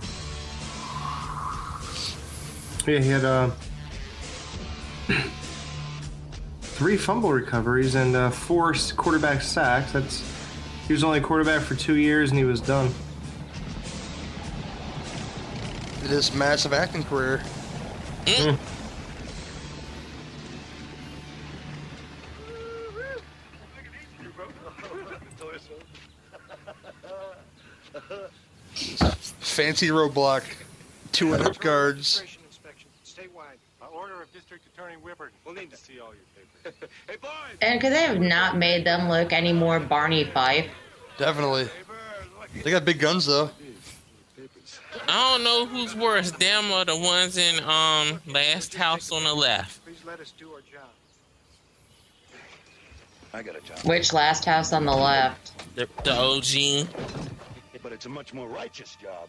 Yeah, 2.89 2.99
he 2.99 3.09
had 3.09 3.23
uh, 3.23 3.49
three 6.61 6.97
fumble 6.97 7.31
recoveries 7.31 7.95
and 7.95 8.15
uh, 8.15 8.29
four 8.29 8.73
quarterback 8.95 9.41
sacks. 9.41 9.91
That's 9.91 10.23
he 10.87 10.93
was 10.93 11.03
only 11.03 11.19
quarterback 11.21 11.61
for 11.61 11.75
two 11.75 11.95
years 11.95 12.29
and 12.29 12.37
he 12.37 12.45
was 12.45 12.61
done. 12.61 12.91
Did 16.01 16.11
his 16.11 16.33
massive 16.33 16.73
acting 16.73 17.03
career. 17.03 17.41
Mm. 18.25 18.57
Fancy 29.39 29.87
roadblock. 29.87 30.43
Two 31.11 31.33
and 31.33 31.43
up 31.43 31.59
guards. 31.59 32.34
Whippert. 35.67 35.71
To 35.71 35.77
see 35.77 35.99
all 35.99 36.13
your 36.13 36.23
papers. 36.63 36.89
hey, 37.07 37.15
boys! 37.21 37.31
And 37.61 37.81
could 37.81 37.93
they 37.93 38.03
have 38.03 38.19
not 38.19 38.57
made 38.57 38.85
them 38.85 39.09
look 39.09 39.33
any 39.33 39.53
more 39.53 39.79
Barney 39.79 40.23
Fife? 40.23 40.69
Definitely. 41.17 41.69
They 42.63 42.71
got 42.71 42.85
big 42.85 42.99
guns 42.99 43.25
though. 43.25 43.49
I 45.07 45.33
don't 45.33 45.43
know 45.43 45.65
who's 45.65 45.93
worse, 45.93 46.31
them 46.31 46.71
or 46.71 46.85
the 46.85 46.95
ones 46.97 47.37
in 47.37 47.63
um 47.63 48.21
Last 48.27 48.73
House 48.73 49.11
on 49.11 49.23
the 49.23 49.33
Left. 49.33 49.83
Please 49.85 50.03
let 50.05 50.19
us 50.19 50.33
do 50.37 50.49
our 50.51 50.61
job. 50.61 50.89
I 53.35 53.43
got 53.43 53.57
a 53.57 53.61
job. 53.61 53.79
Which 53.83 54.13
last 54.13 54.45
house 54.45 54.71
on 54.71 54.85
the 54.85 54.95
left? 54.95 55.51
The, 55.75 55.89
the 56.05 56.13
OG. 56.13 56.87
But 57.83 57.91
it's 57.91 58.05
a 58.05 58.09
much 58.09 58.33
more 58.33 58.47
righteous 58.47 58.95
job. 58.95 59.27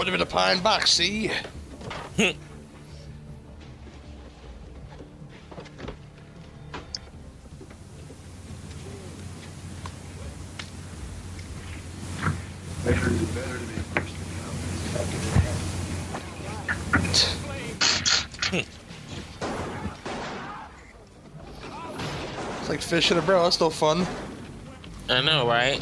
Put 0.00 0.08
him 0.08 0.14
in 0.14 0.22
a 0.22 0.24
pine 0.24 0.60
box, 0.60 0.92
see? 0.92 1.30
It's 2.16 2.34
like 22.70 22.80
fish 22.80 23.10
in 23.10 23.18
a 23.18 23.20
barrel. 23.20 23.42
That's 23.42 23.60
no 23.60 23.68
fun. 23.68 24.06
I 25.10 25.20
know, 25.20 25.46
right? 25.46 25.78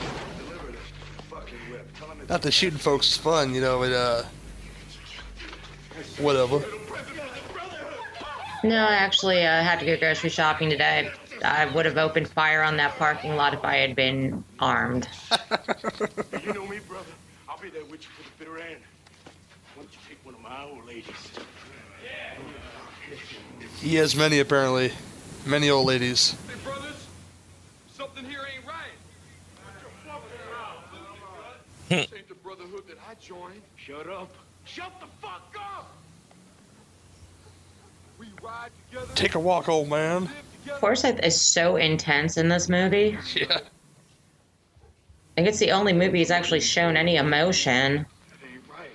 Not 2.29 2.43
the 2.43 2.51
shooting 2.51 2.79
folks 2.79 3.11
is 3.13 3.17
fun, 3.17 3.55
you 3.55 3.61
know, 3.63 3.79
but 3.79 3.93
uh, 3.93 4.23
whatever. 6.19 6.63
No, 8.63 8.77
I 8.77 8.95
actually 8.95 9.47
uh, 9.47 9.63
had 9.63 9.81
to 9.81 9.87
go 9.87 9.97
grocery 9.97 10.29
shopping 10.29 10.69
today. 10.69 11.11
I 11.43 11.67
would 11.67 11.87
have 11.87 11.97
opened 11.97 12.29
fire 12.29 12.63
on 12.63 12.77
that 12.77 12.97
parking 12.99 13.37
lot 13.37 13.55
if 13.55 13.65
I 13.65 13.77
had 13.77 13.97
been 13.97 14.45
armed. 14.59 15.09
You 16.45 16.53
know 16.53 16.67
me, 16.67 16.81
brother. 16.87 17.07
I'll 17.49 17.59
be 17.59 17.71
there 17.71 17.85
with 17.85 18.03
you 18.03 18.09
for 18.17 18.25
the 18.25 18.31
bitter 18.39 18.59
end. 18.59 18.81
Why 19.75 19.85
don't 19.85 19.93
you 19.93 19.99
take 20.09 20.19
one 20.25 20.35
of 20.35 20.41
my 20.43 20.65
old 20.65 20.85
ladies? 20.87 21.07
Yeah. 22.05 22.37
He 23.81 23.95
has 23.95 24.17
many 24.17 24.41
apparently, 24.41 24.93
many 25.47 25.71
old 25.71 25.87
ladies. 25.87 26.37
Hey, 26.49 26.55
brothers, 26.65 27.07
something 27.95 28.25
here 28.25 28.41
ain't 28.53 28.67
right. 28.67 28.75
Hmm. 31.89 31.95
This 31.95 32.09
ain't 32.15 32.29
the 32.29 32.35
brotherhood 32.35 32.85
that 32.89 32.99
I 33.09 33.15
joined. 33.15 33.63
Shut 33.77 34.09
up. 34.09 34.31
Shut 34.65 34.93
the 35.01 35.07
fuck 35.23 35.55
up! 35.59 35.97
We 38.19 38.27
ride 38.43 38.71
together. 38.91 39.11
Take 39.15 39.35
a 39.37 39.39
walk, 39.39 39.71
old 39.71 39.89
man. 39.89 40.29
Forsythe 40.81 41.21
is 41.21 41.41
so 41.41 41.77
intense 41.77 42.37
in 42.37 42.49
this 42.49 42.69
movie. 42.69 43.17
Yeah. 43.35 43.61
I 45.37 45.43
think 45.43 45.51
it's 45.51 45.61
the 45.61 45.71
only 45.71 45.93
movie 45.93 46.19
he's 46.19 46.33
actually 46.33 46.59
shown 46.59 46.97
any 46.97 47.15
emotion. 47.15 47.95
That 47.95 48.49
ain't 48.53 48.69
right. 48.69 48.91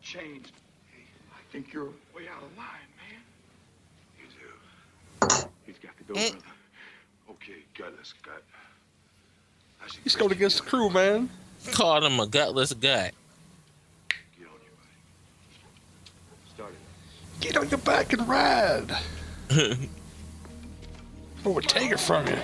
Changed. 0.00 0.50
Hey, 0.90 1.04
I 1.32 1.52
think 1.52 1.72
you're 1.72 1.84
way 2.12 2.26
out 2.28 2.42
of 2.42 2.58
line, 2.58 2.90
man. 2.98 3.22
You 4.18 4.24
do. 5.38 5.48
He's 5.64 5.78
got 5.78 5.96
to 5.96 6.02
go, 6.02 6.14
brother. 6.14 6.44
Okay, 7.30 7.62
gutless 7.78 8.14
gut. 8.24 8.42
I 10.02 10.04
He's 10.04 10.16
going 10.16 10.32
against 10.32 10.58
the 10.58 10.68
crew, 10.68 10.90
man. 10.90 11.30
Called 11.72 12.02
him 12.02 12.18
a 12.18 12.26
gutless 12.26 12.72
gut. 12.72 13.14
Started. 16.54 16.76
Get 17.40 17.56
on 17.56 17.68
your 17.68 17.78
back 17.78 18.12
and 18.12 18.28
ride. 18.28 18.96
Or 21.44 21.54
we'll 21.54 21.62
take 21.62 21.90
it 21.90 21.98
from 21.98 22.24
you. 22.28 22.38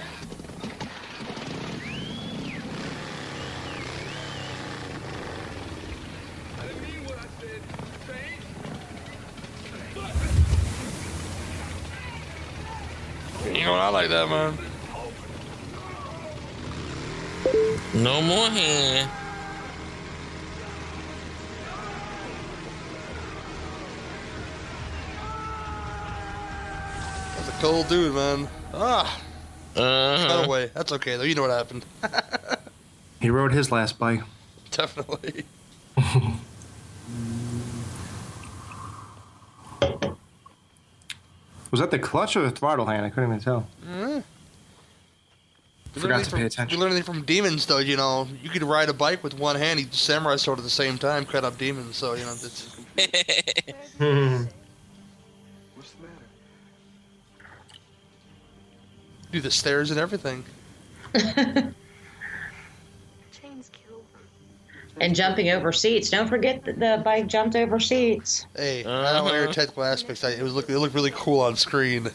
going 13.68 13.80
I 13.80 13.88
like 13.90 14.08
that, 14.08 14.28
man. 14.28 14.67
No 17.94 18.20
more 18.20 18.48
hand. 18.48 19.10
That's 27.36 27.48
a 27.48 27.52
cold 27.60 27.88
dude, 27.88 28.14
man. 28.14 28.48
Ah. 28.74 29.20
Uh-huh. 29.76 30.28
By 30.28 30.42
the 30.42 30.48
way, 30.48 30.70
that's 30.74 30.92
okay 30.92 31.16
though. 31.16 31.22
You 31.24 31.34
know 31.34 31.42
what 31.42 31.50
happened. 31.50 31.84
He 33.20 33.30
rode 33.30 33.52
his 33.52 33.72
last 33.72 33.98
bike. 33.98 34.20
Definitely. 34.70 35.44
Was 41.70 41.80
that 41.80 41.90
the 41.90 41.98
clutch 41.98 42.36
or 42.36 42.42
the 42.42 42.50
throttle 42.50 42.86
hand? 42.86 43.04
I 43.04 43.10
couldn't 43.10 43.28
even 43.30 43.40
tell. 43.40 43.66
Mm. 43.86 44.22
You 45.98 46.02
Forgot 46.02 46.14
learn 46.18 46.24
to 46.24 46.30
anything 46.30 46.30
pay 46.30 46.38
from- 46.38 46.46
attention. 46.46 46.78
You 46.78 46.80
learn 46.80 46.92
anything 46.92 47.14
from 47.14 47.22
demons, 47.24 47.66
though. 47.66 47.78
You 47.78 47.96
know, 47.96 48.28
you 48.40 48.50
could 48.50 48.62
ride 48.62 48.88
a 48.88 48.92
bike 48.92 49.24
with 49.24 49.34
one 49.36 49.56
hand, 49.56 49.80
eat 49.80 49.92
samurai 49.92 50.36
sword 50.36 50.58
at 50.58 50.64
the 50.64 50.70
same 50.70 50.96
time, 50.96 51.24
cut 51.24 51.44
up 51.44 51.58
demons. 51.58 51.96
So 51.96 52.14
you 52.14 52.24
know, 52.24 52.32
it's 52.32 52.76
What's 52.94 53.10
the 53.96 54.06
matter? 54.06 54.48
do 59.32 59.40
the 59.40 59.50
stairs 59.50 59.90
and 59.90 59.98
everything. 59.98 60.44
And 65.00 65.14
jumping 65.14 65.48
over 65.50 65.70
seats. 65.70 66.10
Don't 66.10 66.26
forget 66.26 66.64
that 66.64 66.80
the 66.80 67.00
bike 67.04 67.28
jumped 67.28 67.54
over 67.54 67.78
seats. 67.78 68.46
Hey, 68.56 68.80
I 68.80 68.82
don't 68.82 68.92
want 68.92 69.04
to 69.04 69.18
uh-huh. 69.18 69.44
hear 69.44 69.46
technical 69.52 69.84
aspects. 69.84 70.24
I, 70.24 70.30
it 70.30 70.42
was 70.42 70.54
look, 70.54 70.68
it 70.68 70.76
looked 70.76 70.94
really 70.94 71.12
cool 71.14 71.40
on 71.40 71.54
screen. 71.54 72.10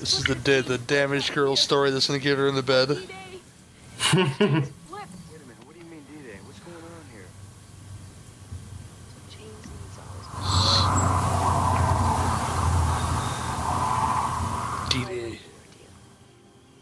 This 0.00 0.18
is 0.18 0.24
the 0.24 0.34
da- 0.34 0.62
the 0.62 0.78
damaged 0.78 1.34
girl 1.34 1.56
story 1.56 1.90
that's 1.90 2.06
gonna 2.06 2.18
get 2.18 2.38
her 2.38 2.48
in 2.48 2.54
the 2.54 2.62
bed. 2.62 2.88
Wait 2.88 3.06
a 4.14 4.18
minute, 4.18 4.72
what 4.88 5.74
do 5.74 5.78
you 5.78 5.84
mean 5.84 6.02
D-Day? 6.10 6.38
What's 6.44 6.58
going 6.60 6.76
on 6.76 7.04
here? 7.12 7.26
D-Day. 14.90 15.38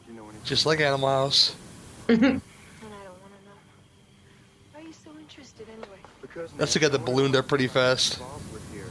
You 0.09 0.15
know 0.15 0.23
anything? 0.25 0.41
Just 0.45 0.65
like 0.65 0.81
Animal 0.81 1.09
House. 1.09 1.55
And 2.09 2.19
I 2.19 2.25
don't 2.25 2.33
to 2.33 2.39
know. 2.39 2.41
Why 4.73 4.81
are 4.81 4.83
you 4.83 4.93
so 4.93 5.11
interested 5.19 5.67
anyway? 5.69 5.99
Because 6.23 6.51
That's 6.57 6.73
the 6.73 6.79
guy 6.81 6.89
that 6.89 7.05
ballooned 7.05 7.37
up 7.37 7.49
pretty 7.49 7.67
fast. 7.67 8.15
involved 8.15 8.51
with 8.53 8.73
here. 8.73 8.87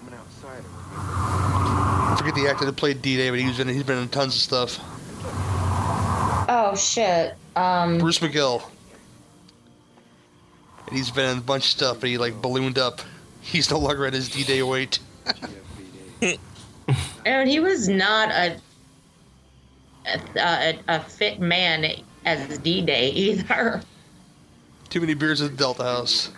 I'm 0.00 0.08
an 0.08 0.14
outsider. 0.14 0.64
I 0.96 2.16
forget 2.34 2.44
the 2.44 2.50
actor 2.50 2.64
that 2.66 2.76
played 2.76 3.02
D-Day, 3.02 3.30
but 3.30 3.38
he 3.38 3.46
was 3.46 3.60
in, 3.60 3.68
he's 3.68 3.82
been 3.82 3.98
in 3.98 4.08
tons 4.08 4.34
of 4.34 4.40
stuff. 4.40 4.80
Oh 6.48 6.74
shit. 6.76 7.34
Um. 7.56 7.98
Bruce 7.98 8.18
McGill. 8.18 8.62
And 10.86 10.96
he's 10.96 11.10
been 11.10 11.30
in 11.30 11.38
a 11.38 11.40
bunch 11.40 11.64
of 11.64 11.70
stuff, 11.70 12.00
but 12.00 12.08
he 12.08 12.18
like 12.18 12.40
ballooned 12.42 12.78
up. 12.78 13.00
He's 13.40 13.70
no 13.70 13.78
longer 13.78 14.06
at 14.06 14.12
his 14.12 14.28
D-Day 14.28 14.62
weight. 14.62 14.98
And 17.24 17.48
he 17.48 17.60
was 17.60 17.88
not 17.88 18.30
a 18.30 18.60
a, 20.06 20.20
a, 20.36 20.78
a 20.88 21.00
fit 21.00 21.40
man 21.40 21.86
as 22.26 22.58
D 22.58 22.82
Day 22.82 23.08
either. 23.08 23.80
Too 24.90 25.00
many 25.00 25.14
beers 25.14 25.40
at 25.40 25.52
the 25.52 25.56
Delta 25.56 25.82
House. 25.82 26.30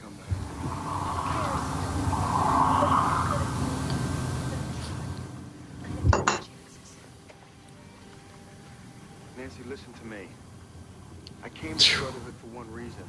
I 11.77 11.79
came 11.79 11.91
to 11.91 11.99
Brotherhood 11.99 12.35
for 12.41 12.47
one 12.47 12.73
reason. 12.73 13.05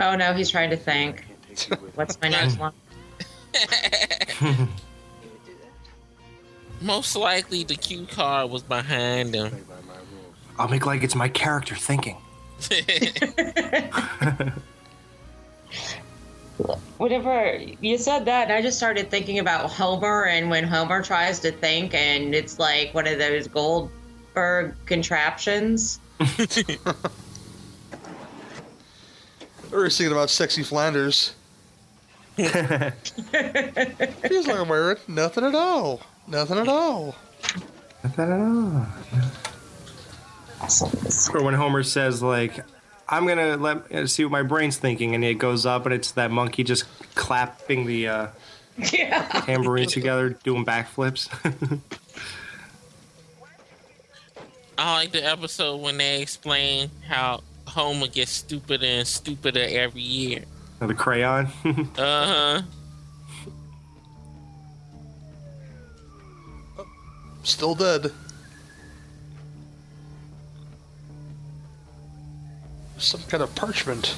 Oh 0.00 0.16
no, 0.16 0.32
he's 0.32 0.50
trying 0.50 0.70
to 0.70 0.76
think. 0.76 1.26
What's 1.94 2.18
my 2.22 2.30
next 2.30 2.58
one? 2.58 2.72
Most 6.80 7.14
likely 7.14 7.62
the 7.62 7.76
cue 7.76 8.06
card 8.06 8.50
was 8.50 8.62
behind 8.62 9.34
him. 9.34 9.54
I'll 10.58 10.68
make 10.68 10.86
like 10.86 11.02
it's 11.02 11.14
my 11.14 11.28
character 11.28 11.74
thinking. 11.74 12.16
Whatever 16.98 17.58
you 17.80 17.96
said 17.98 18.24
that, 18.26 18.44
and 18.44 18.52
I 18.52 18.62
just 18.62 18.76
started 18.76 19.10
thinking 19.10 19.38
about 19.38 19.70
Homer 19.70 20.24
and 20.26 20.50
when 20.50 20.64
Homer 20.64 21.02
tries 21.02 21.40
to 21.40 21.50
think, 21.52 21.94
and 21.94 22.34
it's 22.34 22.58
like 22.58 22.92
one 22.94 23.06
of 23.06 23.18
those 23.18 23.46
Goldberg 23.48 24.74
contraptions. 24.86 25.98
Or 29.72 29.84
he's 29.84 29.96
thinking 29.96 30.12
about 30.12 30.28
sexy 30.28 30.62
Flanders. 30.62 31.32
Feels 32.36 32.52
like 32.52 32.92
I'm 34.56 34.68
wearing 34.68 34.98
nothing 35.08 35.44
at 35.44 35.54
all. 35.54 36.00
nothing 36.26 36.58
at 36.58 36.68
all. 36.68 37.14
Nothing 38.04 38.24
at 38.24 38.40
all. 38.40 38.86
Or 41.34 41.42
when 41.42 41.54
Homer 41.54 41.82
says 41.82 42.22
like, 42.22 42.60
"I'm 43.08 43.26
gonna 43.26 43.56
let 43.56 43.92
uh, 43.92 44.06
see 44.06 44.24
what 44.24 44.32
my 44.32 44.42
brain's 44.42 44.76
thinking," 44.78 45.14
and 45.14 45.24
it 45.24 45.34
goes 45.34 45.66
up, 45.66 45.84
and 45.86 45.94
it's 45.94 46.12
that 46.12 46.30
monkey 46.30 46.64
just 46.64 46.84
clapping 47.14 47.86
the 47.86 48.08
uh, 48.08 48.26
Yeah. 48.92 49.26
tambourine 49.46 49.88
together, 49.88 50.30
doing 50.30 50.64
backflips. 50.64 51.28
I 54.78 54.94
like 54.94 55.12
the 55.12 55.24
episode 55.24 55.76
when 55.80 55.98
they 55.98 56.22
explain 56.22 56.90
how 57.06 57.42
Homer 57.68 58.08
gets 58.08 58.32
stupider 58.32 58.86
and 58.86 59.06
stupider 59.06 59.64
every 59.68 60.00
year. 60.00 60.44
the 60.80 60.94
crayon. 60.94 61.46
Uh 61.96 62.26
huh. 62.26 62.62
Still 67.44 67.74
dead. 67.74 68.12
Some 73.02 73.22
kind 73.24 73.42
of 73.42 73.52
parchment. 73.56 74.14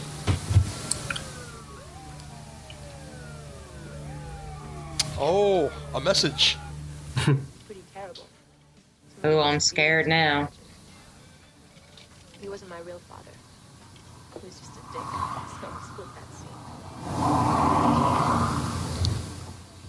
Oh, 5.18 5.72
a 5.94 6.00
message. 6.00 6.58
Pretty 7.14 7.82
terrible. 7.94 8.28
Oh, 9.24 9.40
I'm 9.40 9.58
scared 9.58 10.06
now. 10.06 10.50
He 12.42 12.48
wasn't 12.50 12.68
my 12.70 12.80
real 12.80 13.00
father. 13.08 13.30
He 14.34 14.46
was 14.46 14.58
just 14.60 14.72
a 14.72 14.82
dick. 14.92 15.00
So 15.00 15.66
I 15.66 15.80
split 15.88 16.08
that 16.14 16.28
scene. 16.36 16.60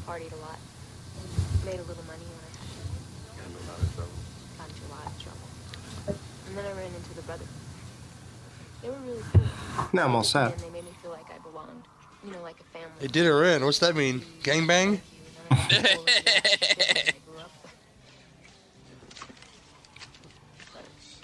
Partied 0.07 0.31
a 0.31 0.37
lot. 0.37 0.57
Made 1.65 1.79
a 1.81 1.83
little 1.83 2.05
money 2.05 2.23
when 2.31 2.39
I 2.47 2.49
had 2.55 2.63
to. 2.63 2.79
Got 4.57 4.69
into 4.69 4.83
a 4.87 4.89
lot 4.95 5.05
of 5.05 5.13
trouble. 5.21 5.47
And 6.47 6.57
then 6.57 6.65
I 6.65 6.71
ran 6.77 6.93
into 6.95 7.13
the 7.13 7.21
brothers. 7.23 7.49
They 8.85 8.91
were 8.91 8.97
really 8.97 9.23
cool. 9.33 9.41
Now 9.93 10.05
I'm 10.05 10.13
all 10.15 10.23
set. 10.23 10.51
And 10.51 10.61
they 10.61 10.69
made 10.69 10.85
me 10.85 10.91
feel 11.01 11.09
like 11.09 11.25
I 11.33 11.39
belonged. 11.39 11.85
You 12.23 12.31
know, 12.31 12.41
like 12.43 12.59
a 12.59 12.63
family. 12.65 12.91
They 12.99 13.07
did 13.07 13.25
her 13.25 13.43
in. 13.45 13.65
What's 13.65 13.79
that 13.79 13.95
mean? 13.95 14.21
Gangbang? 14.43 14.99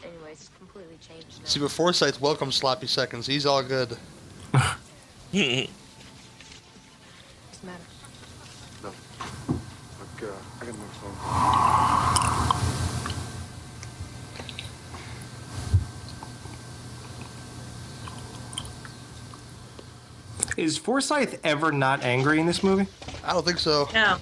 Anyways, 0.04 0.32
it's 0.32 0.50
completely 0.58 0.98
changed 1.08 1.40
now. 1.40 1.46
See, 1.46 1.60
but 1.60 1.70
Forsythe 1.70 2.18
welcomes 2.18 2.56
sloppy 2.56 2.88
seconds. 2.88 3.28
He's 3.28 3.46
all 3.46 3.62
good. 3.62 3.90
What's 4.52 5.32
the 5.32 5.68
matter? 7.64 7.84
Look, 8.82 8.96
uh, 10.24 10.26
I 10.26 10.66
gotta 10.66 10.74
make 10.74 10.90
phone. 11.00 11.91
Is 20.58 20.78
Forsythe 20.78 21.36
ever 21.44 21.72
not 21.72 22.04
angry 22.04 22.40
in 22.40 22.46
this 22.46 22.64
movie? 22.64 22.88
I 23.24 23.34
don't 23.34 23.46
think 23.46 23.60
so. 23.60 23.88
No. 23.94 24.18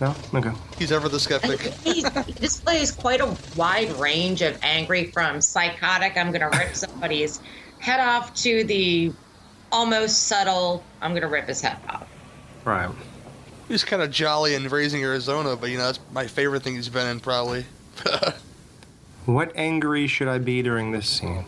No. 0.00 0.14
Okay. 0.34 0.52
He's 0.78 0.92
ever 0.92 1.08
the 1.08 1.18
skeptic. 1.18 1.60
He, 1.60 2.02
he 2.02 2.32
displays 2.32 2.92
quite 2.92 3.20
a 3.20 3.36
wide 3.56 3.90
range 3.92 4.42
of 4.42 4.58
angry 4.62 5.10
from 5.10 5.40
psychotic, 5.40 6.16
I'm 6.16 6.30
going 6.32 6.50
to 6.50 6.58
rip 6.58 6.74
somebody's 6.74 7.40
head 7.78 8.00
off, 8.00 8.34
to 8.42 8.64
the 8.64 9.12
almost 9.72 10.24
subtle, 10.24 10.84
I'm 11.00 11.12
going 11.12 11.22
to 11.22 11.28
rip 11.28 11.48
his 11.48 11.60
head 11.60 11.78
off. 11.88 12.06
Right. 12.64 12.90
He's 13.68 13.84
kind 13.84 14.02
of 14.02 14.10
jolly 14.10 14.54
in 14.54 14.68
Raising 14.68 15.02
Arizona, 15.02 15.56
but 15.56 15.70
you 15.70 15.78
know, 15.78 15.86
that's 15.86 16.00
my 16.12 16.26
favorite 16.26 16.62
thing 16.62 16.76
he's 16.76 16.88
been 16.88 17.06
in, 17.06 17.20
probably. 17.20 17.64
What 19.26 19.50
angry 19.56 20.06
should 20.06 20.28
I 20.28 20.38
be 20.38 20.62
during 20.62 20.92
this 20.92 21.08
scene? 21.08 21.44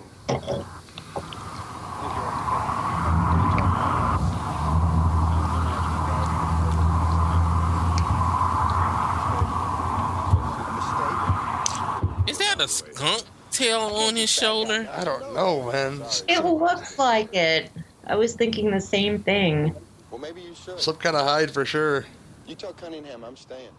A 12.69 12.71
skunk 12.71 13.23
tail 13.51 13.81
on 13.81 14.16
his 14.16 14.29
shoulder? 14.31 14.89
I 14.93 15.05
don't 15.05 15.35
know, 15.35 15.71
man. 15.73 16.03
It 16.29 16.45
looks 16.45 16.99
like 16.99 17.35
it. 17.35 17.71
I 18.07 18.14
was 18.16 18.35
thinking 18.35 18.71
the 18.71 18.81
same 18.81 19.23
thing. 19.23 19.75
Well, 20.11 20.21
maybe 20.21 20.41
you 20.43 20.55
should. 20.55 20.79
Some 20.81 20.97
kind 20.97 21.16
of 21.16 21.27
hide 21.27 21.51
for 21.51 21.64
sure. 21.64 22.07
You 22.47 22.55
tell 22.55 22.73
Cunningham 22.73 23.25
I'm 23.25 23.37
staying. 23.37 23.71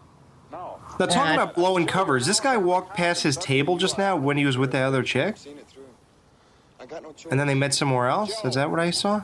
No. 0.52 0.78
Now, 0.98 1.06
talking 1.06 1.34
about 1.34 1.54
blowing 1.54 1.86
covers, 1.86 2.26
this 2.26 2.40
guy 2.40 2.56
walked 2.56 2.96
past 2.96 3.22
his 3.22 3.36
table 3.36 3.76
just 3.76 3.96
now 3.98 4.16
when 4.16 4.36
he 4.36 4.44
was 4.44 4.58
with 4.58 4.72
the 4.72 4.78
other 4.78 5.02
chick, 5.04 5.36
Seen 5.36 5.56
it 5.58 5.68
through. 5.68 5.84
I 6.80 6.86
got 6.86 7.02
no 7.04 7.12
choice. 7.12 7.30
and 7.30 7.38
then 7.38 7.46
they 7.46 7.54
met 7.54 7.72
somewhere 7.72 8.08
else. 8.08 8.44
Is 8.44 8.54
that 8.56 8.68
what 8.70 8.80
I 8.80 8.90
saw? 8.90 9.22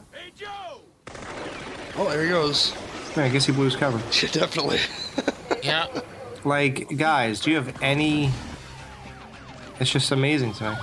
Oh, 1.96 2.08
there 2.10 2.22
he 2.22 2.28
goes. 2.28 2.72
Yeah, 3.16 3.24
I 3.24 3.28
guess 3.28 3.46
he 3.46 3.52
blew 3.52 3.64
his 3.64 3.76
cover. 3.76 3.98
Yeah, 4.22 4.28
definitely. 4.30 4.78
Yeah. 5.62 5.86
Like, 6.44 6.96
guys, 6.96 7.40
do 7.40 7.50
you 7.50 7.56
have 7.56 7.82
any? 7.82 8.30
It's 9.80 9.90
just 9.90 10.10
amazing 10.12 10.52
to 10.54 10.70
me. 10.70 10.76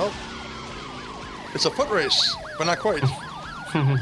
Oh. 0.00 0.14
It's 1.54 1.64
a 1.64 1.70
foot 1.70 1.90
race, 1.90 2.36
but 2.56 2.64
not 2.64 2.78
quite. 2.78 3.02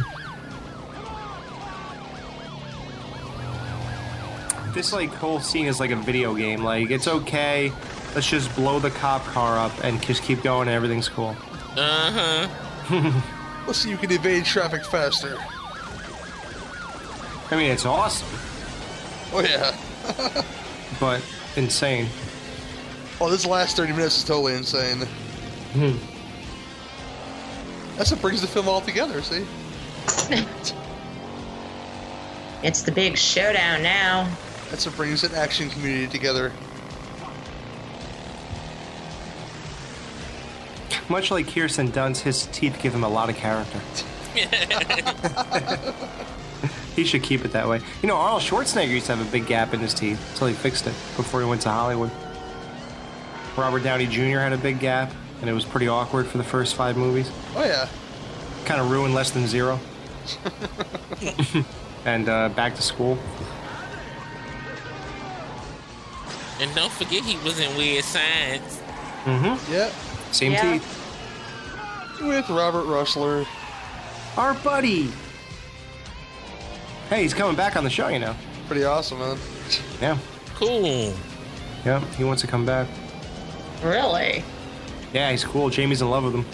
This 4.76 4.92
like 4.92 5.09
whole 5.09 5.40
scene 5.40 5.64
is 5.68 5.80
like 5.80 5.90
a 5.90 5.97
video 5.97 6.34
game. 6.34 6.62
Like, 6.62 6.90
it's 6.90 7.09
okay. 7.09 7.72
Let's 8.14 8.28
just 8.28 8.55
blow 8.55 8.78
the 8.78 8.90
cop 8.90 9.24
car 9.24 9.57
up 9.57 9.72
and 9.82 10.03
just 10.03 10.22
keep 10.22 10.42
going, 10.42 10.68
and 10.68 10.76
everything's 10.76 11.09
cool. 11.09 11.34
Uh 11.78 12.49
huh. 12.88 13.20
Let's 13.66 13.80
see 13.80 13.90
you 13.90 13.99
can 13.99 14.11
evade 14.11 14.47
traffic 14.47 14.82
faster. 14.82 15.36
I 17.51 17.57
mean, 17.57 17.70
it's 17.70 17.84
awesome, 17.84 18.26
Oh 19.32 19.40
yeah. 19.40 19.76
But 21.00 21.22
insane. 21.57 22.09
Oh, 23.20 23.30
this 23.30 23.46
last 23.46 23.76
30 23.76 23.92
minutes 23.92 24.18
is 24.18 24.24
totally 24.24 24.54
insane. 24.54 25.07
Hmm. 25.72 25.96
That's 27.96 28.11
what 28.11 28.20
brings 28.20 28.40
the 28.42 28.46
film 28.46 28.68
all 28.68 28.80
together, 28.80 29.22
see? 29.22 29.46
It's 32.62 32.82
the 32.82 32.90
big 32.90 33.16
showdown 33.16 33.82
now. 33.82 34.28
That's 34.70 34.86
what 34.86 34.96
brings 34.96 35.22
an 35.22 35.34
action 35.34 35.70
community 35.70 36.09
together. 36.09 36.52
Much 41.09 41.30
like 41.30 41.46
Kirsten 41.46 41.92
Dunst, 41.92 42.22
his 42.22 42.46
teeth 42.46 42.80
give 42.82 42.92
him 42.92 43.04
a 43.04 43.09
lot 43.09 43.30
of 43.30 43.36
character. 43.36 43.80
he 46.97 47.05
should 47.05 47.22
keep 47.22 47.44
it 47.44 47.53
that 47.53 47.68
way. 47.68 47.80
You 48.03 48.09
know, 48.09 48.16
Arnold 48.16 48.42
Schwarzenegger 48.42 48.88
used 48.88 49.07
to 49.07 49.14
have 49.14 49.26
a 49.26 49.30
big 49.30 49.47
gap 49.47 49.72
in 49.74 49.80
his 49.80 49.94
teeth 49.94 50.20
until 50.32 50.49
he 50.49 50.55
fixed 50.55 50.86
it 50.86 50.94
before 51.16 51.40
he 51.40 51.47
went 51.47 51.61
to 51.62 51.70
Hollywood. 51.70 52.11
Robert 53.57 53.82
Downey 53.84 54.07
Jr. 54.07 54.38
had 54.40 54.53
a 54.53 54.59
big 54.59 54.80
gap, 54.80 55.12
and 55.40 55.49
it 55.49 55.53
was 55.53 55.64
pretty 55.64 55.88
awkward 55.88 56.26
for 56.26 56.38
the 56.38 56.44
first 56.44 56.74
five 56.74 56.97
movies. 56.97 57.30
Oh 57.55 57.64
yeah. 57.64 57.88
Kind 58.64 58.80
of 58.80 58.90
ruined 58.90 59.14
Less 59.14 59.30
Than 59.30 59.47
Zero. 59.47 59.78
and 62.05 62.28
uh, 62.28 62.49
Back 62.51 62.74
to 62.76 62.82
School. 62.82 63.18
And 66.61 66.74
don't 66.74 66.92
forget 66.92 67.22
he 67.22 67.36
was 67.44 67.61
in 67.61 67.76
Weird 67.76 68.05
Science. 68.05 68.80
Mm-hmm. 69.24 69.72
Yep. 69.72 69.92
Same 70.32 70.53
Yeah. 70.53 70.72
teeth. 70.72 71.03
With 72.22 72.49
Robert 72.49 72.84
Rusler. 72.86 73.47
Our 74.38 74.55
buddy. 74.55 75.12
Hey, 77.09 77.22
he's 77.22 77.34
coming 77.34 77.57
back 77.57 77.76
on 77.76 77.84
the 77.84 77.90
show, 77.90 78.09
you 78.09 78.18
know. 78.18 78.34
Pretty 78.66 78.84
awesome, 78.84 79.20
man. 79.20 79.38
Yeah. 80.00 80.18
Cool. 80.57 81.14
Yeah, 81.84 82.04
he 82.16 82.24
wants 82.24 82.42
to 82.42 82.48
come 82.48 82.66
back. 82.66 82.88
Really? 83.82 84.42
Yeah, 85.12 85.30
he's 85.30 85.44
cool. 85.44 85.70
Jamie's 85.70 86.02
in 86.02 86.11
love 86.11 86.24
with 86.24 86.34
him. 86.34 86.44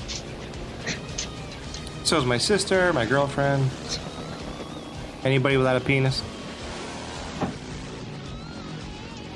So 2.04 2.18
is 2.18 2.26
my 2.26 2.36
sister, 2.36 2.92
my 2.92 3.06
girlfriend. 3.06 3.70
Anybody 5.24 5.56
without 5.56 5.76
a 5.76 5.80
penis? 5.80 6.22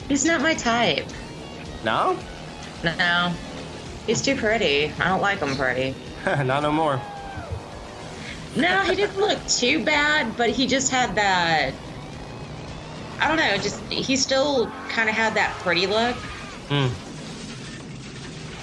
He's 0.09 0.25
not 0.25 0.43
my 0.43 0.55
type. 0.55 1.07
No? 1.85 2.19
No. 2.85 3.33
He's 4.07 4.21
too 4.21 4.37
pretty. 4.37 4.93
I 5.01 5.09
don't 5.09 5.21
like 5.21 5.39
him 5.39 5.57
pretty. 5.57 5.95
Not 6.27 6.63
no 6.63 6.71
more. 6.73 7.01
No, 8.57 8.81
he 8.85 8.95
didn't 8.95 9.19
look 9.19 9.45
too 9.47 9.85
bad, 9.85 10.37
but 10.37 10.51
he 10.51 10.67
just 10.67 10.91
had 10.91 11.15
that. 11.17 11.73
I 13.21 13.29
don't 13.29 13.37
know. 13.37 13.57
Just 13.59 13.81
he 13.91 14.17
still 14.17 14.71
kind 14.89 15.09
of 15.09 15.15
had 15.15 15.35
that 15.35 15.53
pretty 15.61 15.87
look. 15.87 16.17
Mm, 16.69 16.91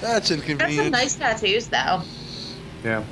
That's 0.01 0.31
Got 0.35 0.71
some 0.71 0.91
nice 0.91 1.15
tattoos 1.15 1.67
though. 1.67 2.01
yeah. 2.83 3.03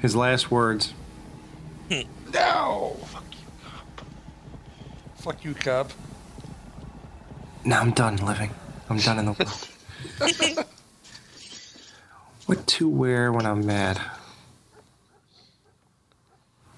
His 0.00 0.16
last 0.16 0.50
words. 0.50 0.94
No! 2.32 2.96
Fuck 3.06 3.24
you, 3.30 3.46
cop. 3.62 4.04
Fuck 5.16 5.44
you, 5.44 5.54
cop. 5.54 5.92
No, 7.64 7.76
I'm 7.76 7.92
done 7.92 8.16
living. 8.16 8.50
I'm 8.88 8.96
done 8.98 9.18
in 9.18 9.26
the 9.26 9.32
world. 9.32 10.66
what 12.52 12.66
to 12.66 12.86
wear 12.86 13.32
when 13.32 13.46
I'm 13.46 13.64
mad? 13.64 13.98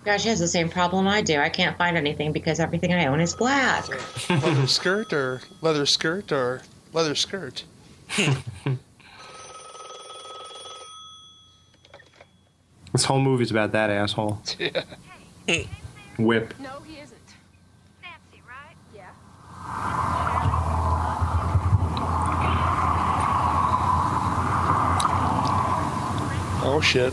Gosh, 0.05 0.23
she 0.23 0.29
has 0.29 0.39
the 0.39 0.47
same 0.47 0.69
problem 0.69 1.09
I 1.09 1.21
do. 1.21 1.41
I 1.41 1.49
can't 1.49 1.77
find 1.77 1.97
anything 1.97 2.31
because 2.31 2.61
everything 2.61 2.93
I 2.93 3.07
own 3.07 3.19
is 3.21 3.35
black. 3.35 3.89
leather 4.31 4.69
skirt 4.69 5.13
or 5.13 5.41
leather 5.63 5.85
skirt 5.85 6.31
or 6.31 6.63
leather 6.93 7.17
skirt. 7.17 7.65
This 12.93 13.07
whole 13.07 13.19
movie's 13.21 13.51
about 13.51 13.73
that 13.73 13.91
asshole. 13.91 14.41
Yeah. 14.57 14.85
Whip. 16.17 16.55
No, 16.61 16.79
he 16.87 17.01
isn't. 17.01 17.19
Fancy, 18.01 18.41
right? 18.49 18.77
Yeah. 18.95 19.11
Oh 26.67 26.81
shit. 26.81 27.13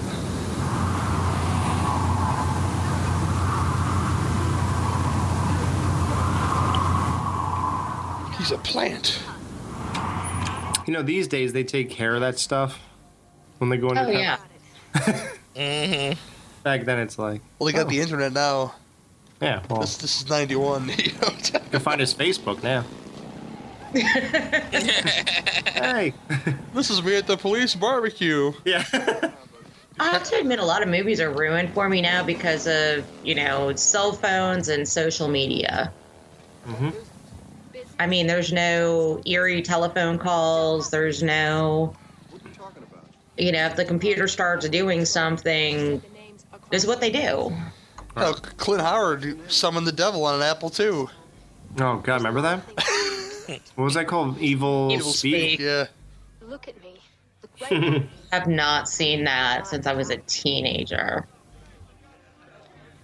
He's 8.38 8.52
a 8.52 8.58
plant. 8.58 9.22
You 10.88 10.94
know, 10.94 11.04
these 11.04 11.28
days 11.28 11.54
they 11.54 11.64
take 11.64 11.92
care 11.92 12.16
of 12.16 12.22
that 12.22 12.40
stuff 12.40 12.80
when 13.60 13.70
they 13.70 13.78
go 13.78 13.90
into 13.90 14.02
Oh 14.02 14.06
town. 14.12 14.14
yeah. 14.14 14.38
Mm-hmm. 15.54 16.18
Back 16.64 16.86
then 16.86 17.00
it's 17.00 17.20
like, 17.20 17.42
Well, 17.60 17.68
they 17.68 17.74
got 17.74 17.88
Oh. 17.88 17.90
the 17.90 18.00
internet 18.00 18.32
now. 18.32 18.74
yeah, 19.42 19.62
well, 19.70 19.82
This 19.82 19.98
this 19.98 20.22
is 20.22 20.30
'91. 20.30 20.88
you 20.90 20.96
you 20.98 21.60
can 21.72 21.80
find 21.82 22.00
his 22.00 22.14
Facebook 22.16 22.64
now. 22.64 22.86
hey. 25.74 26.14
this 26.74 26.90
is 26.90 27.04
me 27.04 27.18
at 27.18 27.28
the 27.28 27.36
police 27.38 27.76
barbecue. 27.76 28.54
Yeah. 28.66 28.84
I 30.02 30.10
have 30.10 30.24
to 30.24 30.40
admit, 30.40 30.58
a 30.58 30.66
lot 30.66 30.82
of 30.82 30.90
movies 30.90 31.22
are 31.22 31.30
ruined 31.30 31.74
for 31.76 31.88
me 31.88 32.02
now 32.02 32.24
because 32.24 32.66
of 32.66 33.06
you 33.24 33.36
know 33.36 33.76
cell 33.76 34.14
phones 34.14 34.68
and 34.68 34.88
social 34.88 35.28
media. 35.28 35.94
hmm 36.66 36.90
I 38.00 38.08
mean, 38.08 38.26
there's 38.26 38.52
no 38.52 39.22
eerie 39.28 39.62
telephone 39.62 40.18
calls. 40.18 40.90
There's 40.90 41.22
no, 41.22 41.96
What 42.32 42.44
are 42.44 42.48
you 42.48 42.56
talking 42.56 42.82
about? 42.82 43.06
You 43.38 43.52
know, 43.52 43.68
if 43.68 43.76
the 43.76 43.86
computer 43.86 44.28
starts 44.28 44.68
doing 44.70 45.06
something, 45.06 46.02
this 46.72 46.82
is 46.82 46.88
what 46.88 47.00
they 47.00 47.12
do. 47.12 47.54
Oh, 48.18 48.34
Clint 48.58 48.82
Howard 48.82 49.52
summoned 49.52 49.86
the 49.86 49.92
devil 49.92 50.26
on 50.26 50.34
an 50.34 50.42
apple 50.42 50.72
too. 50.72 51.12
Oh 51.80 51.98
God, 51.98 52.16
remember 52.16 52.42
that? 52.42 52.64
what 53.76 53.84
was 53.84 53.94
that 53.94 54.08
called? 54.08 54.40
Evil, 54.40 54.90
Evilspeak. 54.90 55.14
speak. 55.14 55.60
Yeah. 55.60 55.86
Look 56.42 56.68
at 56.68 56.81
have 58.32 58.48
not 58.48 58.90
seen 58.90 59.24
that 59.26 59.68
since 59.68 59.86
I 59.88 59.94
was 59.94 60.10
a 60.10 60.18
teenager. 60.18 61.28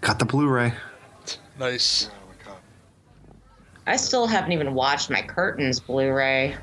Got 0.01 0.19
the 0.19 0.25
Blu-ray. 0.25 0.73
Nice. 1.59 2.09
I 3.85 3.95
still 3.95 4.27
haven't 4.27 4.51
even 4.51 4.73
watched 4.73 5.09
my 5.09 5.21
curtains 5.21 5.79
Blu-ray. 5.79 6.55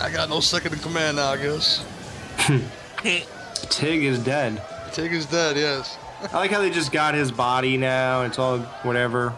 I 0.00 0.10
got 0.10 0.30
no 0.30 0.40
second 0.40 0.72
in 0.72 0.78
command 0.78 1.16
now, 1.16 1.32
I 1.32 1.36
guess. 1.36 1.84
Tig 3.70 4.04
is 4.04 4.18
dead. 4.18 4.62
Tig 4.92 5.12
is 5.12 5.26
dead. 5.26 5.56
Yes. 5.56 5.98
I 6.32 6.36
like 6.38 6.50
how 6.50 6.60
they 6.60 6.70
just 6.70 6.92
got 6.92 7.14
his 7.14 7.30
body 7.30 7.76
now. 7.76 8.22
It's 8.22 8.38
all 8.38 8.58
whatever. 8.82 9.34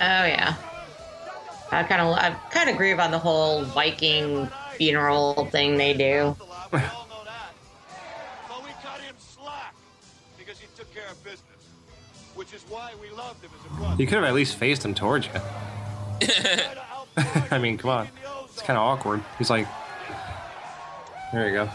Oh 0.00 0.24
yeah. 0.24 0.54
I 1.70 1.82
kind 1.84 2.00
of 2.00 2.14
I 2.16 2.30
kind 2.50 2.68
of 2.68 2.76
grieve 2.76 2.98
on 2.98 3.10
the 3.10 3.18
whole 3.18 3.64
Viking 3.64 4.48
funeral 4.74 5.46
thing 5.46 5.76
they 5.76 5.94
do. 5.94 6.36
But 8.48 8.64
we 8.64 8.70
cut 8.82 9.00
him 9.00 9.14
slack 9.18 9.74
because 10.38 10.58
he 10.58 10.66
took 10.76 10.92
care 10.92 11.08
of 11.10 11.22
business, 11.22 11.68
which 12.34 12.52
is 12.52 12.62
why 12.68 12.92
we 13.00 13.10
loved 13.10 13.44
him 13.44 13.50
as 13.58 13.66
a 13.66 13.76
brother. 13.76 13.96
You 14.02 14.06
could 14.06 14.16
have 14.16 14.24
at 14.24 14.34
least 14.34 14.56
faced 14.56 14.84
him 14.84 14.94
towards 14.94 15.26
you. 15.26 15.32
I 17.50 17.58
mean, 17.58 17.78
come 17.78 17.90
on. 17.90 18.08
It's 18.46 18.62
kind 18.62 18.76
of 18.76 18.82
awkward. 18.84 19.22
He's 19.38 19.50
like, 19.50 19.66
there 21.32 21.48
you 21.48 21.54
go. 21.54 21.70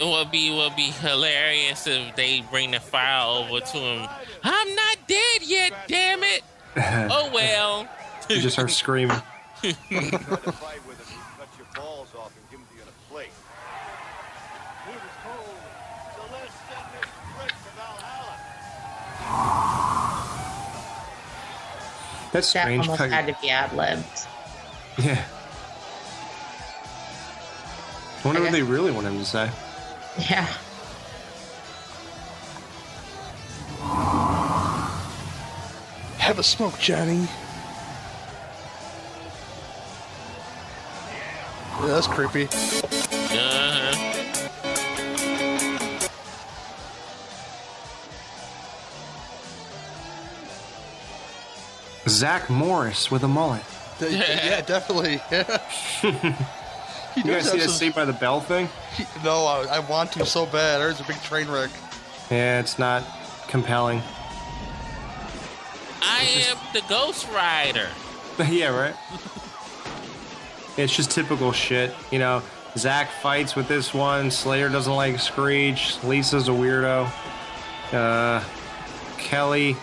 It 0.00 0.04
would 0.04 0.30
be 0.30 0.54
would 0.54 0.76
be 0.76 0.90
hilarious 0.90 1.86
if 1.86 2.14
they 2.14 2.42
bring 2.50 2.70
the 2.70 2.78
file 2.80 3.30
over 3.30 3.58
to 3.60 3.76
him. 3.78 4.08
I'm 4.44 4.74
not 4.76 4.96
dead 5.08 5.42
yet, 5.42 5.72
damn 5.88 6.22
it. 6.22 6.42
Oh 6.76 7.30
well. 7.34 7.88
He 8.28 8.40
just 8.40 8.54
starts 8.54 8.76
screaming. 8.76 9.16
If 9.64 9.76
you 9.90 9.98
try 10.10 10.10
to 10.10 10.52
fight 10.52 10.86
with 10.86 11.00
him, 11.08 11.18
you 11.18 11.24
cut 11.36 11.48
your 11.58 11.66
balls 11.74 12.08
off 12.16 12.30
and 12.36 12.50
give 12.50 12.60
them 12.60 12.68
to 12.68 12.74
you 12.76 12.82
in 12.82 12.88
a 12.88 13.10
plate. 13.10 13.30
We 14.86 14.92
was 14.92 15.02
told, 15.24 15.58
so 16.14 16.22
let's 16.32 16.54
send 16.68 16.86
this 16.94 17.10
prick 17.36 17.48
to 17.48 17.70
Valhalla. 17.74 18.36
That's 22.32 22.52
That 22.52 22.62
strange. 22.62 22.86
almost 22.88 23.10
had 23.10 23.26
to 23.26 23.36
be 23.42 23.50
ad 23.50 23.72
libbed. 23.72 24.26
Yeah. 24.98 25.24
I 28.22 28.26
wonder 28.26 28.42
what 28.42 28.52
they 28.52 28.62
really 28.62 28.92
want 28.92 29.06
him 29.06 29.18
to 29.18 29.24
say. 29.24 29.50
Yeah. 30.18 30.46
Have 36.18 36.38
a 36.38 36.42
smoke, 36.42 36.78
Johnny. 36.78 37.26
Yeah, 41.80 41.86
that's 41.86 42.06
creepy. 42.08 42.44
Uh-huh. 42.44 44.18
Zack 52.08 52.50
Morris 52.50 53.10
with 53.10 53.22
a 53.22 53.28
mullet. 53.28 53.62
Yeah, 54.00 54.60
definitely. 54.62 55.20
Yeah. 57.18 57.22
He 57.22 57.28
You 57.28 57.34
guys 57.34 57.42
does 57.44 57.52
see 57.52 57.58
have 57.58 57.66
the 57.66 57.72
some- 57.72 57.78
Saved 57.78 57.94
by 57.96 58.04
the 58.04 58.12
Bell 58.12 58.40
thing? 58.40 58.68
no, 59.24 59.44
I, 59.46 59.76
I 59.76 59.78
want 59.80 60.12
to 60.12 60.26
so 60.26 60.46
bad. 60.46 60.78
There's 60.78 61.00
a 61.00 61.04
big 61.04 61.20
train 61.22 61.48
wreck. 61.48 61.70
Yeah, 62.30 62.60
it's 62.60 62.78
not 62.78 63.02
compelling. 63.48 64.02
I 66.02 66.22
am 66.50 66.56
the 66.72 66.82
Ghost 66.88 67.26
Rider. 67.32 67.88
yeah, 68.50 68.68
right? 68.68 68.94
It's 70.76 70.94
just 70.94 71.10
typical 71.10 71.52
shit. 71.52 71.92
You 72.10 72.18
know, 72.20 72.42
Zach 72.76 73.10
fights 73.22 73.56
with 73.56 73.66
this 73.68 73.92
one. 73.92 74.30
Slater 74.30 74.68
doesn't 74.68 74.92
like 74.92 75.18
Screech. 75.18 76.02
Lisa's 76.04 76.48
a 76.48 76.52
weirdo. 76.52 77.10
Uh, 77.92 78.44
Kelly, 79.18 79.76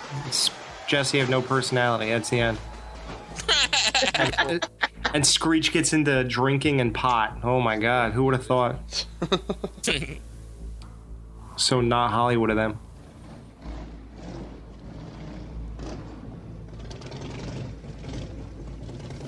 Jesse 0.87 1.19
have 1.19 1.29
no 1.29 1.41
personality. 1.41 2.09
That's 2.09 2.29
the 2.29 2.39
end. 2.39 2.57
and, 5.05 5.15
and 5.15 5.27
Screech 5.27 5.71
gets 5.71 5.93
into 5.93 6.23
drinking 6.23 6.81
and 6.81 6.93
pot. 6.93 7.39
Oh 7.43 7.61
my 7.61 7.77
god, 7.77 8.13
who 8.13 8.25
would 8.25 8.33
have 8.33 8.45
thought? 8.45 9.05
so 11.57 11.81
not 11.81 12.11
Hollywood 12.11 12.49
of 12.49 12.55
them. 12.55 12.79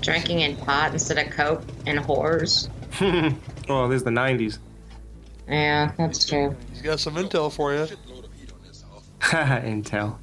Drinking 0.02 0.40
in 0.40 0.56
pot 0.56 0.94
instead 0.94 1.18
of 1.18 1.34
coke 1.34 1.64
and 1.86 2.00
whores. 2.00 2.70
oh, 3.70 3.88
this 3.88 3.98
is 3.98 4.04
the 4.04 4.12
'90s. 4.12 4.60
Yeah, 5.48 5.92
that's 5.98 6.26
true. 6.26 6.56
He's 6.72 6.82
got 6.82 7.00
some 7.00 7.16
intel 7.16 7.52
for 7.52 7.74
you. 7.74 7.88
Intel. 9.28 10.18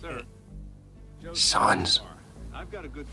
Sir, 0.00 0.22
Sons. 1.32 2.00
I've 2.52 2.52
got 2.52 2.61
a 2.61 2.61
good 2.61 2.61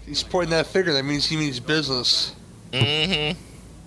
He's 0.06 0.24
pointing 0.24 0.52
that 0.52 0.68
figure. 0.68 0.94
That 0.94 1.04
means 1.04 1.26
he 1.26 1.36
means 1.38 1.60
business. 1.60 2.36
Mm-hmm. 2.72 3.38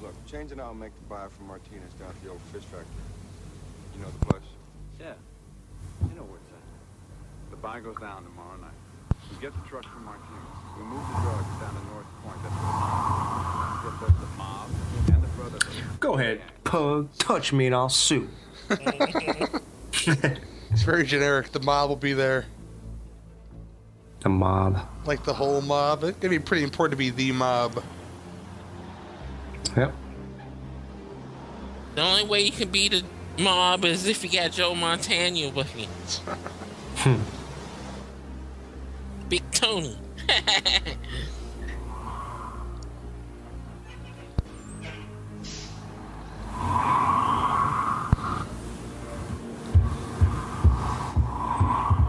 Look, 0.04 0.14
Chains 0.26 0.52
and 0.52 0.60
I'll 0.60 0.74
make 0.74 0.94
the 0.94 1.02
buy 1.08 1.26
from 1.36 1.46
Martinez 1.48 1.92
down 1.98 2.10
at 2.10 2.22
the 2.22 2.30
old 2.30 2.40
fish 2.52 2.62
factory. 2.64 2.86
You 3.96 4.02
know 4.02 4.10
the 4.20 4.26
place? 4.26 4.42
Yeah. 5.00 5.12
You 6.02 6.14
know 6.16 6.24
where 6.24 6.38
it's 6.38 6.52
at. 6.52 7.50
The 7.50 7.56
buy 7.56 7.80
goes 7.80 7.96
down 8.00 8.24
tomorrow 8.24 8.56
night. 8.56 8.70
We 9.30 9.40
get 9.40 9.52
the 9.54 9.68
truck 9.68 9.84
from 9.84 10.04
Martinez. 10.04 10.28
We 10.76 10.84
move 10.84 11.06
the 11.08 11.20
drugs 11.22 11.46
down 11.60 11.74
to 11.74 11.84
North 11.92 12.06
Point. 12.22 12.42
That's 12.42 12.54
where 12.54 12.72
the 12.72 12.78
mob. 12.80 13.80
Get 13.82 13.94
both 14.00 14.20
the 14.20 14.30
mob 14.36 14.68
and 15.08 15.22
the 15.22 15.28
brotherhood. 15.28 16.00
Go 16.00 16.18
ahead, 16.18 16.40
pug. 16.64 17.08
Touch 17.18 17.52
me 17.52 17.66
and 17.66 17.74
I'll 17.74 17.88
sue. 17.88 18.28
It's 20.72 20.82
very 20.82 21.04
generic. 21.04 21.52
The 21.52 21.60
mob 21.60 21.90
will 21.90 21.96
be 21.96 22.14
there. 22.14 22.46
The 24.22 24.28
mob. 24.28 24.88
Like 25.04 25.24
the 25.24 25.34
whole 25.34 25.60
mob. 25.60 26.04
It's 26.04 26.16
gonna 26.18 26.30
be 26.30 26.38
pretty 26.38 26.62
important 26.62 26.92
to 26.92 26.96
be 26.96 27.10
the 27.10 27.32
mob. 27.32 27.82
Yep. 29.76 29.92
The 31.96 32.02
only 32.02 32.24
way 32.24 32.42
you 32.42 32.52
can 32.52 32.68
beat 32.68 32.92
the 32.92 33.02
mob 33.42 33.84
is 33.84 34.06
if 34.06 34.22
you 34.22 34.30
got 34.30 34.52
Joe 34.52 34.76
Montana 34.76 35.50
with 35.50 35.76
you. 35.76 35.88
Big 39.28 39.42
Tony. 39.50 39.98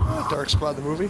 Uh, 0.05 0.29
Dark 0.29 0.49
Spot, 0.49 0.75
the 0.75 0.81
movie. 0.81 1.09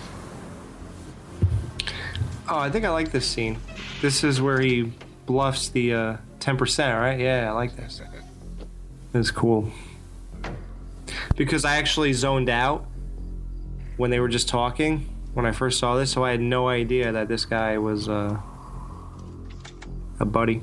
Oh, 2.50 2.60
I 2.60 2.70
think 2.70 2.86
I 2.86 2.90
like 2.90 3.12
this 3.12 3.26
scene. 3.26 3.58
This 4.02 4.24
is 4.24 4.42
where 4.42 4.60
he 4.60 4.92
bluffs 5.26 5.70
the 5.70 5.94
uh, 5.94 6.18
10%, 6.40 7.00
right? 7.00 7.20
Yeah, 7.20 7.50
I 7.50 7.54
like 7.54 7.76
this. 7.76 8.02
This 9.12 9.28
is 9.28 9.32
cool. 9.32 9.72
Because 11.36 11.66
I 11.66 11.78
actually 11.78 12.14
zoned 12.14 12.50
out 12.50 12.86
when 13.98 14.12
they 14.12 14.20
were 14.20 14.28
just 14.28 14.50
talking 14.50 15.10
when 15.34 15.46
I 15.46 15.52
first 15.52 15.80
saw 15.80 15.96
this, 15.96 16.12
so 16.12 16.24
I 16.24 16.32
had 16.32 16.42
no 16.42 16.68
idea 16.68 17.12
that 17.12 17.28
this 17.28 17.46
guy 17.46 17.78
was 17.78 18.08
uh, 18.08 18.40
a 20.20 20.26
buddy. 20.26 20.62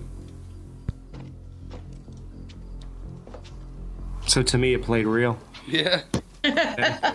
So 4.27 4.43
to 4.43 4.59
me, 4.59 4.75
it 4.75 4.83
played 4.83 5.07
real. 5.07 5.39
Yeah. 5.67 6.03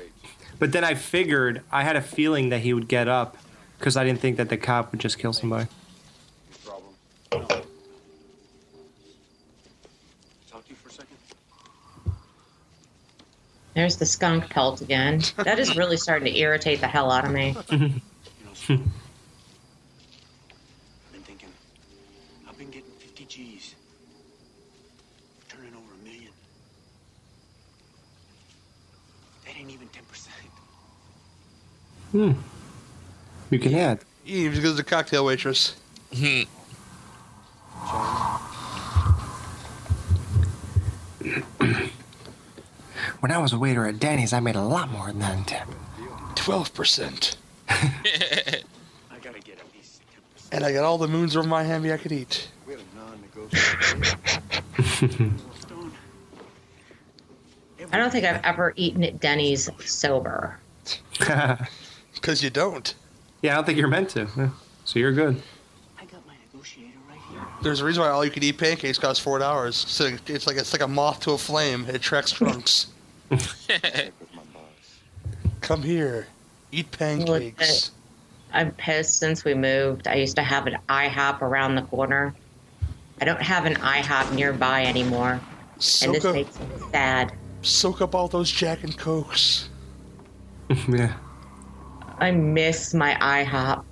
But 0.57 0.71
then 0.71 0.83
I 0.83 0.93
figured, 0.95 1.61
I 1.71 1.83
had 1.83 1.95
a 1.95 2.01
feeling 2.01 2.49
that 2.49 2.59
he 2.59 2.73
would 2.73 2.87
get 2.87 3.07
up 3.07 3.37
because 3.77 3.97
I 3.97 4.03
didn't 4.03 4.19
think 4.19 4.37
that 4.37 4.49
the 4.49 4.57
cop 4.57 4.91
would 4.91 4.99
just 5.01 5.19
kill 5.19 5.33
somebody. 5.33 5.67
Problem. 6.63 6.93
Talk 10.49 10.63
to 10.65 10.69
you 10.69 10.75
for 10.75 10.89
a 10.89 10.91
second. 10.91 11.17
There's 13.73 13.97
the 13.97 14.05
skunk 14.05 14.49
pelt 14.49 14.81
again. 14.81 15.21
That 15.37 15.59
is 15.59 15.75
really 15.75 15.97
starting 15.97 16.31
to 16.31 16.39
irritate 16.39 16.79
the 16.81 16.87
hell 16.87 17.11
out 17.11 17.25
of 17.25 17.31
me. 17.31 17.55
You 17.69 17.77
know, 17.77 17.91
I've 18.63 18.67
been 21.11 21.21
thinking. 21.23 21.49
I've 22.47 22.57
been 22.57 22.71
getting 22.71 22.91
50 22.99 23.25
G's. 23.25 23.75
for 25.47 25.55
Turning 25.55 25.73
over 25.73 25.93
a 25.93 26.05
million. 26.05 26.31
That 29.45 29.57
ain't 29.59 29.71
even 29.71 29.89
10%. 29.89 30.27
Hmm. 32.11 32.54
You 33.49 33.59
can 33.59 33.73
add. 33.75 33.99
He 34.23 34.49
was 34.49 34.59
good 34.59 34.79
a 34.79 34.83
cocktail 34.83 35.25
waitress. 35.25 35.75
Hmm. 36.13 36.41
When 43.21 43.31
I 43.31 43.39
was 43.39 43.53
a 43.53 43.57
waiter 43.57 43.87
at 43.87 43.99
Danny's, 43.99 44.33
I 44.33 44.39
made 44.39 44.55
a 44.55 44.61
lot 44.61 44.91
more 44.91 45.07
than 45.07 45.17
that 45.19 45.47
tip. 45.47 45.67
Twelve 46.35 46.71
percent. 46.75 47.37
I 47.67 48.71
gotta 49.23 49.39
get 49.39 49.57
at 49.57 49.65
least 49.75 50.01
10%. 50.37 50.47
And 50.51 50.63
I 50.63 50.71
got 50.71 50.83
all 50.83 50.99
the 50.99 51.07
Moons 51.07 51.35
Over 51.35 51.47
My 51.47 51.63
Hammy 51.63 51.91
I 51.91 51.97
could 51.97 52.11
eat. 52.11 52.49
We 52.67 52.73
had 52.73 52.81
a 52.81 52.85
I 57.91 57.97
don't 57.97 58.11
think 58.11 58.25
I've 58.25 58.43
ever 58.43 58.73
eaten 58.75 59.03
at 59.03 59.19
Denny's 59.19 59.69
sober. 59.83 60.59
Because 62.13 62.41
you 62.41 62.49
don't. 62.49 62.95
Yeah, 63.41 63.53
I 63.53 63.55
don't 63.55 63.65
think 63.65 63.77
you're 63.77 63.87
meant 63.87 64.09
to. 64.11 64.27
Yeah. 64.37 64.49
So 64.85 64.99
you're 64.99 65.11
good. 65.13 65.41
I 65.99 66.05
got 66.05 66.25
my 66.25 66.33
negotiator 66.51 66.97
right 67.09 67.19
here. 67.31 67.41
There's 67.61 67.81
a 67.81 67.85
reason 67.85 68.01
why 68.03 68.09
all 68.09 68.23
you 68.25 68.31
can 68.31 68.43
eat 68.43 68.57
pancakes 68.57 68.97
cost 68.97 69.21
four 69.21 69.39
dollars. 69.39 69.75
So 69.75 70.09
it's 70.27 70.47
like 70.47 70.57
it's 70.57 70.73
like 70.73 70.81
a 70.81 70.87
moth 70.87 71.19
to 71.21 71.31
a 71.31 71.37
flame. 71.37 71.85
It 71.87 71.95
attracts 71.95 72.31
drunks. 72.37 72.87
Come 75.61 75.81
here, 75.81 76.27
eat 76.71 76.91
pancakes. 76.91 77.91
I'm 78.53 78.71
pissed 78.71 79.17
since 79.17 79.43
we 79.43 79.53
moved. 79.53 80.07
I 80.07 80.15
used 80.15 80.35
to 80.37 80.43
have 80.43 80.67
an 80.67 80.77
IHOP 80.87 81.41
around 81.41 81.75
the 81.75 81.81
corner. 81.81 82.33
I 83.19 83.25
don't 83.25 83.41
have 83.41 83.65
an 83.65 83.75
IHOP 83.75 84.33
nearby 84.33 84.85
anymore. 84.85 85.39
and 86.03 86.13
this 86.13 86.23
up, 86.25 86.35
makes 86.35 86.57
me 86.59 86.65
sad. 86.91 87.33
soak 87.63 88.01
up 88.01 88.13
all 88.15 88.27
those 88.27 88.51
Jack 88.51 88.83
and 88.83 88.97
Cokes. 88.97 89.69
yeah. 90.87 91.13
I 92.17 92.31
miss 92.31 92.93
my 92.93 93.13
IHOP. 93.15 93.83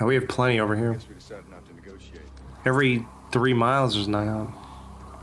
Oh, 0.00 0.06
we 0.06 0.14
have 0.14 0.28
plenty 0.28 0.60
over 0.60 0.76
here. 0.76 0.98
Every 2.64 3.06
three 3.32 3.54
miles 3.54 3.94
there's 3.94 4.06
an 4.06 4.14
IHOP. 4.14 4.52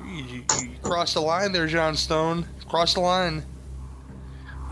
You, 0.06 0.24
you, 0.24 0.44
you 0.62 0.70
crossed 0.82 1.14
the 1.14 1.22
line 1.22 1.52
there, 1.54 1.68
John 1.68 1.96
Stone. 1.96 2.46
Cross 2.68 2.96
the 2.96 3.00
line. 3.00 3.44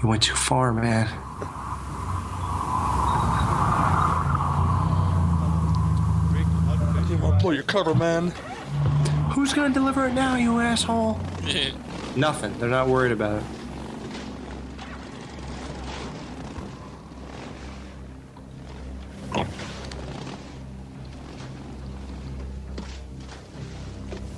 You 0.02 0.10
went 0.10 0.24
too 0.24 0.36
far, 0.36 0.74
man. 0.74 1.08
I 6.34 7.06
didn't 7.08 7.22
want 7.22 7.40
to 7.40 7.44
blow 7.44 7.52
your 7.52 7.64
cover, 7.64 7.96
man. 7.96 8.32
Who's 9.34 9.54
gonna 9.54 9.74
deliver 9.74 10.08
it 10.08 10.14
now, 10.14 10.36
you 10.36 10.60
asshole? 10.60 11.20
Nothing. 12.16 12.58
They're 12.60 12.70
not 12.70 12.88
worried 12.90 13.14
about 13.14 13.38
it. 13.38 13.44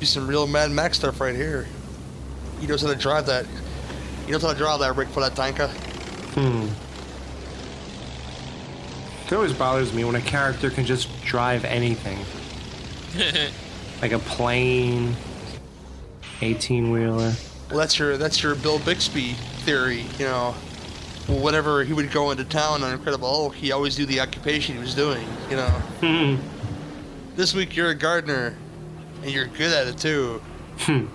Do 0.04 0.08
some 0.08 0.28
real 0.28 0.46
Mad 0.46 0.70
Max 0.70 0.98
stuff 0.98 1.22
right 1.22 1.34
here. 1.34 1.66
He 2.60 2.68
knows 2.68 2.82
how 2.82 2.90
to 2.90 2.96
drive 2.96 3.26
that. 3.28 3.46
He 4.26 4.34
knows 4.34 4.42
how 4.42 4.52
to 4.52 4.58
drive 4.58 4.82
that 4.82 4.98
rig 4.98 5.08
for 5.08 5.22
that 5.22 5.34
tanker. 5.34 5.70
Hmm. 6.36 6.68
It 9.26 9.34
always 9.34 9.54
bothers 9.54 9.94
me 9.94 10.04
when 10.04 10.16
a 10.16 10.22
character 10.22 10.70
can 10.70 10.86
just 10.86 11.08
drive 11.24 11.64
anything. 11.64 12.20
Like 14.02 14.12
a 14.12 14.20
plane, 14.20 15.16
18 16.42 16.92
wheeler. 16.92 17.32
Well, 17.70 17.80
that's 17.80 17.98
your 17.98 18.18
that's 18.18 18.44
your 18.44 18.56
Bill 18.56 18.80
Bixby 18.80 19.32
theory. 19.64 20.04
You 20.20 20.26
know, 20.26 20.52
whenever 21.30 21.86
he 21.86 21.94
would 21.94 22.12
go 22.12 22.32
into 22.32 22.44
town 22.44 22.84
on 22.84 22.92
Incredible 22.92 23.30
Hulk, 23.30 23.56
he 23.56 23.72
always 23.72 23.98
knew 23.98 24.06
the 24.06 24.20
occupation 24.20 24.76
he 24.76 24.82
was 24.82 24.94
doing. 24.94 25.26
You 25.50 25.56
know. 25.56 25.70
Hmm. 26.02 26.36
This 27.38 27.54
week 27.54 27.78
you're 27.78 27.92
a 27.92 27.96
gardener, 27.96 28.58
and 29.24 29.32
you're 29.32 29.48
good 29.48 29.72
at 29.72 29.88
it 29.88 29.98
too. 29.98 30.42
Hmm. 30.80 31.06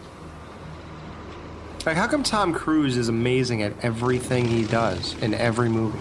Like, 1.86 1.96
how 1.96 2.06
come 2.06 2.22
Tom 2.22 2.52
Cruise 2.52 2.96
is 2.96 3.08
amazing 3.08 3.62
at 3.62 3.72
everything 3.84 4.46
he 4.46 4.64
does 4.64 5.14
in 5.22 5.34
every 5.34 5.68
movie? 5.68 6.00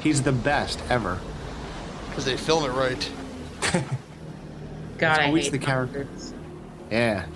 He's 0.00 0.22
the 0.22 0.32
best 0.32 0.80
ever. 0.88 1.18
Because 2.08 2.24
they 2.24 2.36
film 2.36 2.64
it 2.64 2.72
right. 2.72 3.10
God, 4.98 5.18
I 5.20 5.26
always 5.26 5.44
hate 5.44 5.52
the 5.52 5.58
character. 5.58 6.06
Yeah. 6.90 7.26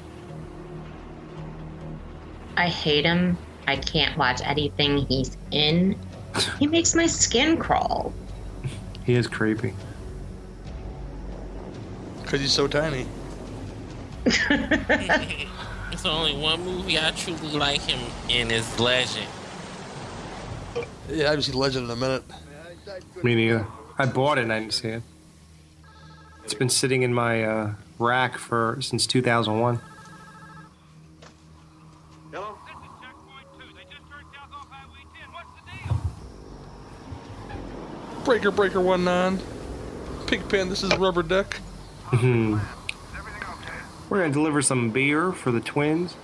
I 2.57 2.69
hate 2.69 3.05
him. 3.05 3.39
I 3.67 3.77
can't 3.77 4.17
watch 4.19 4.41
anything 4.45 4.99
he's 5.07 5.37
in. 5.51 5.99
He 6.59 6.67
makes 6.67 6.95
my 6.95 7.07
skin 7.07 7.57
crawl. 7.57 8.13
He 9.05 9.13
is 9.13 9.27
creepy. 9.27 9.75
Because 12.23 12.41
he's 12.41 12.53
so 12.53 12.67
tiny. 12.67 13.07
It's 15.93 16.05
only 16.07 16.35
one 16.37 16.65
movie 16.65 16.99
I 16.99 17.13
truly 17.13 17.53
like 17.53 17.81
him 17.83 18.01
in 18.29 18.51
is 18.51 18.81
Legend. 18.81 19.29
Yeah, 21.09 21.27
I 21.27 21.29
haven't 21.29 21.43
seen 21.43 21.55
Legend 21.55 21.85
in 21.85 21.91
a 21.93 21.97
minute. 21.97 22.25
Me 23.23 23.35
neither. 23.37 23.67
I 23.97 24.07
bought 24.07 24.39
it 24.39 24.43
and 24.43 24.53
I 24.53 24.59
didn't 24.59 24.75
see 24.75 24.89
it. 24.89 25.03
It's 26.43 26.53
been 26.53 26.69
sitting 26.69 27.03
in 27.03 27.15
my 27.15 27.45
uh, 27.45 27.75
rack 27.99 28.39
for 28.39 28.77
since 28.81 29.07
2001. 29.07 29.81
Breaker, 38.25 38.51
breaker, 38.51 38.81
one 38.81 39.05
nine. 39.05 39.39
Pigpen, 40.27 40.71
this 40.71 40.83
is 40.83 40.95
rubber 40.97 41.23
duck. 41.23 41.61
Mhm. 42.11 42.61
We're 44.15 44.21
gonna 44.21 44.33
deliver 44.33 44.63
some 44.63 44.91
beer 44.91 45.33
for 45.33 45.51
the 45.51 45.59
twins. 45.59 46.15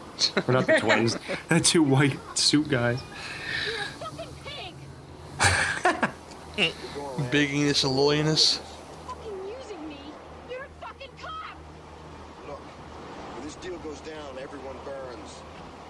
Or 0.47 0.55
not 0.55 0.68
the 0.68 0.74
twins, 0.78 1.18
the 1.49 1.59
two 1.59 1.82
white 1.82 2.16
suit 2.38 2.68
guys. 2.68 3.01
Big 7.32 7.51
Enos 7.53 7.82
and 7.82 7.93
Little 7.93 8.12
Enos. 8.12 8.59
When 13.34 13.45
this 13.45 13.57
deal 13.57 13.76
goes 13.78 13.99
down, 14.03 14.38
everyone 14.41 14.76
burns. 14.84 15.41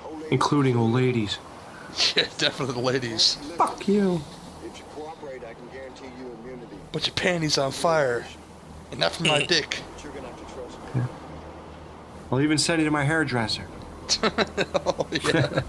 Old 0.06 0.22
Including 0.30 0.76
old 0.76 0.92
ladies. 0.92 1.36
Yeah, 2.16 2.24
definitely 2.38 2.76
the 2.76 2.80
ladies. 2.80 3.34
Fuck 3.58 3.86
you. 3.88 4.22
If 4.64 4.78
you 4.78 4.84
cooperate, 4.94 5.42
I 5.44 5.52
can 5.52 5.68
guarantee 5.70 6.06
you 6.18 6.34
immunity. 6.42 6.76
But 6.92 7.06
your 7.06 7.14
panties 7.14 7.58
on 7.58 7.72
fire. 7.72 8.24
And 8.90 9.00
not 9.00 9.12
from 9.12 9.26
my 9.26 9.44
dick. 9.46 9.80
But 9.96 10.04
you're 10.04 10.12
gonna 10.14 10.28
have 10.28 10.38
to 10.38 10.54
trust 10.54 10.94
me. 10.94 11.02
I'll 12.30 12.40
even 12.40 12.58
send 12.58 12.80
it 12.80 12.84
to 12.84 12.90
my 12.90 13.04
hairdresser. 13.04 13.66
oh, 14.22 15.06
yeah. 15.10 15.62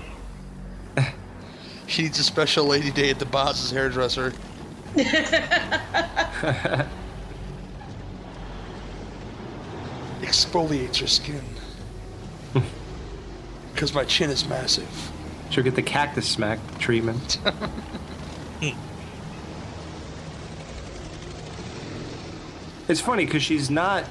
she 1.88 2.04
needs 2.04 2.20
a 2.20 2.24
special 2.24 2.66
lady 2.66 2.92
day 2.92 3.10
at 3.10 3.20
the 3.20 3.26
boss's 3.26 3.72
hairdresser. 3.72 4.34
Exfoliate 10.22 11.00
your 11.00 11.08
skin. 11.08 11.44
Because 13.74 13.96
my 13.96 14.04
chin 14.04 14.30
is 14.30 14.48
massive. 14.48 15.12
She'll 15.50 15.64
get 15.64 15.76
the 15.76 15.82
cactus 15.82 16.28
smack 16.28 16.60
treatment. 16.78 17.40
it's 22.88 23.02
funny 23.02 23.26
because 23.26 23.42
she's 23.42 23.72
not 23.72 24.04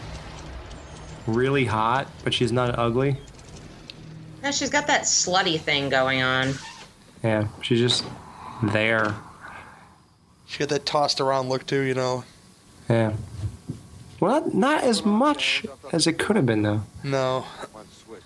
really 1.27 1.65
hot, 1.65 2.09
but 2.25 2.35
she's 2.35 2.53
not 2.53 2.79
ugly. 2.79 3.17
No, 4.43 4.51
she's 4.51 4.71
got 4.71 4.87
that 4.87 5.03
slutty 5.03 5.61
thing 5.61 5.89
going 5.89 6.23
on. 6.23 6.55
Yeah, 7.23 7.49
she's 7.63 7.79
just 7.79 8.05
there. 8.63 9.15
She 10.47 10.59
got 10.59 10.71
that 10.71 10.87
tossed 10.87 11.21
around 11.21 11.49
look 11.49 11.67
too, 11.67 11.81
you 11.83 11.95
know. 11.95 12.25
Yeah. 12.89 13.13
Well, 14.19 14.41
not, 14.41 14.55
not 14.55 14.85
as 14.85 15.05
much 15.05 15.65
as 15.93 16.07
it 16.07 16.19
could 16.19 16.37
have 16.37 16.47
been, 16.47 16.63
though. 16.63 16.83
No. 17.05 17.41
One 17.73 17.87
switch. 18.05 18.23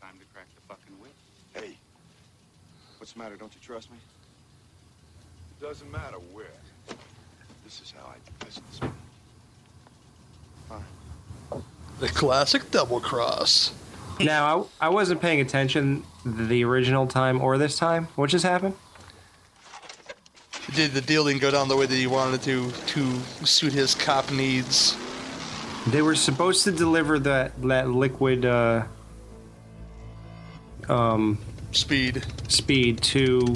Time 0.00 0.18
to 0.18 0.24
crack 0.34 0.46
the 0.54 0.60
fucking 0.68 0.94
whip. 1.00 1.12
Hey, 1.54 1.76
what's 2.98 3.12
the 3.12 3.18
matter? 3.18 3.36
Don't 3.36 3.52
you 3.54 3.60
trust 3.60 3.90
me? 3.90 3.96
It 5.58 5.64
doesn't 5.64 5.90
matter 5.90 6.18
where. 6.32 6.46
This 7.64 7.80
is 7.80 7.92
how 7.96 8.06
I 8.08 8.14
do 8.24 8.44
business. 8.44 8.80
The 11.98 12.08
classic 12.08 12.70
double 12.70 13.00
cross. 13.00 13.72
Now, 14.20 14.68
I, 14.80 14.86
I 14.86 14.88
wasn't 14.88 15.20
paying 15.20 15.40
attention 15.40 16.04
the 16.24 16.64
original 16.64 17.06
time 17.06 17.40
or 17.40 17.58
this 17.58 17.78
time. 17.78 18.08
What 18.16 18.30
just 18.30 18.44
happened? 18.44 18.74
Did 20.74 20.92
the 20.92 21.00
deal 21.00 21.24
didn't 21.24 21.40
go 21.40 21.50
down 21.50 21.68
the 21.68 21.76
way 21.76 21.86
that 21.86 21.94
he 21.94 22.06
wanted 22.06 22.42
to 22.42 22.70
to 22.70 23.20
suit 23.46 23.72
his 23.72 23.94
cop 23.94 24.30
needs. 24.32 24.96
They 25.86 26.02
were 26.02 26.16
supposed 26.16 26.64
to 26.64 26.72
deliver 26.72 27.20
that 27.20 27.62
that 27.62 27.88
liquid 27.88 28.44
uh, 28.44 28.82
um, 30.88 31.38
speed 31.70 32.26
speed 32.48 33.00
to 33.02 33.54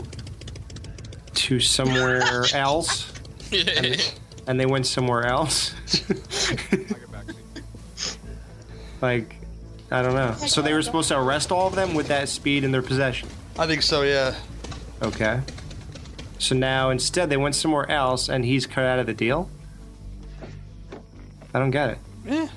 to 1.35 1.59
somewhere 1.59 2.23
else, 2.55 3.13
and, 3.53 4.15
and 4.47 4.61
they 4.61 4.67
went 4.67 4.87
somewhere 4.87 5.27
else. 5.27 5.75
like 9.03 9.37
I 9.91 10.03
don't 10.03 10.15
know. 10.15 10.33
So 10.47 10.63
they 10.63 10.73
were 10.73 10.83
supposed 10.83 11.09
to 11.09 11.19
arrest 11.19 11.51
all 11.51 11.67
of 11.67 11.75
them 11.75 11.95
with 11.95 12.09
that 12.09 12.29
speed 12.29 12.63
in 12.63 12.71
their 12.71 12.83
possession. 12.83 13.29
I 13.59 13.67
think 13.67 13.83
so, 13.83 14.03
yeah. 14.03 14.35
Okay. 15.03 15.41
So 16.39 16.55
now 16.55 16.91
instead 16.91 17.29
they 17.29 17.37
went 17.37 17.55
somewhere 17.55 17.91
else, 17.91 18.29
and 18.29 18.45
he's 18.45 18.67
cut 18.67 18.85
out 18.85 18.99
of 18.99 19.07
the 19.07 19.15
deal. 19.15 19.51
I 21.53 21.59
don't 21.59 21.71
get 21.71 21.91
it. 21.91 21.99
Yeah. 22.25 22.49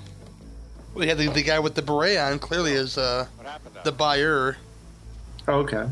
Well, 0.94 1.08
yeah, 1.08 1.16
the, 1.16 1.28
the 1.30 1.42
guy 1.42 1.58
with 1.60 1.74
the 1.74 1.82
beret 1.82 2.18
on 2.18 2.38
clearly 2.38 2.74
is 2.74 2.98
uh, 2.98 3.26
the 3.84 3.92
buyer. 3.92 4.58
Okay. 5.48 5.90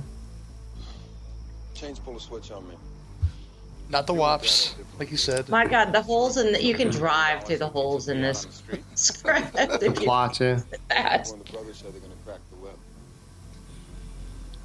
Chains 1.73 1.97
pull 1.97 2.15
a 2.15 2.19
switch 2.19 2.51
on 2.51 2.67
me. 2.69 2.75
Not 3.91 4.07
the 4.07 4.13
wops, 4.13 4.75
like 4.99 5.11
you 5.11 5.17
said. 5.17 5.49
My 5.49 5.67
God, 5.67 5.91
the 5.91 6.01
holes 6.01 6.37
in 6.37 6.53
the, 6.53 6.63
you 6.63 6.73
can 6.73 6.89
drive 6.89 7.43
through 7.43 7.57
the 7.57 7.67
holes 7.67 8.07
in 8.07 8.21
this 8.21 8.47
script. 8.95 9.51
if 9.53 9.81
you 9.83 9.91
Plot, 9.91 10.39
yeah. 10.39 10.61
that. 10.87 11.27
One 11.27 11.39
of 11.41 11.45
the 11.45 11.51
brothers 11.51 11.77
said 11.77 11.93
they're 11.93 11.99
gonna 11.99 12.13
crack 12.25 12.39
the 12.51 12.55
whip. 12.57 12.77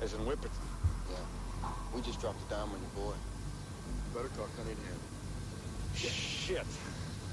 As 0.01 0.15
in 0.15 0.25
whip. 0.25 0.39
Yeah. 1.11 1.69
We 1.93 2.03
just 2.03 2.21
dropped 2.21 2.39
a 2.47 2.51
dime 2.55 2.71
on 2.71 2.79
your 2.81 3.05
boy. 3.05 3.15
Better 4.15 4.29
talk 4.37 4.49
honey 4.57 4.77
to 4.77 4.81
him. 4.81 5.01
Shit. 5.97 6.63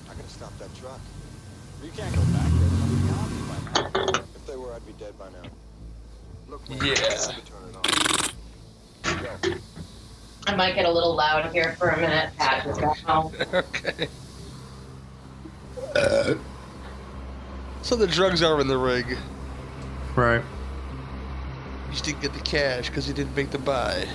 I 0.09 0.13
gotta 0.15 0.29
stop 0.29 0.57
that 0.57 0.75
truck. 0.75 0.99
You 1.83 1.91
can't 1.91 2.15
go 2.15 2.21
back 2.33 2.49
there. 2.49 2.69
There'll 2.69 3.29
be 3.29 4.01
by 4.01 4.13
now. 4.15 4.23
If 4.35 4.47
they 4.47 4.55
were, 4.55 4.73
I'd 4.73 4.85
be 4.87 4.93
dead 4.93 5.13
by 5.19 5.27
now. 5.29 5.47
Look, 6.47 6.67
man, 6.69 6.79
Yeah. 9.03 9.55
I 10.47 10.55
might 10.55 10.75
get 10.75 10.85
a 10.85 10.91
little 10.91 11.15
loud 11.15 11.51
here 11.51 11.75
for 11.77 11.89
a 11.89 11.99
minute. 11.99 12.31
Pat, 12.37 12.65
just 12.65 12.81
got 12.81 12.97
home. 12.99 13.33
okay. 13.53 14.07
Uh, 15.95 16.35
so 17.81 17.95
the 17.95 18.07
drugs 18.07 18.41
are 18.43 18.59
in 18.59 18.67
the 18.67 18.77
rig. 18.77 19.17
Right. 20.15 20.41
He 21.87 21.91
just 21.91 22.05
didn't 22.05 22.21
get 22.21 22.33
the 22.33 22.39
cash 22.39 22.89
because 22.89 23.05
he 23.05 23.13
didn't 23.13 23.35
make 23.35 23.51
the 23.51 23.57
buy. 23.57 24.07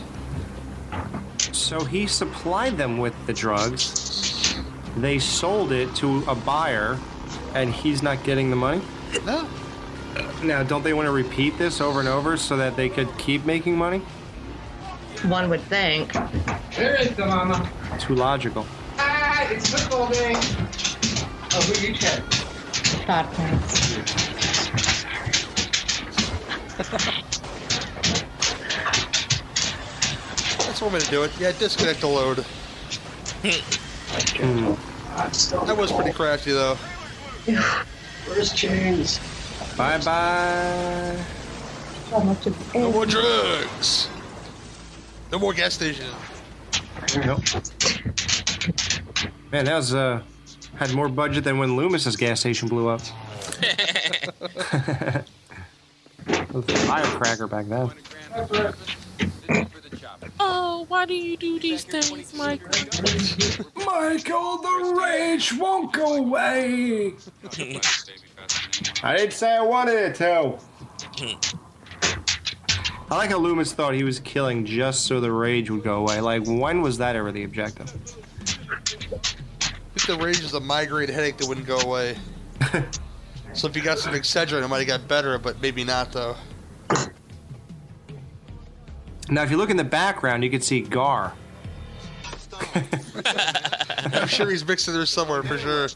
So 1.53 1.85
he 1.85 2.07
supplied 2.07 2.77
them 2.77 2.99
with 2.99 3.15
the 3.27 3.33
drugs. 3.33 4.59
They 4.97 5.19
sold 5.19 5.73
it 5.73 5.95
to 5.97 6.25
a 6.27 6.35
buyer, 6.35 6.99
and 7.55 7.73
he's 7.73 8.03
not 8.03 8.25
getting 8.25 8.51
the 8.51 8.57
money. 8.57 8.83
No. 9.25 9.49
Now, 10.43 10.63
don't 10.63 10.83
they 10.83 10.93
want 10.93 11.07
to 11.07 11.13
repeat 11.13 11.59
this 11.59 11.81
over 11.81 12.01
and 12.01 12.09
over 12.09 12.37
so 12.37 12.57
that 12.57 12.77
they 12.77 12.89
could 12.89 13.17
keep 13.19 13.45
making 13.45 13.77
money? 13.77 14.03
One 15.25 15.51
would 15.51 15.63
think. 15.63 16.13
There 16.77 16.95
is 17.01 17.11
the 17.17 17.27
mama. 17.27 17.69
Too 17.99 18.15
logical. 18.15 18.67
Ah, 18.99 19.49
it's 19.51 19.69
football 19.69 20.09
day. 20.09 20.33
Oh, 20.37 21.61
who 21.61 21.87
you 21.89 21.95
check? 21.95 22.23
Thought 23.05 23.33
That's 30.67 30.81
one 30.81 30.93
way 30.93 31.01
to 31.01 31.11
do 31.11 31.23
it. 31.25 31.33
Yeah, 31.41 31.53
disconnect 31.53 32.01
the 32.01 32.07
load. 32.07 32.45
That 35.67 35.77
was 35.77 35.91
pretty 35.91 36.13
crafty 36.13 36.53
though. 36.53 36.77
Where's 38.27 38.53
Chains? 38.53 39.19
Bye 39.77 39.99
bye. 39.99 41.19
No 42.13 42.93
more 42.93 43.07
drugs. 43.07 44.09
No 45.31 45.39
more 45.39 45.53
gas 45.53 45.75
station. 45.75 46.07
Nope. 47.25 47.43
Man, 49.53 49.65
that 49.65 49.77
was 49.77 49.95
uh 49.95 50.23
had 50.77 50.93
more 50.95 51.09
budget 51.09 51.45
than 51.45 51.59
when 51.59 51.77
Loomis's 51.77 52.17
gas 52.17 52.41
station 52.41 52.69
blew 52.69 52.89
up. 52.89 53.01
It 56.29 56.53
was 56.53 56.65
a 56.69 56.77
firecracker 56.87 57.47
back 57.47 57.67
then. 57.67 57.91
Oh, 60.41 60.85
why 60.89 61.05
do 61.07 61.15
you 61.15 61.37
do 61.37 61.59
these 61.59 61.85
things, 61.85 62.35
Michael? 62.35 62.69
Michael, 63.85 64.59
the 64.59 64.95
rage 64.99 65.53
won't 65.55 65.93
go 65.93 66.17
away. 66.17 67.15
I 69.03 69.17
didn't 69.17 69.33
say 69.33 69.57
I 69.57 69.63
wanted 69.63 69.95
it 69.95 70.15
to. 70.17 70.59
I 73.11 73.17
like 73.17 73.31
how 73.31 73.39
Loomis 73.39 73.73
thought 73.73 73.95
he 73.95 74.05
was 74.05 74.21
killing 74.21 74.67
just 74.67 75.07
so 75.07 75.19
the 75.19 75.33
rage 75.33 75.71
would 75.71 75.83
go 75.83 75.97
away. 75.97 76.21
Like, 76.21 76.45
when 76.47 76.83
was 76.83 76.99
that 76.99 77.17
ever 77.17 77.33
the 77.33 77.45
objective? 77.45 77.91
If 79.97 80.07
the 80.07 80.19
rage 80.21 80.41
is 80.41 80.53
a 80.53 80.61
migraine 80.61 81.09
headache 81.09 81.39
that 81.39 81.49
wouldn't 81.49 81.67
go 81.67 81.79
away. 81.79 82.19
so 83.55 83.67
if 83.67 83.75
you 83.75 83.83
got 83.83 83.99
some 83.99 84.13
Excedrin, 84.13 84.63
it 84.63 84.69
might 84.69 84.87
have 84.87 84.87
got 84.87 85.09
better, 85.09 85.39
but 85.39 85.61
maybe 85.63 85.85
not 85.85 86.13
though. 86.13 86.37
Now, 89.31 89.43
if 89.43 89.51
you 89.51 89.57
look 89.57 89.71
in 89.71 89.79
the 89.79 89.85
background, 89.85 90.45
you 90.45 90.51
can 90.51 90.61
see 90.61 90.81
Gar. 90.81 91.35
I'm 94.13 94.29
sure 94.29 94.51
he's 94.51 94.67
mixing 94.67 94.93
there 94.93 95.07
somewhere 95.07 95.43
for 95.43 95.57
sure. 95.59 95.89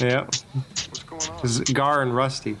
Yeah. 0.00 0.26
This 1.42 1.58
is 1.58 1.60
Gar 1.60 2.02
and 2.02 2.14
Rusty. 2.14 2.56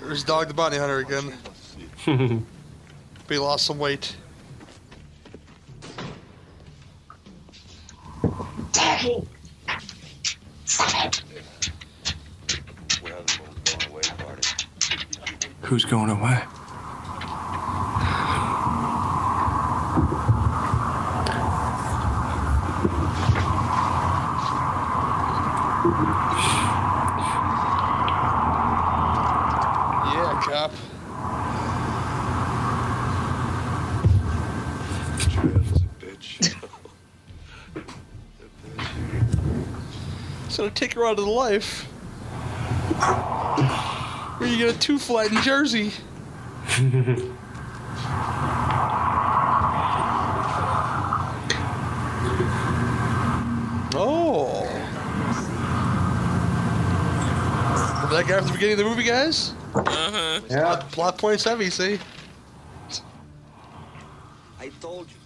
There's 0.00 0.24
Dog 0.24 0.48
the 0.48 0.54
Bounty 0.54 0.78
Hunter 0.78 0.98
again. 0.98 2.46
But 3.30 3.34
he 3.34 3.38
lost 3.42 3.64
some 3.64 3.78
weight. 3.78 4.16
Daddy. 8.72 9.24
Who's 15.60 15.84
going 15.84 16.10
away? 16.10 16.42
Yeah, 30.12 30.40
cop. 30.42 30.72
So 40.90 40.94
to 40.94 40.96
take 40.96 40.96
her 40.96 41.06
out 41.06 41.18
of 41.18 41.24
the 41.24 41.30
life. 41.30 41.84
Where 44.38 44.48
you 44.48 44.58
get 44.58 44.74
a 44.74 44.78
two 44.78 44.98
flat 44.98 45.30
in 45.32 45.40
Jersey. 45.42 45.92
Oh. 53.92 54.62
Remember 57.96 58.14
that 58.14 58.26
guy 58.28 58.38
from 58.38 58.46
the 58.46 58.52
beginning 58.52 58.72
of 58.74 58.78
the 58.78 58.84
movie, 58.84 59.02
guys? 59.02 59.52
Uh-huh. 59.74 60.40
Yeah. 60.48 60.76
Plot 60.92 61.18
points 61.18 61.44
heavy, 61.44 61.68
see? 61.70 61.98
I 64.60 64.70
told 64.80 65.08
you. 65.10 65.16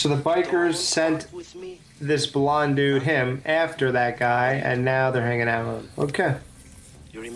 So 0.00 0.08
the 0.08 0.16
bikers 0.16 0.76
sent 0.76 1.26
this 2.00 2.26
blonde 2.26 2.76
dude, 2.76 3.02
him, 3.02 3.42
after 3.44 3.92
that 3.92 4.18
guy, 4.18 4.54
and 4.54 4.82
now 4.82 5.10
they're 5.10 5.26
hanging 5.26 5.46
out 5.46 5.66
with 5.66 5.82
him. 5.82 5.90
Okay. 5.98 6.36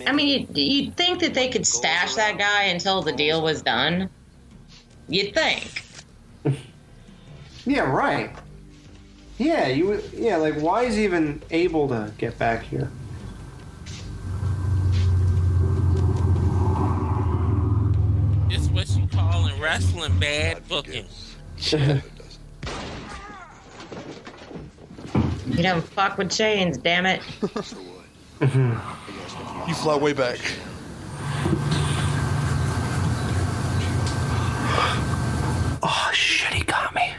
I 0.07 0.11
mean, 0.11 0.27
you'd, 0.27 0.57
you'd 0.57 0.97
think 0.97 1.19
that 1.19 1.35
they 1.35 1.47
could 1.47 1.67
stash 1.67 2.15
that 2.15 2.39
guy 2.39 2.63
until 2.63 3.03
the 3.03 3.11
deal 3.11 3.43
was 3.43 3.61
done. 3.61 4.09
You'd 5.07 5.35
think. 5.35 5.83
Yeah, 7.67 7.81
right. 7.81 8.31
Yeah, 9.39 9.67
you. 9.67 9.99
Yeah, 10.13 10.37
like 10.37 10.53
why 10.55 10.83
is 10.83 10.95
he 10.95 11.03
even 11.03 11.41
able 11.49 11.87
to 11.87 12.11
get 12.19 12.37
back 12.37 12.61
here? 12.61 12.91
This 18.49 18.69
what 18.69 18.87
you 18.95 19.07
call 19.07 19.47
in 19.47 19.59
wrestling 19.59 20.19
bad 20.19 20.67
booking. 20.67 21.07
You 25.55 25.63
don't 25.63 25.81
fuck 25.81 26.17
with 26.17 26.31
chains, 26.31 26.77
damn 26.77 27.05
it. 27.05 27.21
You 28.41 29.73
fly 29.73 29.95
way 29.95 30.11
back. 30.13 30.37
Oh 35.81 36.09
shit, 36.13 36.53
he 36.53 36.63
got 36.63 36.93
me. 36.93 37.13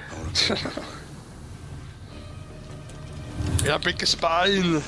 Yeah, 3.64 3.78
break 3.78 4.00
your 4.00 4.06
spine. 4.06 4.82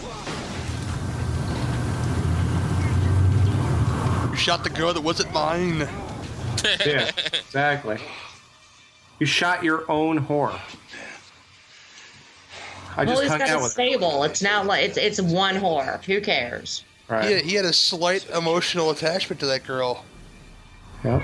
You 4.30 4.36
shot 4.36 4.62
the 4.62 4.70
girl 4.70 4.92
that 4.92 5.02
wasn't 5.02 5.32
mine. 5.32 5.88
Yeah, 6.84 7.08
exactly. 7.32 7.98
You 9.20 9.26
shot 9.26 9.62
your 9.62 9.88
own 9.88 10.18
whore. 10.26 10.58
I 12.98 13.04
well, 13.04 13.14
just 13.14 13.22
he's 13.22 13.30
hung 13.30 13.38
got 13.38 13.48
out 13.50 13.62
a 13.62 13.68
stable. 13.68 14.24
It's 14.24 14.42
not 14.42 14.66
like 14.66 14.84
it's 14.84 14.98
it's 14.98 15.20
one 15.20 15.54
whore. 15.54 16.02
Who 16.02 16.20
cares? 16.20 16.82
Right. 17.06 17.30
Yeah, 17.30 17.38
he 17.38 17.54
had 17.54 17.64
a 17.64 17.72
slight 17.72 18.28
emotional 18.30 18.90
attachment 18.90 19.38
to 19.38 19.46
that 19.46 19.64
girl. 19.64 20.04
Yep. 21.04 21.22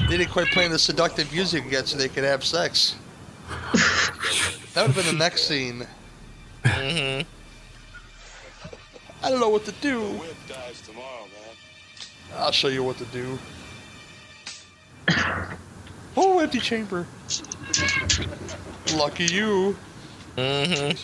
They 0.00 0.16
didn't 0.18 0.32
quite 0.32 0.48
play 0.48 0.66
the 0.66 0.76
seductive 0.76 1.32
music 1.32 1.70
yet 1.70 1.86
so 1.86 1.96
they 1.96 2.08
could 2.08 2.24
have 2.24 2.44
sex. 2.44 2.96
that 4.74 4.88
would 4.88 4.90
have 4.90 4.94
been 4.96 5.06
the 5.06 5.12
next 5.12 5.46
scene. 5.46 5.86
Mm-hmm. 6.64 7.28
I 9.22 9.30
don't 9.30 9.38
know 9.38 9.50
what 9.50 9.64
to 9.66 9.72
do. 9.80 10.00
Whip 10.00 10.34
dies 10.48 10.82
tomorrow, 10.82 11.20
man. 11.20 12.38
I'll 12.38 12.50
show 12.50 12.66
you 12.66 12.82
what 12.82 12.98
to 12.98 13.04
do. 13.04 13.38
Oh, 16.16 16.40
empty 16.40 16.58
chamber. 16.58 17.06
Lucky 18.96 19.26
you. 19.26 19.76
Mm-hmm. 20.36 20.98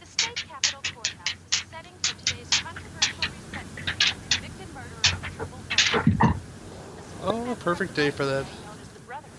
The 0.00 0.06
state 0.06 0.36
capitol 0.48 0.80
courthouse 0.94 1.34
is 1.34 1.50
the 1.50 1.66
setting 1.68 1.92
for 2.00 2.14
today's 2.24 2.48
controversial 2.48 3.24
resentencing 3.24 4.10
of 4.10 4.30
convicted 4.30 4.74
murderer 4.74 5.04
of 5.12 5.20
triple 5.36 5.58
felony. 5.68 6.34
Oh, 7.22 7.56
perfect 7.60 7.94
day 7.94 8.10
for 8.10 8.24
that. 8.24 8.46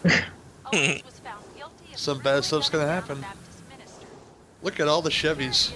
Owens 0.72 1.04
was 1.06 1.20
found 1.22 1.44
guilty 1.56 1.94
of 1.94 1.98
Some 1.98 2.20
bad 2.20 2.44
stuff's 2.44 2.70
gonna 2.70 2.86
happen. 2.86 3.26
Look 4.62 4.80
at 4.80 4.88
all 4.88 5.02
the 5.02 5.10
Chevys. 5.10 5.72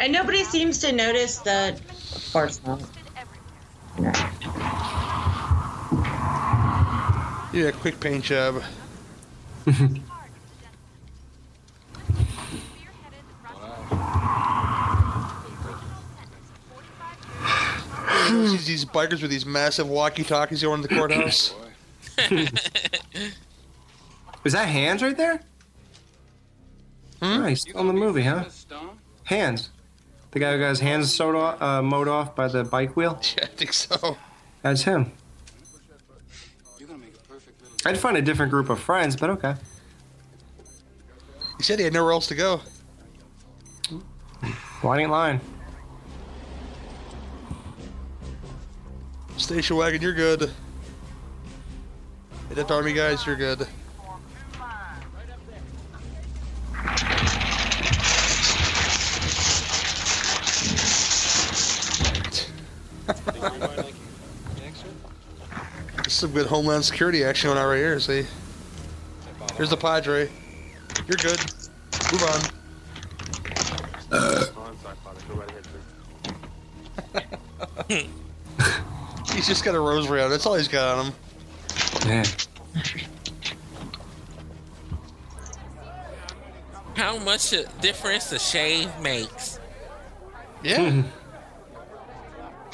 And 0.00 0.12
nobody 0.12 0.42
seems 0.42 0.78
to 0.78 0.90
notice 0.90 1.38
the. 1.38 1.78
Of 2.28 2.32
course 2.34 2.60
not. 2.66 2.82
Yeah, 7.54 7.70
quick 7.80 7.98
paint 7.98 8.24
job. 8.24 8.62
these, 9.64 9.88
these 18.66 18.84
bikers 18.84 19.22
with 19.22 19.30
these 19.30 19.46
massive 19.46 19.88
walkie-talkies 19.88 20.62
going 20.62 20.82
to 20.82 20.88
the 20.88 20.94
courthouse. 20.94 21.54
Is 24.44 24.52
that 24.52 24.68
hands 24.68 25.02
right 25.02 25.16
there? 25.16 25.40
Hmm? 27.22 27.40
Nice. 27.40 27.64
On 27.74 27.86
the 27.86 27.94
movie, 27.94 28.22
huh? 28.22 28.44
Hands. 29.24 29.70
The 30.30 30.38
guy 30.40 30.52
who 30.52 30.58
got 30.58 30.68
his 30.70 30.80
hands 30.80 31.14
sewed 31.14 31.34
off, 31.34 31.60
uh, 31.62 31.82
mowed 31.82 32.08
off 32.08 32.34
by 32.34 32.48
the 32.48 32.64
bike 32.64 32.96
wheel? 32.96 33.20
Yeah, 33.36 33.44
I 33.44 33.46
think 33.48 33.72
so. 33.72 34.16
That's 34.62 34.82
him. 34.82 35.12
I'd 37.86 37.96
find 37.96 38.16
a 38.16 38.22
different 38.22 38.50
group 38.50 38.70
of 38.70 38.80
friends, 38.80 39.16
but 39.16 39.30
okay. 39.30 39.54
He 41.56 41.62
said 41.62 41.78
he 41.78 41.84
had 41.84 41.94
nowhere 41.94 42.12
else 42.12 42.26
to 42.28 42.34
go. 42.34 42.60
Why 44.82 44.98
ain't 45.00 45.10
lying? 45.10 45.40
Station 49.36 49.76
wagon, 49.76 50.02
you're 50.02 50.12
good. 50.12 50.50
Hey, 52.48 52.54
Death 52.56 52.70
Army 52.70 52.92
guys, 52.92 53.24
you're 53.24 53.36
good. 53.36 53.66
This 63.08 63.16
is 66.06 66.12
some 66.12 66.32
good 66.32 66.46
Homeland 66.46 66.84
Security 66.84 67.24
action 67.24 67.48
going 67.48 67.58
on 67.58 67.66
right 67.66 67.76
here, 67.78 67.98
see? 68.00 68.26
Here's 69.56 69.70
the 69.70 69.76
Padre. 69.76 70.28
You're 71.06 71.16
good. 71.16 71.40
Move 72.12 72.22
on. 72.22 72.40
He's 79.34 79.46
just 79.46 79.64
got 79.64 79.74
a 79.74 79.80
rosary 79.80 80.20
on. 80.20 80.30
That's 80.30 80.44
all 80.46 80.54
he's 80.56 80.68
got 80.68 80.98
on 80.98 81.06
him. 81.06 81.14
Yeah. 82.06 82.24
How 86.94 87.18
much 87.18 87.54
difference 87.80 88.32
a 88.32 88.38
shave 88.38 88.90
makes? 89.00 89.60
Yeah. 90.62 91.02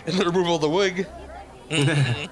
and 0.07 0.15
the 0.19 0.25
removal 0.25 0.57
of 0.57 0.61
the 0.61 0.69
wig. 0.69 1.07
Mm-hmm. 1.71 2.27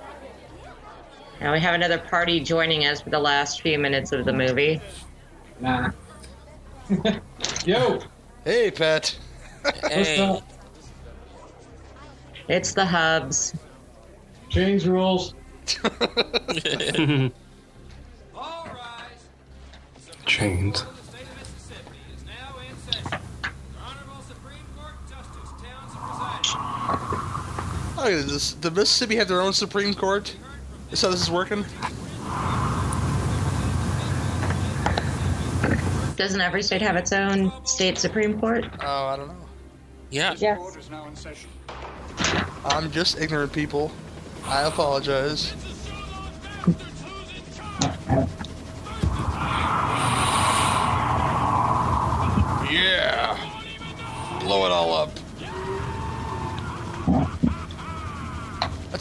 Now 1.41 1.53
we 1.53 1.61
have 1.61 1.75
another 1.75 1.99
party 1.99 2.39
joining 2.41 2.87
us 2.87 3.01
for 3.01 3.11
the 3.11 3.19
last 3.19 3.63
few 3.63 3.79
minutes 3.79 4.13
of 4.13 4.25
the 4.25 4.33
movie. 4.33 4.81
Nah. 5.61 5.91
Yo. 7.65 8.01
Hey, 8.45 8.71
Pat. 8.71 9.19
Hey. 9.89 10.41
It's 12.49 12.73
the 12.75 12.85
hubs. 12.85 13.55
Change 14.49 14.87
rules. 14.87 15.35
Chains. 20.27 20.85
Oh, 28.05 28.09
look 28.09 28.65
at 28.65 28.75
Mississippi 28.75 29.15
have 29.15 29.29
their 29.29 29.41
own 29.41 29.53
Supreme 29.53 29.95
Court? 29.95 30.35
Is 30.91 31.03
how 31.03 31.11
this 31.11 31.23
is 31.23 31.31
working? 31.31 31.65
Doesn't 36.17 36.41
every 36.41 36.65
state 36.65 36.83
have 36.83 36.97
its 36.97 37.13
own 37.13 37.53
state 37.65 37.99
Supreme 37.99 38.41
Court? 38.41 38.65
Oh, 38.81 39.07
I 39.07 39.17
don't 39.17 39.29
know. 39.29 39.37
Yeah. 40.11 40.35
Yes. 40.37 40.91
I'm 42.65 42.91
just 42.91 43.21
ignorant 43.21 43.53
people. 43.53 43.93
I 44.47 44.63
apologize. 44.63 45.55
Yeah. 52.69 53.39
Blow 54.41 54.67
it 54.67 54.73
all 54.73 54.93
up. 54.93 55.22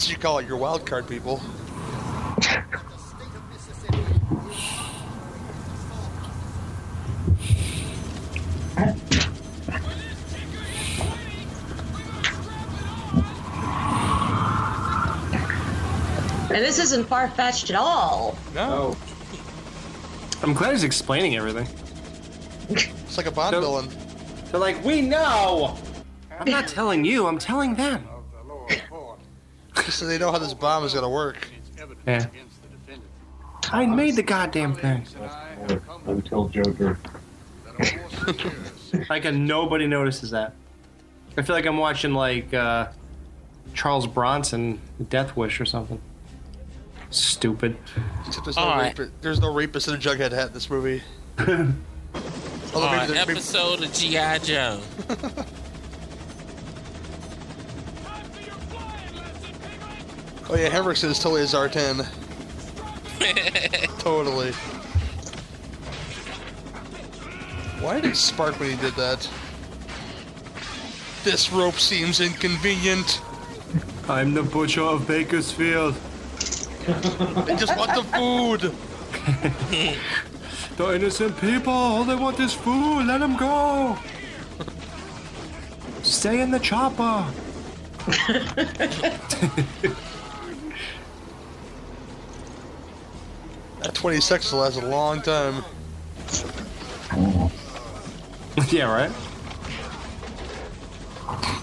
That's 0.01 0.09
what 0.09 0.17
you 0.17 0.23
call 0.23 0.39
it, 0.39 0.47
your 0.47 0.57
wild 0.57 0.83
card 0.83 1.07
people. 1.07 1.39
And 16.49 16.65
this 16.65 16.79
isn't 16.79 17.05
far 17.05 17.27
fetched 17.29 17.69
at 17.69 17.75
all. 17.75 18.35
No. 18.55 18.97
I'm 20.41 20.53
glad 20.55 20.71
he's 20.71 20.83
explaining 20.83 21.35
everything. 21.35 21.67
It's 22.71 23.17
like 23.17 23.27
a 23.27 23.31
Bond 23.31 23.53
So- 23.53 23.61
villain. 23.61 23.89
They're 24.49 24.59
like, 24.59 24.83
we 24.83 25.01
know. 25.01 25.77
I'm 26.39 26.49
not 26.49 26.67
telling 26.67 27.05
you. 27.05 27.27
I'm 27.27 27.37
telling 27.37 27.75
them. 27.75 28.07
Just 29.85 29.99
so 29.99 30.05
they 30.05 30.17
know 30.17 30.31
how 30.31 30.37
this 30.37 30.53
bomb 30.53 30.83
is 30.83 30.93
gonna 30.93 31.09
work. 31.09 31.47
Yeah. 32.07 32.25
I 33.71 33.85
made 33.85 34.15
the 34.15 34.23
goddamn 34.23 34.73
thing. 34.75 35.05
Until 36.05 36.47
Joker. 36.49 36.97
Like, 39.09 39.25
uh, 39.25 39.31
nobody 39.31 39.87
notices 39.87 40.31
that. 40.31 40.53
I 41.37 41.43
feel 41.43 41.55
like 41.55 41.65
I'm 41.65 41.77
watching 41.77 42.13
like 42.13 42.53
uh, 42.53 42.89
Charles 43.73 44.05
Bronson, 44.05 44.81
Death 45.09 45.37
Wish 45.37 45.61
or 45.61 45.65
something. 45.65 45.97
Stupid. 47.09 47.77
Except 48.27 48.45
there's 48.45 48.57
no, 48.57 48.63
Alright. 48.63 48.95
rapi- 48.97 49.11
there's 49.21 49.39
no 49.39 49.53
rapist 49.53 49.87
in 49.87 49.93
a 49.93 49.97
Jughead 49.97 50.33
hat 50.33 50.47
in 50.47 50.53
this 50.53 50.69
movie. 50.69 51.01
Although 51.39 51.53
Uh, 51.53 52.91
maybe 52.91 53.13
there- 53.13 53.25
maybe- 53.25 53.31
episode 53.31 53.81
of 53.81 53.93
G.I. 53.93 54.39
Joe. 54.39 54.81
Oh 60.51 60.55
yeah, 60.55 60.67
Henriksen 60.67 61.09
is 61.09 61.17
totally 61.17 61.43
a 61.43 61.45
Zartan. 61.45 62.05
totally. 63.99 64.51
Why 67.81 68.01
did 68.01 68.11
it 68.11 68.17
spark 68.17 68.59
when 68.59 68.71
he 68.71 68.75
did 68.75 68.93
that? 68.95 69.29
This 71.23 71.53
rope 71.53 71.75
seems 71.75 72.19
inconvenient. 72.19 73.21
I'm 74.09 74.33
the 74.33 74.43
butcher 74.43 74.81
of 74.81 75.07
Bakersfield. 75.07 75.95
They 77.45 77.55
just 77.55 77.77
want 77.77 77.95
the 77.95 78.03
food. 78.03 78.75
The 80.77 80.95
innocent 80.95 81.37
people, 81.39 81.73
all 81.73 82.03
they 82.03 82.15
want 82.15 82.39
is 82.39 82.53
food. 82.53 83.05
Let 83.05 83.19
them 83.19 83.37
go. 83.37 83.97
Stay 86.01 86.41
in 86.41 86.49
the 86.49 86.59
chopper. 86.59 87.25
That 93.81 93.93
20 93.95 94.19
seconds 94.21 94.51
will 94.51 94.59
last 94.59 94.77
a 94.81 94.85
long 94.85 95.21
time. 95.21 95.63
yeah, 98.71 98.91
right. 98.91 99.11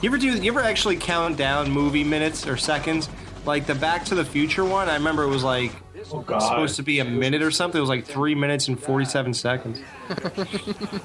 You 0.03 0.09
ever 0.11 0.19
do? 0.19 0.29
You 0.37 0.51
ever 0.51 0.61
actually 0.61 0.97
count 0.97 1.37
down 1.37 1.71
movie 1.71 2.05
minutes 2.05 2.47
or 2.47 2.57
seconds? 2.57 3.09
Like 3.45 3.67
the 3.67 3.75
Back 3.75 4.05
to 4.07 4.15
the 4.15 4.25
Future 4.25 4.65
one, 4.65 4.89
I 4.89 4.95
remember 4.95 5.23
it 5.25 5.29
was 5.29 5.45
like 5.45 5.73
Oh, 6.13 6.21
God. 6.21 6.39
supposed 6.41 6.77
to 6.77 6.83
be 6.83 7.01
a 7.01 7.05
minute 7.05 7.43
or 7.43 7.51
something. 7.51 7.79
It 7.79 7.83
was 7.83 7.89
like 7.91 8.05
three 8.07 8.35
minutes 8.35 8.69
and 8.69 8.81
forty-seven 8.81 9.35
seconds. 9.35 9.81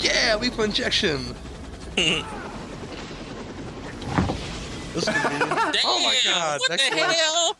Yeah, 0.00 0.36
lethal 0.36 0.62
injection. 0.64 1.34
This 4.98 5.04
could 5.04 5.30
be. 5.30 5.36
oh 5.84 6.02
my 6.02 6.18
god! 6.24 6.60
What 6.60 6.70
that 6.70 6.80
the 6.80 6.96
close. 6.96 7.14
hell? 7.14 7.56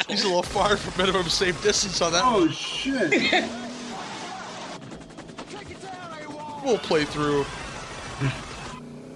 He's 0.08 0.24
a 0.24 0.26
little 0.26 0.42
far 0.42 0.76
from 0.76 1.06
minimum 1.06 1.28
safe 1.28 1.62
distance 1.62 2.02
on 2.02 2.12
that. 2.12 2.22
Oh 2.24 2.48
shit! 2.48 3.44
We'll 6.64 6.78
play 6.78 7.04
through. 7.04 7.44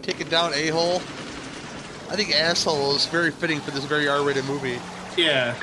Take 0.03 0.21
it 0.21 0.29
down, 0.29 0.53
a 0.53 0.69
hole. 0.69 0.97
I 2.11 2.15
think 2.15 2.35
asshole 2.35 2.95
is 2.95 3.07
very 3.07 3.31
fitting 3.31 3.59
for 3.59 3.71
this 3.71 3.85
very 3.85 4.07
R-rated 4.07 4.45
movie. 4.45 4.79
Yeah. 5.17 5.55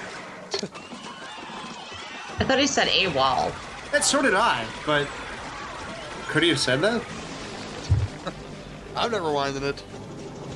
I 2.39 2.43
thought 2.43 2.57
he 2.57 2.65
said 2.65 2.87
AWOL. 2.87 3.53
That 3.91 4.03
so 4.03 4.23
did 4.23 4.33
I, 4.33 4.65
but 4.83 5.07
could 6.27 6.41
he 6.41 6.49
have 6.49 6.59
said 6.59 6.81
that? 6.81 7.03
I'm 8.95 9.11
never 9.11 9.31
winding 9.31 9.63
it. 9.63 9.83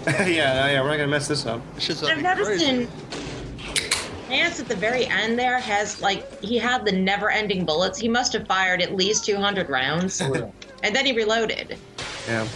yeah, 0.08 0.26
yeah, 0.28 0.82
we're 0.82 0.90
not 0.90 0.98
gonna 0.98 1.08
mess 1.08 1.28
this 1.28 1.46
up. 1.46 1.62
It's 1.78 2.04
I've 2.04 2.22
noticed 2.22 2.62
in 2.62 2.88
Lance 4.30 4.60
at 4.60 4.68
the 4.68 4.76
very 4.76 5.06
end 5.08 5.38
there 5.38 5.60
has 5.60 6.02
like 6.02 6.42
he 6.42 6.58
had 6.58 6.86
the 6.86 6.92
never-ending 6.92 7.66
bullets. 7.66 7.98
He 8.00 8.08
must 8.08 8.34
have 8.34 8.48
fired 8.48 8.82
at 8.82 8.96
least 8.96 9.26
200 9.26 9.70
rounds, 9.70 10.22
and 10.22 10.54
then 10.82 11.06
he 11.06 11.12
reloaded. 11.14 11.78
Yeah. 12.28 12.48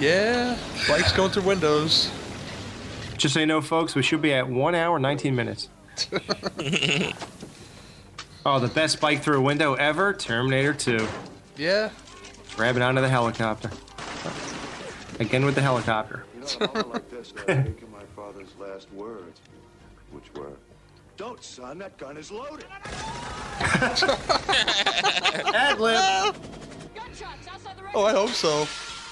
Yeah, 0.00 0.56
bikes 0.86 1.12
going 1.12 1.32
through 1.32 1.42
windows. 1.42 2.10
Just 3.16 3.34
so 3.34 3.40
you 3.40 3.46
know, 3.46 3.60
folks, 3.60 3.96
we 3.96 4.02
should 4.02 4.22
be 4.22 4.32
at 4.32 4.48
one 4.48 4.76
hour, 4.76 5.00
19 5.00 5.34
minutes. 5.34 5.68
oh, 8.46 8.60
the 8.60 8.68
best 8.68 9.00
bike 9.00 9.22
through 9.22 9.38
a 9.38 9.40
window 9.40 9.74
ever 9.74 10.12
Terminator 10.12 10.72
2. 10.72 11.08
Yeah. 11.56 11.90
Grabbing 12.54 12.82
onto 12.82 13.00
the 13.00 13.08
helicopter. 13.08 13.72
Again 15.20 15.44
with 15.44 15.54
the 15.56 15.62
helicopter. 15.62 16.24
You 16.34 16.40
know, 16.40 16.46
a 16.60 16.66
moment 16.68 16.92
like 16.94 17.10
this, 17.10 17.32
I 17.48 17.54
think 17.54 17.82
of 17.82 17.90
my 17.90 18.04
father's 18.14 18.54
last 18.60 18.92
words, 18.92 19.40
which 20.12 20.32
were, 20.34 20.52
Don't, 21.16 21.42
son. 21.42 21.78
That 21.78 21.98
gun 21.98 22.16
is 22.16 22.30
loaded. 22.30 22.66
Ad 25.54 25.80
lib. 25.80 26.36
Oh, 27.94 28.04
I 28.04 28.12
hope 28.12 28.30
so. 28.30 28.66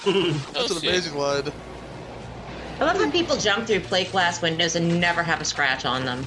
That's 0.04 0.70
an 0.70 0.76
oh, 0.76 0.78
amazing 0.82 1.16
line. 1.16 1.52
I 2.78 2.84
love 2.84 2.98
when 2.98 3.10
people 3.10 3.36
jump 3.36 3.66
through 3.66 3.80
plate 3.80 4.12
glass 4.12 4.40
windows 4.42 4.76
and 4.76 5.00
never 5.00 5.22
have 5.22 5.40
a 5.40 5.44
scratch 5.44 5.84
on 5.84 6.04
them. 6.04 6.24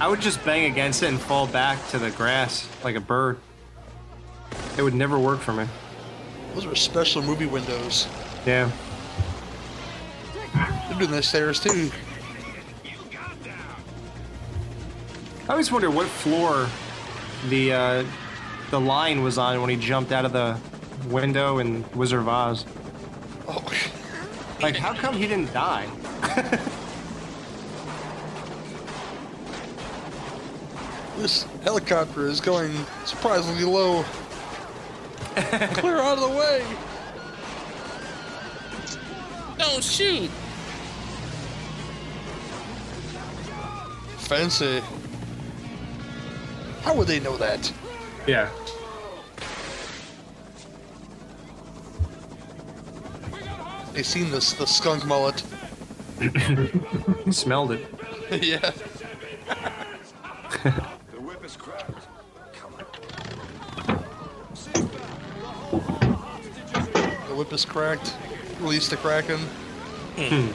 I 0.00 0.08
would 0.08 0.20
just 0.20 0.44
bang 0.44 0.72
against 0.72 1.02
it 1.04 1.10
and 1.10 1.20
fall 1.20 1.46
back 1.46 1.78
to 1.90 1.98
the 1.98 2.10
grass 2.10 2.68
like 2.82 2.96
a 2.96 3.00
bird. 3.00 3.38
It 4.76 4.82
would 4.82 4.94
never 4.94 5.18
work 5.18 5.38
for 5.40 5.52
me. 5.52 5.66
Those 6.54 6.66
were 6.66 6.74
special 6.74 7.22
movie 7.22 7.46
windows. 7.46 8.06
Yeah. 8.46 8.70
They're 10.54 10.98
doing 10.98 11.10
the 11.10 11.22
stairs 11.22 11.60
too. 11.60 11.90
I 15.48 15.52
always 15.52 15.72
wonder 15.72 15.90
what 15.90 16.06
floor 16.06 16.68
the 17.48 17.72
uh, 17.72 18.04
the 18.70 18.80
line 18.80 19.22
was 19.22 19.38
on 19.38 19.60
when 19.60 19.70
he 19.70 19.76
jumped 19.76 20.12
out 20.12 20.24
of 20.24 20.32
the 20.32 20.58
window 21.08 21.58
in 21.58 21.84
Wizard 21.92 22.20
of 22.20 22.28
Oz. 22.28 22.64
Oh. 23.48 23.64
Like, 24.60 24.76
how 24.76 24.94
come 24.94 25.14
he 25.14 25.26
didn't 25.26 25.52
die? 25.52 25.88
This 31.22 31.44
helicopter 31.62 32.26
is 32.26 32.40
going 32.40 32.72
surprisingly 33.04 33.62
low. 33.62 34.04
Clear 35.74 35.96
out 35.96 36.18
of 36.18 36.30
the 36.30 36.36
way. 36.36 36.64
Don't 39.58 39.82
shoot. 39.82 40.30
Fancy. 44.18 44.82
How 46.82 46.94
would 46.94 47.06
they 47.06 47.20
know 47.20 47.36
that? 47.36 47.72
Yeah. 48.26 48.50
They 53.92 54.02
seen 54.02 54.30
this 54.30 54.52
the 54.52 54.66
skunk 54.66 55.06
mullet. 55.06 55.42
smelled 57.30 57.72
it. 57.72 57.86
yeah. 58.42 58.70
The 60.62 61.20
whip 61.20 61.44
is 61.44 61.56
cracked. 61.56 62.08
Whip 67.42 67.52
is 67.52 67.64
cracked. 67.64 68.14
Release 68.60 68.88
the 68.88 68.96
Kraken. 68.96 69.40
Hmm. 70.16 70.52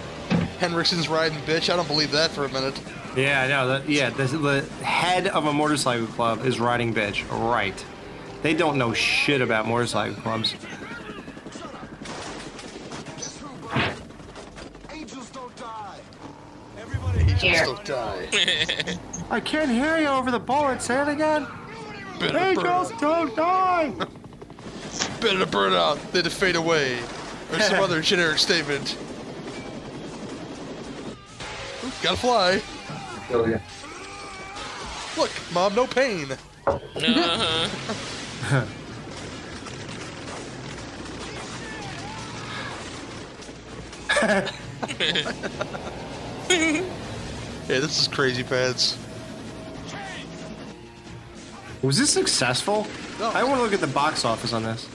Henriksen's 0.59 1.09
riding 1.09 1.37
bitch. 1.39 1.71
I 1.71 1.75
don't 1.75 1.87
believe 1.87 2.11
that 2.11 2.31
for 2.31 2.45
a 2.45 2.49
minute. 2.49 2.79
Yeah, 3.13 3.41
I 3.41 3.47
know. 3.49 3.67
That, 3.67 3.89
yeah, 3.89 4.09
the, 4.09 4.23
the 4.23 4.61
head 4.85 5.27
of 5.27 5.45
a 5.47 5.51
motorcycle 5.51 6.07
club 6.07 6.45
is 6.45 6.61
riding 6.61 6.93
bitch. 6.93 7.29
Right. 7.29 7.85
They 8.41 8.53
don't 8.53 8.77
know 8.77 8.93
shit 8.93 9.41
about 9.41 9.67
motorcycle 9.67 10.15
clubs. 10.21 10.55
Angels 14.89 15.29
don't 15.31 15.55
die. 15.57 15.99
Angels 17.41 17.65
don't 17.65 17.83
die. 17.83 18.97
I 19.29 19.41
can't 19.41 19.71
hear 19.71 19.97
you 19.97 20.07
over 20.07 20.31
the 20.31 20.39
bullet. 20.39 20.81
Say 20.81 21.01
it 21.01 21.09
again. 21.09 21.47
Better 22.17 22.37
Angels 22.37 22.91
burn 22.91 22.99
don't 22.99 23.35
die. 23.35 23.93
Better 25.21 25.39
to 25.39 25.45
burn 25.45 25.73
out 25.73 25.97
than 26.11 26.23
to 26.23 26.29
fade 26.29 26.55
away. 26.55 26.99
Or 27.51 27.59
some 27.59 27.79
other 27.83 28.01
generic 28.01 28.37
statement. 28.37 28.97
Ooh, 31.83 31.91
gotta 32.01 32.17
fly. 32.17 32.61
Kill 33.27 33.47
you. 33.49 33.59
Look, 35.17 35.31
mom, 35.53 35.75
no 35.75 35.87
pain. 35.87 36.31
Uh-huh. 36.65 37.69
Yeah, 47.67 47.79
this 47.79 47.99
is 47.99 48.07
crazy 48.07 48.43
pants. 48.43 48.97
Was 51.81 51.97
this 51.97 52.09
successful? 52.09 52.87
No. 53.19 53.29
I 53.31 53.43
want 53.43 53.57
to 53.57 53.61
look 53.61 53.73
at 53.73 53.81
the 53.81 53.87
box 53.87 54.23
office 54.23 54.53
on 54.53 54.63
this. 54.63 54.87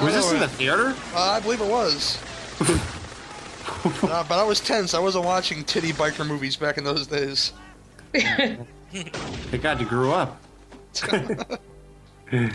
Was 0.00 0.14
this 0.14 0.32
in 0.32 0.40
the 0.40 0.48
theater? 0.48 0.94
Uh, 1.14 1.32
I 1.32 1.40
believe 1.40 1.60
it 1.60 1.68
was. 1.68 2.18
uh, 4.02 4.24
but 4.28 4.38
I 4.38 4.44
was 4.44 4.60
tense. 4.60 4.94
I 4.94 4.98
wasn't 4.98 5.24
watching 5.24 5.64
titty 5.64 5.92
biker 5.92 6.26
movies 6.26 6.56
back 6.56 6.78
in 6.78 6.84
those 6.84 7.06
days. 7.06 7.52
Thank 8.12 9.62
God 9.62 9.80
you 9.80 9.86
grew 9.86 10.12
up. 10.12 10.40
That's 12.32 12.52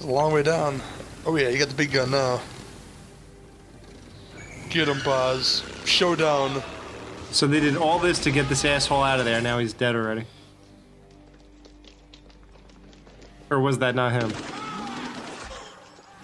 a 0.00 0.06
long 0.06 0.32
way 0.32 0.42
down. 0.42 0.80
Oh 1.26 1.36
yeah, 1.36 1.48
you 1.48 1.58
got 1.58 1.68
the 1.68 1.74
big 1.74 1.92
gun 1.92 2.10
now. 2.10 2.40
Get 4.70 4.88
him, 4.88 5.00
Boz. 5.04 5.64
Showdown. 5.84 6.62
So 7.32 7.46
they 7.46 7.60
did 7.60 7.76
all 7.76 7.98
this 7.98 8.18
to 8.20 8.30
get 8.30 8.48
this 8.48 8.64
asshole 8.64 9.02
out 9.02 9.18
of 9.18 9.24
there. 9.24 9.40
Now 9.40 9.58
he's 9.58 9.72
dead 9.72 9.94
already. 9.94 10.24
Or 13.50 13.60
was 13.60 13.78
that 13.78 13.94
not 13.94 14.12
him? 14.12 14.32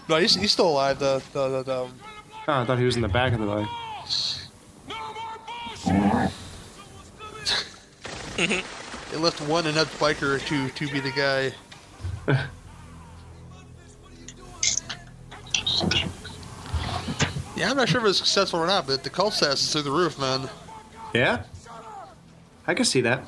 No, 0.08 0.16
he's, 0.16 0.34
he's 0.34 0.52
still 0.52 0.68
alive. 0.68 0.98
The 0.98 1.22
the, 1.32 1.48
the, 1.48 1.62
the 1.62 1.82
um, 1.84 1.94
Oh, 2.48 2.60
I 2.60 2.64
thought 2.64 2.78
he 2.78 2.84
was 2.84 2.94
in 2.94 3.02
the 3.02 3.08
back 3.08 3.32
of 3.32 3.40
the 3.40 3.46
bike. 3.46 3.66
they 8.36 9.16
left 9.16 9.40
one 9.42 9.66
another 9.66 9.90
biker 9.98 10.38
to 10.46 10.68
to 10.68 10.92
be 10.92 11.00
the 11.00 11.10
guy. 11.10 11.52
yeah, 17.56 17.70
I'm 17.70 17.76
not 17.76 17.88
sure 17.88 18.00
if 18.00 18.06
it's 18.06 18.18
successful 18.18 18.60
or 18.60 18.66
not, 18.66 18.86
but 18.86 19.02
the 19.02 19.10
cult 19.10 19.34
status 19.34 19.62
is 19.62 19.72
through 19.72 19.82
the 19.82 19.90
roof, 19.90 20.18
man. 20.20 20.48
Yeah? 21.12 21.42
I 22.66 22.74
can 22.74 22.84
see 22.84 23.00
that. 23.00 23.24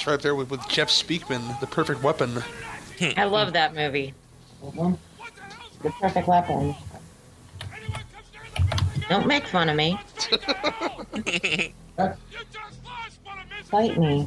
It's 0.00 0.06
right 0.06 0.18
there 0.18 0.34
with, 0.34 0.50
with 0.50 0.66
Jeff 0.66 0.88
Speakman, 0.88 1.60
the 1.60 1.66
perfect 1.66 2.02
weapon. 2.02 2.42
I 3.18 3.24
love 3.24 3.52
that 3.52 3.74
movie. 3.74 4.14
The 4.62 4.96
perfect 6.00 6.26
weapon. 6.26 6.74
Don't 9.10 9.26
make 9.26 9.46
fun 9.46 9.68
of 9.68 9.76
me. 9.76 10.00
Fight 13.64 13.98
me. 13.98 14.26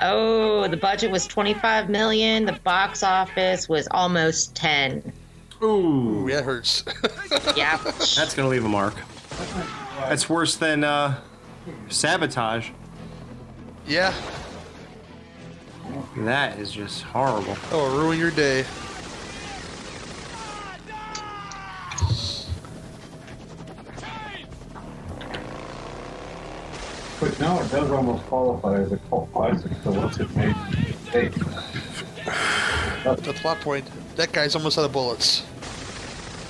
oh, 0.00 0.66
the 0.66 0.78
budget 0.78 1.10
was 1.10 1.26
25 1.26 1.90
million. 1.90 2.46
The 2.46 2.58
box 2.64 3.02
office 3.02 3.68
was 3.68 3.86
almost 3.90 4.56
10. 4.56 5.12
Ooh. 5.62 6.26
that 6.30 6.44
hurts. 6.44 6.82
yeah. 7.54 7.76
That's 7.76 8.34
gonna 8.34 8.48
leave 8.48 8.64
a 8.64 8.70
mark. 8.70 8.94
That's 9.98 10.30
worse 10.30 10.56
than 10.56 10.82
uh, 10.82 11.20
Sabotage. 11.90 12.70
Yeah. 13.88 14.12
That 16.18 16.58
is 16.58 16.70
just 16.70 17.02
horrible. 17.04 17.56
Oh, 17.72 17.98
ruin 17.98 18.18
your 18.18 18.30
day. 18.30 18.66
But 27.20 27.38
now 27.40 27.60
it 27.60 27.70
does 27.70 27.90
almost 27.90 28.24
qualify 28.26 28.80
as 28.80 28.92
a 28.92 28.96
cult 29.08 29.32
classic, 29.32 29.72
so 29.82 29.90
what's 29.92 30.18
it 30.18 30.34
made? 30.36 30.54
Hey, 31.10 31.28
The 33.04 33.34
plot 33.40 33.60
point. 33.60 33.88
That 34.16 34.32
guy's 34.32 34.54
almost 34.54 34.78
out 34.78 34.84
of 34.84 34.92
bullets. 34.92 35.44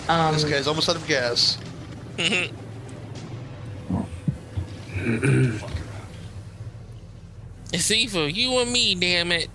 Um, 0.09 0.35
This 0.35 0.45
guy's 0.45 0.67
almost 0.67 0.89
out 0.89 0.97
of 0.97 1.07
gas. 1.07 1.59
It's 7.73 7.91
either 7.91 8.29
you 8.29 8.53
or 8.55 8.65
me, 8.67 8.95
damn 8.95 9.31
it. 9.33 9.49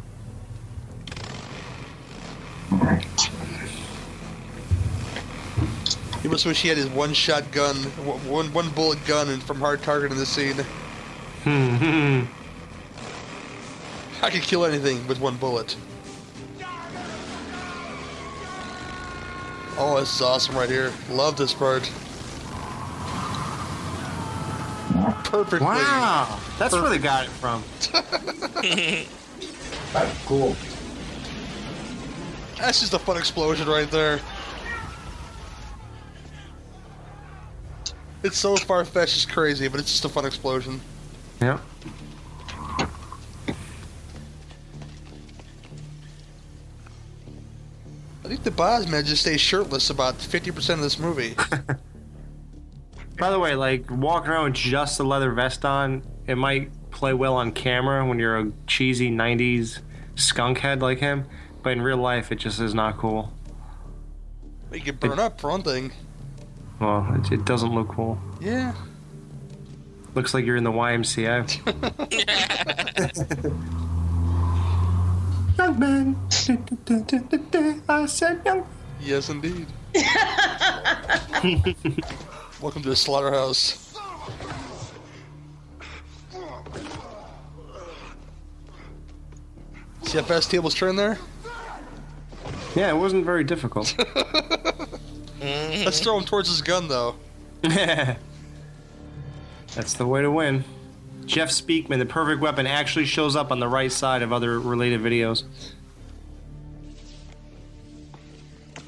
He 6.22 6.30
must 6.30 6.46
wish 6.46 6.62
he 6.62 6.70
had 6.70 6.78
his 6.78 6.88
one-shot 6.88 7.52
gun, 7.52 7.76
one- 8.06 8.26
one 8.30 8.54
one 8.54 8.70
bullet 8.70 9.04
gun, 9.06 9.30
and 9.30 9.44
from 9.44 9.60
hard 9.60 9.82
target 9.84 10.12
in 10.12 10.18
the 10.18 10.26
scene. 10.26 10.56
Hmm. 11.44 12.24
I 14.22 14.30
could 14.30 14.44
kill 14.44 14.64
anything 14.64 15.06
with 15.08 15.20
one 15.20 15.36
bullet. 15.36 15.76
Oh, 19.76 20.00
this 20.00 20.16
is 20.16 20.22
awesome 20.22 20.56
right 20.56 20.70
here. 20.70 20.94
Love 21.10 21.36
this 21.36 21.54
part. 21.54 21.90
Perfectly. 25.34 25.66
Wow, 25.66 26.40
that's 26.60 26.76
where 26.76 26.88
they 26.92 27.00
got 27.00 27.26
it 27.26 27.32
from. 27.32 27.64
that's 29.92 30.26
cool. 30.28 30.56
That's 32.60 32.82
just 32.82 32.94
a 32.94 33.00
fun 33.00 33.18
explosion 33.18 33.68
right 33.68 33.90
there. 33.90 34.20
It's 38.22 38.38
so 38.38 38.56
far 38.58 38.86
fetched, 38.86 39.16
it's 39.16 39.26
crazy, 39.26 39.68
but 39.68 39.80
it's 39.80 39.90
just 39.90 40.06
a 40.06 40.10
fun 40.10 40.24
explosion. 40.24 40.80
Yeah. 41.42 41.58
I 48.24 48.28
think 48.28 48.44
the 48.44 48.52
boss 48.52 48.88
man 48.88 49.04
just 49.04 49.24
stays 49.24 49.42
shirtless 49.42 49.90
about 49.90 50.20
50% 50.20 50.76
of 50.76 50.82
this 50.82 51.00
movie. 51.00 51.36
By 53.18 53.30
the 53.30 53.40
way, 53.40 53.56
like 53.56 53.90
walking 53.90 54.32
around 54.32 54.46
with 54.46 54.54
just 54.56 55.00
a 55.00 55.04
leather 55.04 55.32
vest 55.32 55.66
on, 55.66 56.04
it 56.28 56.36
might 56.36 56.72
play 56.92 57.14
well 57.14 57.36
on 57.36 57.52
camera 57.52 58.06
when 58.06 58.20
you're 58.20 58.38
a 58.38 58.52
cheesy 58.68 59.12
'90s 59.12 59.80
skunk 60.16 60.60
head 60.60 60.82
like 60.82 61.00
him, 61.00 61.26
but 61.62 61.74
in 61.74 61.82
real 61.82 61.98
life, 61.98 62.32
it 62.32 62.36
just 62.36 62.60
is 62.60 62.74
not 62.74 62.98
cool. 62.98 63.34
you 64.72 64.82
can 64.82 64.96
burn 64.96 65.20
up 65.20 65.40
for 65.40 65.50
one 65.50 65.64
thing. 65.64 65.92
Well, 66.80 67.08
it, 67.20 67.32
it 67.32 67.46
doesn't 67.46 67.74
look 67.74 67.90
cool. 67.90 68.20
Yeah. 68.42 68.74
Looks 70.16 70.34
like 70.34 70.46
you're 70.46 70.58
in 70.58 70.64
the 70.64 70.72
YMCA. 70.72 71.44
young 75.58 75.80
man, 75.80 76.16
I 77.90 78.06
said 78.06 78.42
young. 78.46 78.68
Yes, 79.00 79.30
indeed. 79.30 79.68
Welcome 82.64 82.82
to 82.84 82.90
the 82.90 82.96
slaughterhouse. 82.96 83.94
See 90.04 90.18
how 90.18 90.24
fast 90.24 90.50
tables 90.50 90.74
turn 90.74 90.96
there? 90.96 91.20
Yeah, 92.74 92.90
it 92.90 92.96
wasn't 92.96 93.26
very 93.26 93.44
difficult. 93.44 93.94
Let's 95.42 96.00
throw 96.00 96.18
him 96.18 96.24
towards 96.24 96.48
his 96.48 96.62
gun, 96.62 96.88
though. 96.88 97.18
That's 97.64 98.16
the 99.96 100.08
way 100.08 100.22
to 100.22 100.32
win. 100.32 100.64
Jeff 101.26 101.50
Speakman, 101.50 102.00
the 102.00 102.06
perfect 102.06 102.40
weapon, 102.40 102.66
actually 102.66 103.08
shows 103.08 103.36
up 103.36 103.52
on 103.52 103.60
the 103.60 103.68
right 103.68 103.92
side 103.92 104.22
of 104.22 104.32
other 104.32 104.58
related 104.58 105.02
videos. 105.02 105.44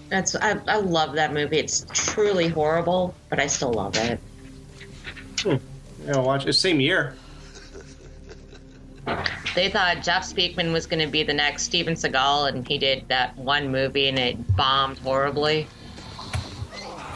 That's 0.10 0.36
I, 0.36 0.60
I 0.68 0.78
love 0.78 1.14
that 1.14 1.34
movie. 1.34 1.58
It's 1.58 1.86
truly 1.94 2.48
horrible, 2.48 3.16
but 3.30 3.40
I 3.40 3.48
still 3.48 3.74
love 3.74 3.96
it. 3.98 4.20
Hmm. 5.40 5.56
Yeah, 6.06 6.18
watch. 6.20 6.46
It's 6.46 6.58
same 6.58 6.80
year. 6.80 7.16
They 9.56 9.70
thought 9.70 10.04
Jeff 10.04 10.24
Speakman 10.24 10.74
was 10.74 10.86
going 10.86 11.00
to 11.06 11.12
be 11.12 11.24
the 11.24 11.34
next 11.34 11.64
Steven 11.64 11.94
Seagal, 11.94 12.50
and 12.50 12.68
he 12.68 12.78
did 12.78 13.08
that 13.08 13.38
one 13.38 13.72
movie, 13.72 14.08
and 14.08 14.20
it 14.20 14.56
bombed 14.56 14.98
horribly. 15.00 15.68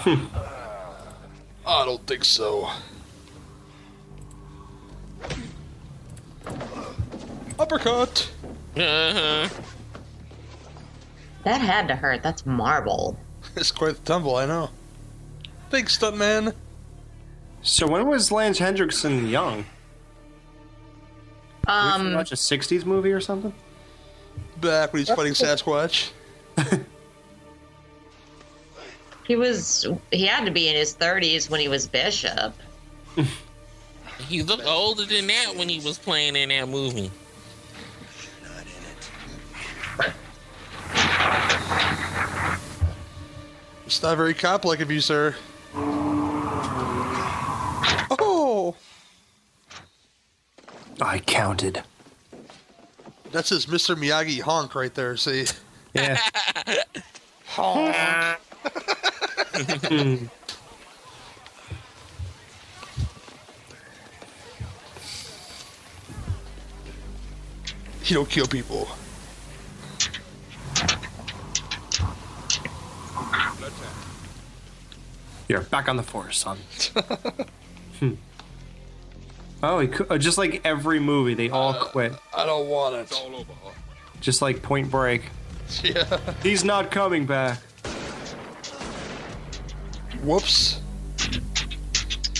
I 0.05 1.85
don't 1.85 2.05
think 2.07 2.23
so. 2.23 2.69
Uppercut! 7.59 8.31
Uh-huh. 8.77 9.49
That 11.43 11.61
had 11.61 11.87
to 11.87 11.95
hurt. 11.95 12.23
That's 12.23 12.45
marble. 12.45 13.17
It's 13.55 13.71
quite 13.71 13.95
the 13.95 14.01
tumble, 14.01 14.35
I 14.35 14.45
know. 14.45 14.69
Thanks, 15.69 15.97
stuntman. 15.97 16.53
So 17.61 17.87
when 17.87 18.05
was 18.07 18.31
Lance 18.31 18.59
Henriksen 18.59 19.27
young? 19.27 19.65
Um, 21.67 22.13
watch 22.13 22.31
a 22.31 22.35
'60s 22.35 22.85
movie 22.85 23.11
or 23.11 23.21
something? 23.21 23.53
Back 24.59 24.91
when 24.91 24.99
he's 24.99 25.09
fighting 25.09 25.33
Sasquatch. 25.33 26.11
he 29.27 29.35
was 29.35 29.87
he 30.11 30.25
had 30.25 30.45
to 30.45 30.51
be 30.51 30.67
in 30.67 30.75
his 30.75 30.95
30s 30.95 31.49
when 31.49 31.59
he 31.59 31.67
was 31.67 31.87
Bishop. 31.87 32.53
He 34.27 34.43
looked 34.43 34.65
older 34.65 35.05
than 35.05 35.27
that 35.27 35.55
when 35.55 35.69
he 35.69 35.79
was 35.79 35.97
playing 35.97 36.35
in 36.35 36.49
that 36.49 36.67
movie. 36.67 37.09
It's 43.89 44.03
not 44.03 44.17
very 44.17 44.35
cop-like 44.35 44.81
of 44.81 44.91
you, 44.91 45.01
sir. 45.01 45.35
Oh! 48.19 48.75
I 51.01 51.17
counted. 51.17 51.81
That's 53.31 53.49
his 53.49 53.65
Mr. 53.65 53.95
Miyagi 53.95 54.41
honk 54.41 54.75
right 54.75 54.93
there, 54.93 55.17
see? 55.17 55.45
Yeah. 55.95 56.19
honk. 57.47 57.95
you 59.91 60.29
don't 68.11 68.29
kill 68.29 68.45
people. 68.45 68.87
You're 75.49 75.61
back 75.61 75.89
on 75.89 75.97
the 75.97 76.03
force, 76.03 76.37
son. 76.37 76.57
Hmm. 77.99 78.13
Oh, 79.61 79.79
he 79.79 79.89
cou- 79.89 80.05
uh, 80.09 80.17
just 80.17 80.37
like 80.37 80.61
every 80.63 81.01
movie, 81.01 81.33
they 81.33 81.49
all 81.49 81.73
quit. 81.73 82.13
I 82.33 82.45
don't 82.45 82.69
want 82.69 82.95
it. 82.95 83.11
Just 84.21 84.41
like 84.41 84.61
Point 84.61 84.89
Break. 84.89 85.23
Yeah. 85.83 86.17
He's 86.41 86.63
not 86.63 86.91
coming 86.91 87.25
back. 87.25 87.59
Whoops. 90.23 90.79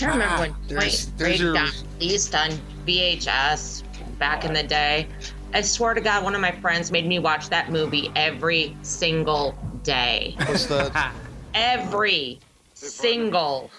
I 0.02 0.06
remember 0.06 0.36
when 0.40 0.56
There's- 0.70 1.06
Point 1.08 1.18
there's 1.18 1.30
Break 1.32 1.40
your- 1.42 1.54
got 1.56 1.84
released 2.00 2.36
on 2.36 2.52
VHS 2.88 3.84
back 4.18 4.46
in 4.46 4.54
the 4.54 4.64
day. 4.64 5.08
I 5.54 5.60
swear 5.62 5.94
to 5.94 6.00
God, 6.00 6.24
one 6.24 6.36
of 6.36 6.42
my 6.42 6.52
friends 6.52 6.90
made 6.90 7.06
me 7.06 7.20
watch 7.20 7.50
that 7.50 7.70
movie 7.70 8.12
every 8.16 8.78
single 8.82 9.58
day. 9.84 10.36
What's 10.46 10.68
that? 10.68 11.12
Every 11.54 12.40
single 12.88 13.70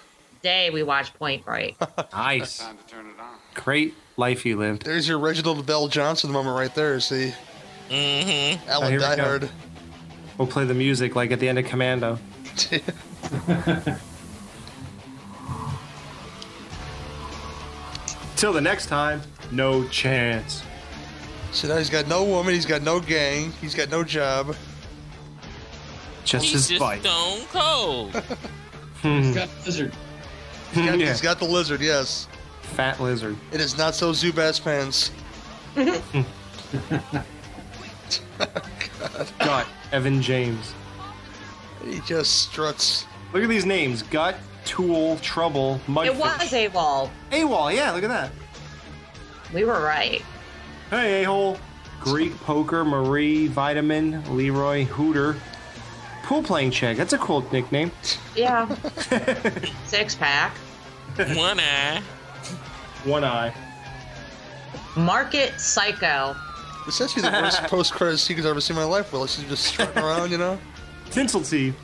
day 0.43 0.71
we 0.71 0.83
watched 0.83 1.15
Point 1.19 1.45
Break. 1.45 1.77
Nice. 2.13 2.59
Time 2.59 2.77
to 2.79 2.85
turn 2.87 3.07
it 3.07 3.21
on. 3.21 3.35
Great 3.55 3.95
life 4.17 4.45
you 4.47 4.57
lived. 4.59 4.85
There's 4.85 5.09
your 5.09 5.19
Reginald 5.19 5.65
VelJohnson 5.67 6.31
moment 6.31 6.57
right 6.57 6.75
there, 6.75 6.99
see? 7.01 7.33
Mm-hmm. 7.89 8.63
Oh, 8.69 8.73
Alan 8.73 8.91
here 8.91 9.01
we 9.01 9.05
go. 9.17 9.17
Diehard. 9.17 9.51
We'll 10.39 10.49
play 10.49 10.65
the 10.65 10.75
music 10.75 11.17
like 11.17 11.31
at 11.33 11.41
the 11.41 11.49
end 11.49 11.59
of 11.59 11.67
Commando. 11.67 12.19
Till 18.37 18.53
the 18.53 18.61
next 18.61 18.87
time, 18.87 19.21
no 19.53 19.87
chance. 19.89 20.63
So 21.53 21.69
now 21.69 21.77
he's 21.77 21.91
got 21.91 22.07
no 22.09 22.25
woman, 22.25 22.55
he's 22.55 22.65
got 22.65 22.83
no 22.83 23.01
gang, 23.01 23.53
he's 23.61 23.75
got 23.75 23.91
no 23.91 24.03
job. 24.05 24.55
Just 26.25 26.45
He's 26.45 26.53
his 26.53 26.69
just 26.69 26.81
bite. 26.81 27.01
stone 27.01 27.41
cold. 27.51 28.23
Hmm. 29.03 29.23
He's 29.23 29.35
got 29.35 29.49
lizard. 29.65 29.93
He's 30.73 30.87
got, 30.87 30.99
Yeah. 30.99 31.07
he's 31.09 31.21
got 31.21 31.39
the 31.39 31.45
lizard, 31.47 31.81
yes. 31.81 32.29
fat 32.63 33.01
lizard. 33.01 33.37
It 33.53 33.61
is 33.61 33.77
not 33.77 33.95
so 33.95 34.13
Zubaz 34.13 34.63
pants. 34.63 35.11
Gut, 39.39 39.67
Evan 39.93 40.23
James. 40.23 40.75
He 41.85 42.01
just 42.01 42.43
struts. 42.43 43.07
Look 43.33 43.43
at 43.43 43.49
these 43.49 43.67
names: 43.67 44.03
Gut, 44.03 44.37
Tool, 44.65 45.17
Trouble, 45.19 45.81
Mudfish. 45.87 46.07
It 46.07 46.17
was 46.17 46.53
AWOL. 46.53 47.11
AWOL, 47.33 47.75
yeah, 47.75 47.93
look 47.93 48.03
at 48.05 48.09
that. 48.09 48.31
We 49.53 49.65
were 49.65 49.81
right. 49.83 50.23
Hey, 50.91 51.25
a-hole. 51.25 51.59
Greek 52.01 52.35
Poker, 52.41 52.85
Marie, 52.85 53.47
Vitamin, 53.47 54.23
Leroy, 54.35 54.85
Hooter. 54.85 55.37
Pool 56.31 56.45
playing 56.45 56.71
chick. 56.71 56.97
That's 56.97 57.13
a 57.13 57.19
cool 57.19 57.45
nickname. 57.51 57.91
Yeah. 58.37 58.73
Six 59.87 60.15
pack. 60.15 60.57
One 61.17 61.59
eye. 61.59 62.01
One 63.03 63.25
eye. 63.25 63.53
Market 64.97 65.59
Psycho. 65.59 66.37
This 66.87 67.01
has 67.01 67.15
to 67.15 67.17
be 67.17 67.23
the 67.23 67.33
worst 67.33 67.61
post 67.65 67.93
credit 67.95 68.19
sequence 68.19 68.47
I've 68.47 68.53
ever 68.53 68.61
seen 68.61 68.77
in 68.77 68.83
my 68.85 68.89
life, 68.89 69.13
Willis. 69.13 69.41
He's 69.41 69.49
just 69.49 69.65
strutting 69.65 70.01
around, 70.01 70.31
you 70.31 70.39
know? 70.39 70.57
Tinsel 71.11 71.43
teeth. 71.43 71.75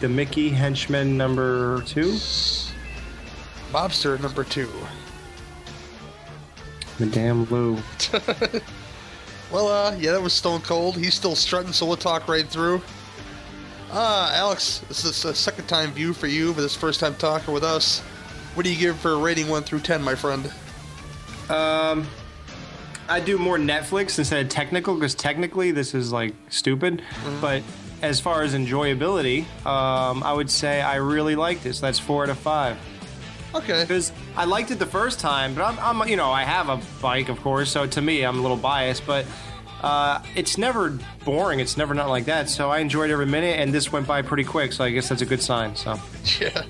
The 0.00 0.08
Mickey 0.10 0.50
henchman 0.50 1.16
number 1.16 1.80
two. 1.86 2.10
Mobster 3.72 4.20
number 4.20 4.44
two. 4.44 4.70
Madame 6.98 7.44
Lou. 7.44 7.78
Well, 9.50 9.68
uh, 9.68 9.96
yeah, 9.96 10.12
that 10.12 10.22
was 10.22 10.32
Stone 10.32 10.60
Cold. 10.60 10.96
He's 10.96 11.14
still 11.14 11.34
strutting, 11.34 11.72
so 11.72 11.84
we'll 11.86 11.96
talk 11.96 12.28
right 12.28 12.46
through. 12.46 12.80
Uh, 13.90 14.30
Alex, 14.34 14.78
this 14.86 15.04
is 15.04 15.24
a 15.24 15.34
second 15.34 15.66
time 15.66 15.90
view 15.90 16.12
for 16.12 16.28
you, 16.28 16.52
but 16.52 16.60
this 16.62 16.76
first 16.76 17.00
time 17.00 17.16
talking 17.16 17.52
with 17.52 17.64
us. 17.64 18.00
What 18.54 18.64
do 18.64 18.72
you 18.72 18.78
give 18.78 18.98
for 18.98 19.12
a 19.12 19.16
rating 19.16 19.48
1 19.48 19.64
through 19.64 19.80
10, 19.80 20.02
my 20.02 20.14
friend? 20.14 20.52
Um, 21.48 22.06
I 23.08 23.18
do 23.18 23.38
more 23.38 23.58
Netflix 23.58 24.18
instead 24.18 24.44
of 24.44 24.48
technical 24.50 24.94
because 24.94 25.16
technically 25.16 25.72
this 25.72 25.94
is 25.94 26.12
like 26.12 26.34
stupid. 26.48 27.02
But 27.40 27.64
as 28.02 28.20
far 28.20 28.42
as 28.42 28.54
enjoyability, 28.54 29.42
um, 29.66 30.22
I 30.22 30.32
would 30.32 30.50
say 30.50 30.80
I 30.80 30.96
really 30.96 31.34
like 31.34 31.62
this. 31.64 31.80
That's 31.80 31.98
four 31.98 32.22
out 32.22 32.30
of 32.30 32.38
five. 32.38 32.78
Okay. 33.54 33.82
Because 33.82 34.12
I 34.36 34.44
liked 34.44 34.70
it 34.70 34.78
the 34.78 34.86
first 34.86 35.18
time, 35.20 35.54
but 35.54 35.62
I'm, 35.62 35.78
I'm, 35.78 36.08
you 36.08 36.16
know, 36.16 36.30
I 36.30 36.44
have 36.44 36.68
a 36.68 36.80
bike, 37.02 37.28
of 37.28 37.40
course, 37.40 37.70
so 37.70 37.86
to 37.86 38.00
me, 38.00 38.22
I'm 38.22 38.38
a 38.38 38.42
little 38.42 38.56
biased, 38.56 39.06
but 39.06 39.26
uh, 39.82 40.22
it's 40.36 40.58
never 40.58 40.98
boring. 41.24 41.60
It's 41.60 41.76
never 41.76 41.94
not 41.94 42.08
like 42.08 42.26
that. 42.26 42.48
So 42.48 42.70
I 42.70 42.78
enjoyed 42.78 43.10
every 43.10 43.26
minute, 43.26 43.58
and 43.58 43.72
this 43.72 43.90
went 43.90 44.06
by 44.06 44.22
pretty 44.22 44.44
quick. 44.44 44.72
So 44.72 44.84
I 44.84 44.90
guess 44.90 45.08
that's 45.08 45.22
a 45.22 45.26
good 45.26 45.42
sign. 45.42 45.74
So 45.74 45.98
Yeah. 46.40 46.62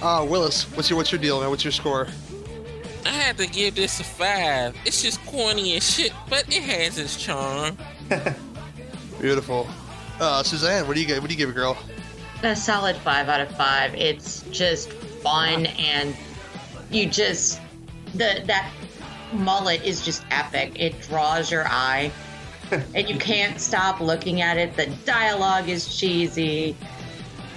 Uh, 0.00 0.26
Willis, 0.28 0.64
what's 0.76 0.90
your 0.90 0.96
what's 0.96 1.12
your 1.12 1.20
deal, 1.20 1.40
man? 1.40 1.48
What's 1.50 1.64
your 1.64 1.72
score? 1.72 2.08
I 3.06 3.10
had 3.10 3.36
to 3.38 3.46
give 3.46 3.76
this 3.76 4.00
a 4.00 4.04
five. 4.04 4.76
It's 4.84 5.02
just 5.02 5.24
corny 5.26 5.76
as 5.76 5.88
shit, 5.88 6.12
but 6.28 6.44
it 6.48 6.62
has 6.62 6.98
its 6.98 7.16
charm. 7.16 7.76
Beautiful. 9.20 9.68
Uh, 10.20 10.42
Suzanne, 10.42 10.86
what 10.86 10.94
do 10.94 11.00
you 11.00 11.06
get? 11.06 11.20
What 11.20 11.28
do 11.28 11.34
you 11.34 11.38
give 11.38 11.50
it, 11.50 11.54
girl? 11.54 11.78
A 12.42 12.54
solid 12.56 12.96
five 12.96 13.28
out 13.28 13.40
of 13.40 13.56
five. 13.56 13.94
It's 13.94 14.42
just 14.50 14.90
fun 15.22 15.66
and 15.66 16.16
you 16.90 17.06
just 17.06 17.60
the 18.14 18.42
that 18.46 18.70
mullet 19.32 19.82
is 19.84 20.04
just 20.04 20.24
epic. 20.30 20.72
It 20.78 21.00
draws 21.02 21.50
your 21.50 21.66
eye. 21.68 22.12
and 22.94 23.08
you 23.08 23.18
can't 23.18 23.60
stop 23.60 24.00
looking 24.00 24.40
at 24.40 24.56
it. 24.56 24.76
The 24.76 24.86
dialogue 25.04 25.68
is 25.68 25.94
cheesy. 25.94 26.76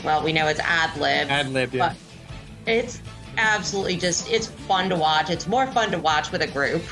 Well, 0.03 0.23
we 0.23 0.33
know 0.33 0.47
it's 0.47 0.59
ad 0.59 0.95
lib. 0.99 1.29
ad 1.29 1.49
lib, 1.49 1.73
yeah. 1.73 1.89
But 1.89 2.71
it's 2.71 3.01
absolutely 3.37 3.97
just 3.97 4.29
it's 4.29 4.47
fun 4.47 4.89
to 4.89 4.95
watch. 4.95 5.29
It's 5.29 5.47
more 5.47 5.67
fun 5.67 5.91
to 5.91 5.99
watch 5.99 6.31
with 6.31 6.41
a 6.41 6.47
group. 6.47 6.83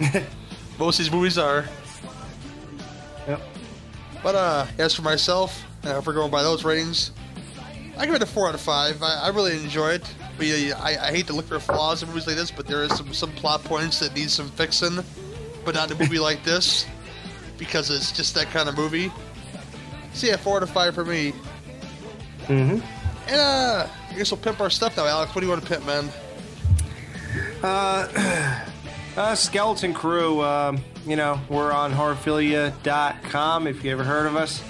Most 0.78 0.98
of 0.98 1.04
these 1.04 1.12
movies 1.12 1.38
are. 1.38 1.64
Yep. 3.28 3.40
But 4.22 4.34
uh, 4.34 4.66
as 4.78 4.94
for 4.94 5.02
myself, 5.02 5.64
uh, 5.84 5.98
if 5.98 6.06
we're 6.06 6.14
going 6.14 6.30
by 6.30 6.42
those 6.42 6.64
ratings, 6.64 7.12
I 7.98 8.06
give 8.06 8.14
it 8.14 8.22
a 8.22 8.26
four 8.26 8.48
out 8.48 8.54
of 8.54 8.60
five. 8.60 9.02
I, 9.02 9.22
I 9.24 9.28
really 9.28 9.52
enjoy 9.52 9.90
it. 9.90 10.14
But 10.36 10.46
yeah, 10.46 10.78
I, 10.78 11.08
I 11.08 11.10
hate 11.10 11.26
to 11.26 11.32
look 11.32 11.46
for 11.46 11.60
flaws 11.60 12.02
in 12.02 12.08
movies 12.08 12.26
like 12.26 12.36
this, 12.36 12.50
but 12.50 12.66
there 12.66 12.82
is 12.82 12.96
some 12.96 13.12
some 13.12 13.30
plot 13.32 13.62
points 13.64 13.98
that 14.00 14.14
need 14.14 14.30
some 14.30 14.48
fixing, 14.50 15.04
but 15.64 15.74
not 15.74 15.90
in 15.90 15.96
a 15.96 16.00
movie 16.00 16.18
like 16.30 16.42
this, 16.44 16.86
because 17.58 17.90
it's 17.90 18.10
just 18.12 18.34
that 18.36 18.46
kind 18.46 18.68
of 18.68 18.76
movie. 18.76 19.12
So 20.14 20.26
yeah, 20.26 20.36
four 20.36 20.56
out 20.56 20.62
of 20.62 20.70
five 20.70 20.94
for 20.94 21.04
me. 21.04 21.32
Mm-hmm. 22.46 22.80
And 23.28 23.40
uh, 23.40 23.86
I 24.10 24.14
guess 24.14 24.30
we'll 24.30 24.40
pimp 24.40 24.60
our 24.60 24.70
stuff 24.70 24.96
now, 24.96 25.06
Alex. 25.06 25.34
What 25.34 25.42
do 25.42 25.46
you 25.46 25.52
want 25.52 25.62
to 25.62 25.68
pimp, 25.68 25.86
man? 25.86 26.08
Uh, 27.62 28.64
uh, 29.16 29.34
Skeleton 29.34 29.94
Crew, 29.94 30.42
um, 30.42 30.80
you 31.06 31.16
know, 31.16 31.40
we're 31.48 31.70
on 31.70 31.92
horrorphilia.com 31.92 33.66
if 33.66 33.84
you 33.84 33.92
ever 33.92 34.04
heard 34.04 34.26
of 34.26 34.36
us. 34.36 34.62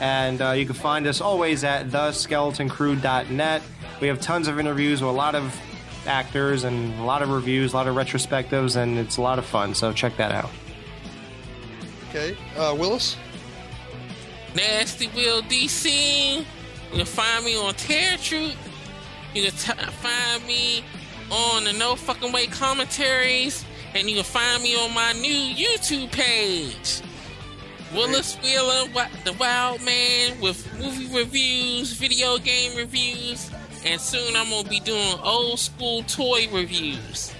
And 0.00 0.40
uh, 0.40 0.52
you 0.52 0.64
can 0.64 0.74
find 0.74 1.06
us 1.06 1.20
always 1.20 1.64
at 1.64 1.88
theskeletoncrew.net. 1.88 3.62
We 4.00 4.08
have 4.08 4.20
tons 4.20 4.48
of 4.48 4.58
interviews 4.60 5.02
with 5.02 5.10
a 5.10 5.16
lot 5.16 5.34
of 5.34 5.58
actors 6.06 6.64
and 6.64 6.98
a 7.00 7.04
lot 7.04 7.22
of 7.22 7.30
reviews, 7.30 7.72
a 7.72 7.76
lot 7.76 7.88
of 7.88 7.96
retrospectives, 7.96 8.76
and 8.76 8.98
it's 8.98 9.16
a 9.16 9.22
lot 9.22 9.38
of 9.38 9.44
fun. 9.44 9.74
So 9.74 9.92
check 9.92 10.16
that 10.16 10.32
out. 10.32 10.50
Okay, 12.08 12.36
uh, 12.56 12.74
Willis. 12.78 13.16
Nasty 14.54 15.08
Will 15.14 15.42
DC. 15.42 16.38
You 16.38 16.96
can 16.96 17.04
find 17.04 17.44
me 17.44 17.56
on 17.56 17.74
Terror 17.74 18.16
Troop. 18.16 18.54
You 19.34 19.42
can 19.42 19.52
t- 19.52 19.92
find 19.92 20.46
me 20.46 20.84
on 21.30 21.64
the 21.64 21.72
No 21.74 21.96
Fucking 21.96 22.32
Way 22.32 22.46
commentaries. 22.46 23.64
And 23.94 24.08
you 24.08 24.16
can 24.16 24.24
find 24.24 24.62
me 24.62 24.74
on 24.76 24.94
my 24.94 25.12
new 25.12 25.54
YouTube 25.54 26.10
page. 26.12 27.02
Willis 27.92 28.36
Wheeler, 28.42 28.88
the 29.24 29.32
Wild 29.34 29.82
Man, 29.82 30.40
with 30.40 30.66
movie 30.78 31.14
reviews, 31.14 31.92
video 31.92 32.38
game 32.38 32.76
reviews, 32.76 33.50
and 33.84 34.00
soon 34.00 34.36
I'm 34.36 34.50
gonna 34.50 34.68
be 34.68 34.80
doing 34.80 35.18
old 35.22 35.58
school 35.58 36.02
toy 36.04 36.48
reviews. 36.52 37.34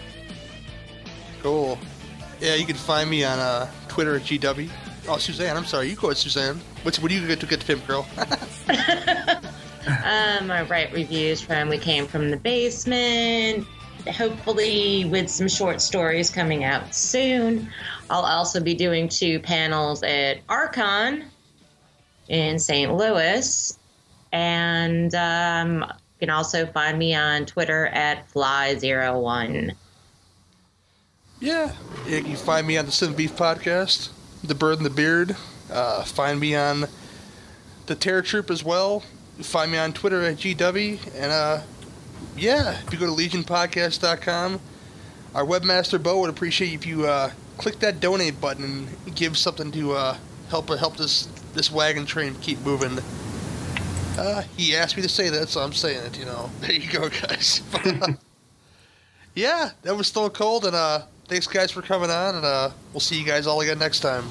Cool. 1.43 1.79
Yeah, 2.41 2.55
you 2.55 2.67
can 2.67 2.77
find 2.77 3.11
me 3.11 3.25
on 3.25 3.39
uh, 3.39 3.71
Twitter 3.89 4.17
at 4.17 4.23
GW. 4.23 4.71
Oh, 5.09 5.19
Suzanne, 5.19 5.57
I'm 5.57 5.65
sorry. 5.65 5.89
You 5.89 5.97
go 5.97 6.09
ahead, 6.09 6.19
Suzanne. 6.19 6.61
What's, 6.83 6.99
what 6.99 7.09
do 7.09 7.15
you 7.15 7.27
get 7.27 7.41
to 7.41 7.47
get 7.47 7.61
to 7.61 7.67
Pimp 7.67 7.87
Girl? 7.87 8.07
Um, 9.89 10.51
I 10.51 10.67
write 10.69 10.93
reviews 10.93 11.41
from 11.41 11.71
We 11.71 11.79
Came 11.79 12.07
From 12.07 12.31
the 12.31 12.37
Basement, 12.37 13.67
hopefully 14.07 15.05
with 15.07 15.29
some 15.29 15.49
short 15.49 15.81
stories 15.81 16.31
coming 16.31 16.65
out 16.65 16.95
soon. 16.95 17.71
I'll 18.11 18.23
also 18.23 18.61
be 18.61 18.75
doing 18.75 19.09
two 19.09 19.39
panels 19.41 20.03
at 20.03 20.39
Archon 20.49 21.25
in 22.29 22.59
St. 22.59 22.95
Louis. 22.95 23.79
And 24.33 25.15
um, 25.15 25.81
you 25.81 26.27
can 26.27 26.31
also 26.31 26.67
find 26.67 26.99
me 26.99 27.15
on 27.15 27.47
Twitter 27.47 27.87
at 27.87 28.29
Fly01. 28.31 29.75
Yeah. 31.41 31.73
yeah. 32.07 32.17
You 32.17 32.23
can 32.23 32.37
find 32.37 32.67
me 32.67 32.77
on 32.77 32.87
the 32.87 32.93
Cinema 32.93 33.17
Beef 33.17 33.37
Podcast, 33.37 34.11
The 34.43 34.55
Bird 34.55 34.79
and 34.79 34.87
the 34.87 34.91
Beard. 34.91 35.37
Uh, 35.71 36.03
find 36.05 36.41
me 36.41 36.55
on 36.55 36.87
the 37.87 37.95
Terror 37.95 38.23
Troop 38.23 38.51
as 38.51 38.65
well. 38.65 39.01
Find 39.41 39.71
me 39.71 39.79
on 39.79 39.93
Twitter 39.93 40.23
at 40.23 40.37
GW. 40.37 41.15
And 41.15 41.31
uh, 41.33 41.61
yeah, 42.37 42.79
if 42.87 42.93
you 42.93 42.99
go 42.99 43.07
to 43.07 43.13
legionpodcast.com, 43.13 44.61
our 45.35 45.45
webmaster 45.45 46.03
Bo 46.03 46.21
would 46.21 46.31
appreciate 46.31 46.73
if 46.73 46.87
you 46.87 47.07
uh, 47.07 47.31
click 47.57 47.79
that 47.81 48.01
donate 48.01 48.41
button 48.41 48.89
and 49.05 49.15
give 49.15 49.37
something 49.37 49.71
to 49.73 49.93
uh, 49.93 50.17
help 50.49 50.69
help 50.69 50.97
this 50.97 51.27
this 51.55 51.71
wagon 51.71 52.07
train 52.07 52.35
keep 52.37 52.61
moving. 52.61 52.99
Uh, 54.17 54.43
he 54.57 54.75
asked 54.75 54.97
me 54.97 55.03
to 55.03 55.09
say 55.09 55.29
that, 55.29 55.49
so 55.49 55.61
I'm 55.61 55.73
saying 55.73 56.05
it. 56.07 56.19
You 56.19 56.25
know, 56.25 56.51
there 56.61 56.73
you 56.73 56.91
go, 56.91 57.09
guys. 57.09 57.63
yeah, 59.35 59.71
that 59.83 59.97
was 59.97 60.09
Stone 60.09 60.31
Cold, 60.31 60.65
and 60.65 60.75
uh, 60.75 61.03
thanks 61.27 61.47
guys 61.47 61.71
for 61.71 61.83
coming 61.83 62.11
on, 62.11 62.37
and 62.37 62.45
uh, 62.45 62.71
we'll 62.93 63.01
see 63.01 63.19
you 63.19 63.27
guys 63.27 63.47
all 63.47 63.61
again 63.61 63.79
next 63.79 64.01
time. 64.01 64.25